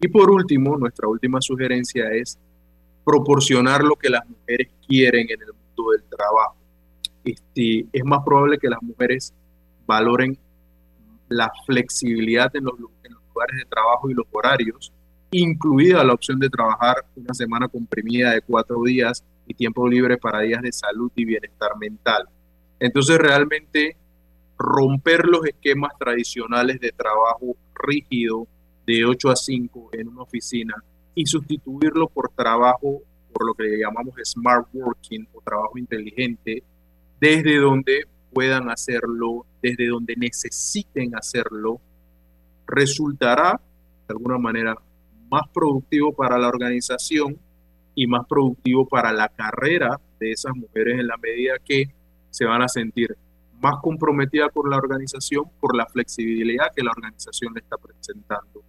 Y 0.00 0.08
por 0.08 0.30
último, 0.30 0.76
nuestra 0.76 1.08
última 1.08 1.40
sugerencia 1.40 2.10
es 2.12 2.38
proporcionar 3.04 3.82
lo 3.82 3.96
que 3.96 4.10
las 4.10 4.28
mujeres 4.28 4.68
quieren 4.86 5.26
en 5.30 5.40
el 5.40 5.52
mundo 5.52 5.90
del 5.92 6.04
trabajo. 6.04 6.56
Este, 7.24 7.86
es 7.92 8.04
más 8.04 8.22
probable 8.24 8.58
que 8.58 8.68
las 8.68 8.80
mujeres 8.80 9.34
valoren 9.86 10.38
la 11.28 11.50
flexibilidad 11.66 12.54
en 12.54 12.64
en 12.64 13.12
los 13.12 13.22
lugares 13.28 13.56
de 13.56 13.64
trabajo 13.64 14.08
y 14.08 14.14
los 14.14 14.26
horarios, 14.30 14.92
incluida 15.30 16.04
la 16.04 16.14
opción 16.14 16.38
de 16.38 16.48
trabajar 16.48 17.04
una 17.16 17.34
semana 17.34 17.68
comprimida 17.68 18.32
de 18.32 18.42
cuatro 18.42 18.82
días 18.82 19.24
y 19.46 19.54
tiempo 19.54 19.86
libre 19.88 20.16
para 20.16 20.40
días 20.40 20.62
de 20.62 20.72
salud 20.72 21.10
y 21.14 21.24
bienestar 21.24 21.76
mental. 21.78 22.28
Entonces 22.80 23.18
realmente 23.18 23.96
romper 24.58 25.26
los 25.26 25.46
esquemas 25.46 25.92
tradicionales 25.98 26.80
de 26.80 26.92
trabajo 26.92 27.56
rígido 27.74 28.46
de 28.86 29.04
8 29.04 29.30
a 29.30 29.36
5 29.36 29.90
en 29.92 30.08
una 30.08 30.22
oficina 30.22 30.82
y 31.14 31.26
sustituirlo 31.26 32.08
por 32.08 32.30
trabajo, 32.30 33.02
por 33.32 33.46
lo 33.46 33.54
que 33.54 33.78
llamamos 33.78 34.14
smart 34.24 34.66
working 34.72 35.28
o 35.32 35.40
trabajo 35.42 35.78
inteligente, 35.78 36.62
desde 37.20 37.56
donde 37.58 38.06
puedan 38.32 38.70
hacerlo, 38.70 39.46
desde 39.62 39.88
donde 39.88 40.14
necesiten 40.16 41.14
hacerlo, 41.16 41.80
resultará 42.66 43.60
de 44.06 44.12
alguna 44.12 44.38
manera 44.38 44.76
más 45.30 45.42
productivo 45.52 46.12
para 46.12 46.38
la 46.38 46.48
organización 46.48 47.38
y 47.94 48.06
más 48.06 48.26
productivo 48.28 48.86
para 48.86 49.12
la 49.12 49.28
carrera 49.28 50.00
de 50.20 50.32
esas 50.32 50.54
mujeres 50.54 51.00
en 51.00 51.06
la 51.06 51.16
medida 51.16 51.54
que 51.64 51.86
se 52.30 52.44
van 52.44 52.62
a 52.62 52.68
sentir 52.68 53.16
más 53.60 53.76
comprometidas 53.82 54.50
con 54.52 54.70
la 54.70 54.76
organización 54.76 55.44
por 55.60 55.76
la 55.76 55.86
flexibilidad 55.86 56.72
que 56.74 56.82
la 56.82 56.92
organización 56.92 57.54
le 57.54 57.60
está 57.60 57.76
presentando. 57.76 58.62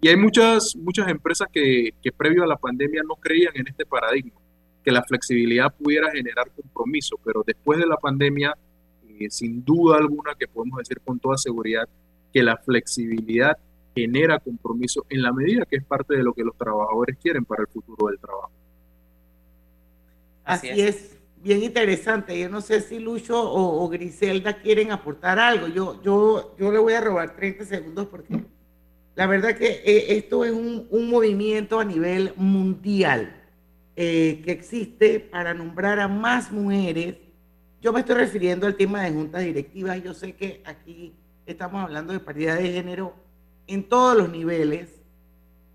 Y 0.00 0.08
hay 0.08 0.16
muchas, 0.16 0.74
muchas 0.74 1.08
empresas 1.08 1.48
que, 1.52 1.90
que 2.02 2.10
previo 2.10 2.42
a 2.42 2.46
la 2.46 2.56
pandemia 2.56 3.02
no 3.06 3.14
creían 3.14 3.52
en 3.54 3.68
este 3.68 3.86
paradigma, 3.86 4.40
que 4.84 4.90
la 4.90 5.04
flexibilidad 5.04 5.72
pudiera 5.72 6.10
generar 6.10 6.50
compromiso, 6.50 7.16
pero 7.24 7.44
después 7.46 7.78
de 7.78 7.86
la 7.86 7.96
pandemia, 7.96 8.52
eh, 9.08 9.30
sin 9.30 9.64
duda 9.64 9.98
alguna 9.98 10.34
que 10.34 10.48
podemos 10.48 10.78
decir 10.78 11.00
con 11.04 11.20
toda 11.20 11.36
seguridad 11.36 11.88
que 12.32 12.42
la 12.42 12.56
flexibilidad 12.56 13.56
genera 13.94 14.38
compromiso 14.38 15.04
en 15.08 15.22
la 15.22 15.32
medida 15.32 15.64
que 15.64 15.76
es 15.76 15.84
parte 15.84 16.16
de 16.16 16.22
lo 16.22 16.32
que 16.32 16.44
los 16.44 16.56
trabajadores 16.56 17.16
quieren 17.18 17.44
para 17.44 17.62
el 17.62 17.68
futuro 17.68 18.08
del 18.08 18.18
trabajo. 18.18 18.50
Así, 20.44 20.68
es. 20.68 21.16
bien 21.36 21.62
interesante. 21.62 22.38
Yo 22.38 22.48
no 22.48 22.60
sé 22.60 22.80
si 22.80 22.98
Lucho 22.98 23.40
o, 23.40 23.84
o, 23.84 23.88
Griselda 23.88 24.60
quieren 24.60 24.90
aportar 24.90 25.38
algo. 25.38 25.68
Yo, 25.68 26.02
yo, 26.02 26.54
yo 26.58 26.72
le 26.72 26.78
voy 26.78 26.94
a 26.94 27.00
robar 27.00 27.36
30 27.36 27.64
segundos 27.64 28.06
porque 28.06 28.42
la 29.14 29.26
verdad 29.26 29.56
que 29.56 29.82
eh, 29.84 30.16
esto 30.16 30.44
es 30.44 30.52
un, 30.52 30.88
movimiento 31.10 31.78
a 31.78 31.84
nivel 31.84 32.32
mundial 32.36 33.42
eh, 33.94 34.40
que 34.44 34.52
existe 34.52 35.20
para 35.20 35.52
nombrar 35.52 36.00
a 36.00 36.08
más 36.08 36.50
mujeres. 36.50 37.16
Yo 37.80 37.92
me 37.92 38.00
estoy 38.00 38.16
refiriendo 38.16 38.66
al 38.66 38.76
tema 38.76 39.02
de 39.02 39.12
juntas 39.12 39.44
directivas. 39.44 40.02
Yo 40.02 40.14
sé 40.14 40.34
que 40.34 40.62
aquí 40.64 41.14
estamos 41.44 41.82
hablando 41.82 42.12
de 42.12 42.20
paridad 42.20 42.56
de 42.56 42.72
género 42.72 43.14
en 43.66 43.88
todos 43.88 44.16
los 44.16 44.28
niveles, 44.30 44.90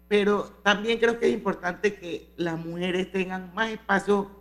pero 0.08 0.44
también 0.64 1.00
creo 1.00 1.20
que 1.20 1.28
es 1.28 1.34
importante 1.34 1.96
que 1.96 2.34
las 2.38 2.58
mujeres 2.58 3.12
tengan 3.12 3.54
más 3.54 3.72
espacio 3.72 4.32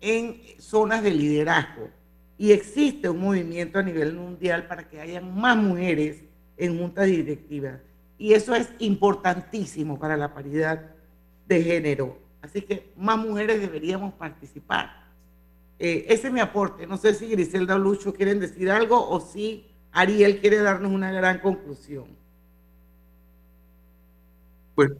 en 0.00 0.40
zonas 0.58 1.02
de 1.02 1.10
liderazgo. 1.10 1.88
Y 2.36 2.52
existe 2.52 3.08
un 3.08 3.20
movimiento 3.20 3.78
a 3.78 3.82
nivel 3.82 4.14
mundial 4.14 4.66
para 4.66 4.88
que 4.88 5.00
haya 5.00 5.20
más 5.20 5.56
mujeres 5.56 6.24
en 6.56 6.78
juntas 6.78 7.06
directivas. 7.06 7.80
Y 8.18 8.32
eso 8.32 8.54
es 8.54 8.70
importantísimo 8.78 9.98
para 9.98 10.16
la 10.16 10.34
paridad 10.34 10.90
de 11.46 11.62
género. 11.62 12.18
Así 12.42 12.62
que 12.62 12.92
más 12.96 13.18
mujeres 13.18 13.60
deberíamos 13.60 14.12
participar. 14.14 15.04
Eh, 15.78 16.06
ese 16.08 16.28
es 16.28 16.32
mi 16.32 16.40
aporte. 16.40 16.86
No 16.86 16.96
sé 16.96 17.14
si 17.14 17.26
Griselda 17.26 17.76
o 17.76 17.78
Lucho 17.78 18.14
quieren 18.14 18.40
decir 18.40 18.70
algo 18.70 19.08
o 19.08 19.20
si 19.20 19.66
Ariel 19.92 20.40
quiere 20.40 20.58
darnos 20.58 20.92
una 20.92 21.10
gran 21.12 21.38
conclusión. 21.38 22.06
Pues, 24.74 24.92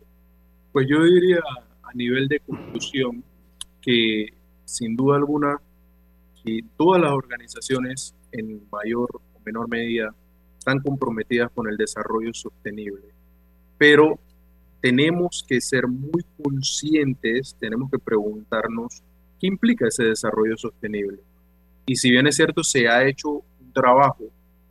pues 0.72 0.86
yo 0.88 1.02
diría 1.02 1.40
a 1.82 1.92
nivel 1.94 2.28
de 2.28 2.40
conclusión 2.40 3.24
que 3.80 4.28
sin 4.64 4.96
duda 4.96 5.16
alguna 5.16 5.60
que 6.42 6.60
todas 6.76 7.00
las 7.00 7.12
organizaciones 7.12 8.14
en 8.32 8.62
mayor 8.70 9.08
o 9.14 9.40
menor 9.44 9.68
medida 9.68 10.14
están 10.58 10.80
comprometidas 10.80 11.50
con 11.52 11.68
el 11.68 11.76
desarrollo 11.76 12.32
sostenible. 12.32 13.08
Pero 13.78 14.18
tenemos 14.80 15.44
que 15.46 15.60
ser 15.60 15.86
muy 15.86 16.24
conscientes, 16.42 17.56
tenemos 17.58 17.90
que 17.90 17.98
preguntarnos 17.98 19.02
qué 19.40 19.46
implica 19.46 19.88
ese 19.88 20.04
desarrollo 20.04 20.56
sostenible. 20.56 21.18
Y 21.86 21.96
si 21.96 22.10
bien 22.10 22.26
es 22.26 22.36
cierto, 22.36 22.62
se 22.62 22.88
ha 22.88 23.06
hecho 23.06 23.30
un 23.30 23.72
trabajo 23.72 24.24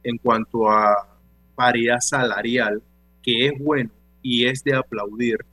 en 0.03 0.17
cuanto 0.17 0.69
a 0.69 1.07
paridad 1.55 1.99
salarial, 1.99 2.81
que 3.21 3.47
es 3.47 3.53
bueno 3.59 3.91
y 4.23 4.45
es 4.47 4.63
de 4.63 4.73
aplaudir, 4.73 5.45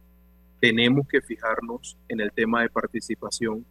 tenemos 0.61 1.07
que 1.07 1.21
fijarnos 1.21 1.99
en 2.09 2.21
el 2.21 2.33
tema 2.33 2.63
de 2.63 2.71
participación 2.71 3.67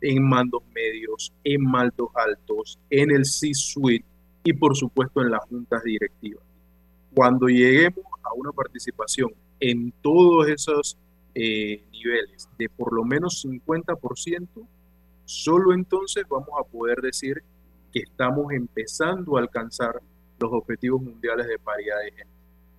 en 0.00 0.22
mandos 0.22 0.62
medios, 0.74 1.32
en 1.42 1.62
mandos 1.62 2.08
altos, 2.14 2.78
en 2.88 3.10
el 3.10 3.24
C-suite 3.24 4.04
y 4.44 4.52
por 4.52 4.76
supuesto 4.76 5.20
en 5.20 5.30
las 5.30 5.40
juntas 5.48 5.82
directivas. 5.82 6.44
Cuando 7.14 7.48
lleguemos 7.48 8.04
a 8.22 8.32
una 8.34 8.52
participación 8.52 9.32
en 9.58 9.92
todos 10.02 10.48
esos 10.48 10.96
eh, 11.34 11.82
niveles 11.90 12.48
de 12.58 12.68
por 12.68 12.92
lo 12.92 13.04
menos 13.04 13.44
50%, 13.44 14.48
solo 15.24 15.72
entonces 15.72 16.24
vamos 16.28 16.50
a 16.58 16.64
poder 16.64 17.00
decir 17.00 17.42
que 17.92 18.00
estamos 18.00 18.52
empezando 18.52 19.36
a 19.36 19.40
alcanzar 19.40 20.00
los 20.38 20.52
objetivos 20.52 21.02
mundiales 21.02 21.46
de 21.48 21.58
paridad 21.58 21.96
de 22.04 22.10
género. 22.10 22.35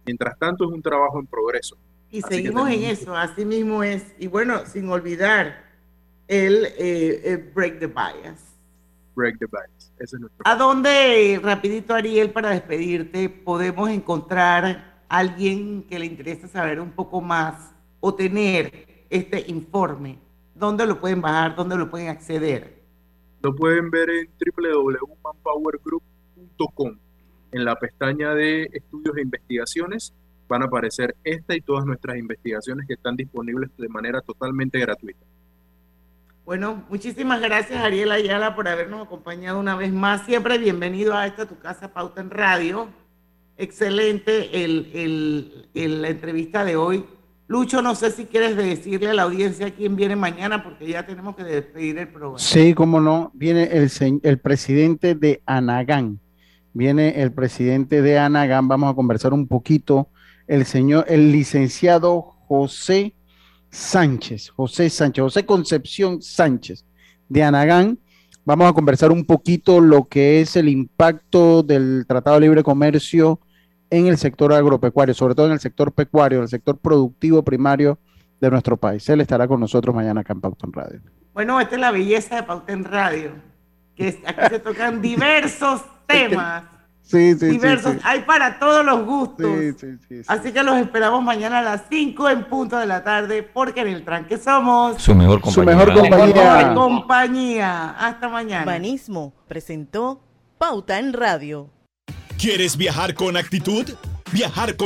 Mientras 0.07 0.39
tanto, 0.39 0.63
es 0.63 0.71
un 0.71 0.81
trabajo 0.81 1.19
en 1.19 1.27
progreso. 1.27 1.77
Y 2.09 2.21
seguimos 2.21 2.69
en 2.69 2.85
eso, 2.85 3.13
así 3.15 3.43
mismo 3.43 3.83
es. 3.83 4.15
Y 4.17 4.27
bueno, 4.27 4.65
sin 4.65 4.87
olvidar 4.89 5.65
el, 6.27 6.69
eh, 6.77 7.51
Break 7.53 7.79
the 7.79 7.87
Bias. 7.87 8.55
Break 9.15 9.39
the 9.39 9.47
Bias, 9.47 9.91
ese 9.99 10.15
es 10.15 10.21
nuestro. 10.21 10.41
¿A 10.45 10.55
dónde, 10.55 11.41
rapidito 11.43 11.93
Ariel, 11.93 12.31
para 12.31 12.51
despedirte, 12.51 13.27
podemos 13.29 13.89
encontrar 13.89 15.01
alguien 15.09 15.83
que 15.83 15.99
le 15.99 16.05
interese 16.05 16.47
saber 16.47 16.79
un 16.79 16.91
poco 16.91 17.19
más 17.19 17.73
o 17.99 18.15
tener 18.15 19.05
este 19.09 19.43
informe? 19.47 20.19
¿Dónde 20.55 20.85
lo 20.85 21.01
pueden 21.01 21.21
bajar? 21.21 21.53
¿Dónde 21.55 21.75
lo 21.75 21.89
pueden 21.89 22.07
acceder? 22.07 22.81
Lo 23.41 23.53
pueden 23.53 23.91
ver 23.91 24.09
en 24.09 24.29
www.manpowergroup.com. 24.39 26.97
En 27.51 27.65
la 27.65 27.75
pestaña 27.75 28.33
de 28.33 28.69
estudios 28.73 29.17
e 29.17 29.21
investigaciones 29.21 30.13
van 30.47 30.63
a 30.63 30.65
aparecer 30.65 31.15
esta 31.23 31.55
y 31.55 31.61
todas 31.61 31.85
nuestras 31.85 32.17
investigaciones 32.17 32.87
que 32.87 32.93
están 32.93 33.15
disponibles 33.15 33.69
de 33.77 33.89
manera 33.89 34.21
totalmente 34.21 34.79
gratuita. 34.79 35.25
Bueno, 36.45 36.85
muchísimas 36.89 37.41
gracias 37.41 37.83
Ariel 37.83 38.09
Ayala 38.09 38.55
por 38.55 38.69
habernos 38.69 39.05
acompañado 39.05 39.59
una 39.59 39.75
vez 39.75 39.91
más. 39.91 40.25
Siempre 40.25 40.57
bienvenido 40.57 41.13
a 41.13 41.27
esta 41.27 41.45
tu 41.45 41.59
casa 41.59 41.93
Pauta 41.93 42.21
en 42.21 42.29
Radio. 42.29 42.87
Excelente 43.57 44.63
el, 44.63 45.67
la 45.73 46.07
entrevista 46.07 46.63
de 46.63 46.77
hoy. 46.77 47.03
Lucho, 47.47 47.81
no 47.81 47.95
sé 47.95 48.11
si 48.11 48.25
quieres 48.25 48.55
decirle 48.55 49.09
a 49.09 49.13
la 49.13 49.23
audiencia 49.23 49.71
quién 49.71 49.95
viene 49.95 50.15
mañana, 50.15 50.63
porque 50.63 50.87
ya 50.87 51.05
tenemos 51.05 51.35
que 51.35 51.43
despedir 51.43 51.97
el 51.97 52.07
programa. 52.09 52.39
Sí, 52.39 52.73
cómo 52.73 53.01
no. 53.01 53.31
Viene 53.33 53.63
el, 53.63 53.89
el 54.21 54.39
presidente 54.39 55.15
de 55.15 55.41
Anagán. 55.45 56.19
Viene 56.73 57.21
el 57.21 57.31
presidente 57.31 58.01
de 58.01 58.19
Anagán. 58.19 58.67
Vamos 58.67 58.91
a 58.91 58.95
conversar 58.95 59.33
un 59.33 59.47
poquito. 59.47 60.09
El 60.47 60.65
señor, 60.65 61.05
el 61.07 61.31
licenciado 61.31 62.21
José 62.47 63.15
Sánchez, 63.69 64.49
José 64.49 64.89
Sánchez, 64.89 65.21
José 65.21 65.45
Concepción 65.45 66.21
Sánchez 66.21 66.85
de 67.29 67.43
Anagán. 67.43 67.99
Vamos 68.45 68.69
a 68.69 68.73
conversar 68.73 69.11
un 69.11 69.25
poquito 69.25 69.81
lo 69.81 70.05
que 70.05 70.39
es 70.39 70.55
el 70.55 70.69
impacto 70.69 71.63
del 71.63 72.05
Tratado 72.07 72.37
de 72.37 72.41
Libre 72.41 72.63
Comercio 72.63 73.41
en 73.89 74.07
el 74.07 74.17
sector 74.17 74.53
agropecuario, 74.53 75.13
sobre 75.13 75.35
todo 75.35 75.47
en 75.47 75.53
el 75.53 75.59
sector 75.59 75.91
pecuario, 75.91 76.41
el 76.41 76.47
sector 76.47 76.77
productivo 76.77 77.43
primario 77.43 77.99
de 78.39 78.49
nuestro 78.49 78.77
país. 78.77 79.07
Él 79.09 79.21
estará 79.21 79.47
con 79.47 79.59
nosotros 79.59 79.93
mañana 79.93 80.21
acá 80.21 80.33
en 80.33 80.41
Pauta 80.41 80.67
Radio. 80.71 81.01
Bueno, 81.33 81.59
esta 81.59 81.75
es 81.75 81.81
la 81.81 81.91
belleza 81.91 82.37
de 82.37 82.43
Pauta 82.43 82.73
Radio, 82.75 83.31
que 83.97 84.23
aquí 84.25 84.41
se 84.49 84.59
tocan 84.59 85.01
diversos 85.01 85.81
temas. 86.05 86.63
Sí, 87.01 87.35
sí, 87.35 87.45
diversos. 87.47 87.93
Sí, 87.93 87.99
Hay 88.03 88.21
para 88.21 88.59
todos 88.59 88.85
los 88.85 89.05
gustos. 89.05 89.49
Así 90.27 90.51
que 90.51 90.61
los 90.61 90.77
esperamos 90.77 91.23
mañana 91.23 91.59
a 91.59 91.61
las 91.61 91.83
5 91.89 92.29
en 92.29 92.43
punto 92.45 92.77
de 92.77 92.85
la 92.85 93.03
tarde, 93.03 93.43
porque 93.43 93.79
en 93.81 93.87
el 93.87 94.03
tranque 94.03 94.37
somos 94.37 95.01
su 95.01 95.15
mejor 95.15 95.39
compañía. 95.39 95.73
Su 95.73 95.77
mejor 95.77 95.93
compañía. 95.93 96.73
compañía. 96.73 97.89
Hasta 97.97 98.27
mañana. 98.27 98.65
Banismo 98.65 99.33
presentó 99.47 100.21
Pauta 100.57 100.99
en 100.99 101.13
Radio. 101.13 101.69
¿Quieres 102.37 102.75
viajar 102.75 103.13
con 103.13 103.37
actitud? 103.37 103.89
Viajar 104.31 104.75
con 104.75 104.85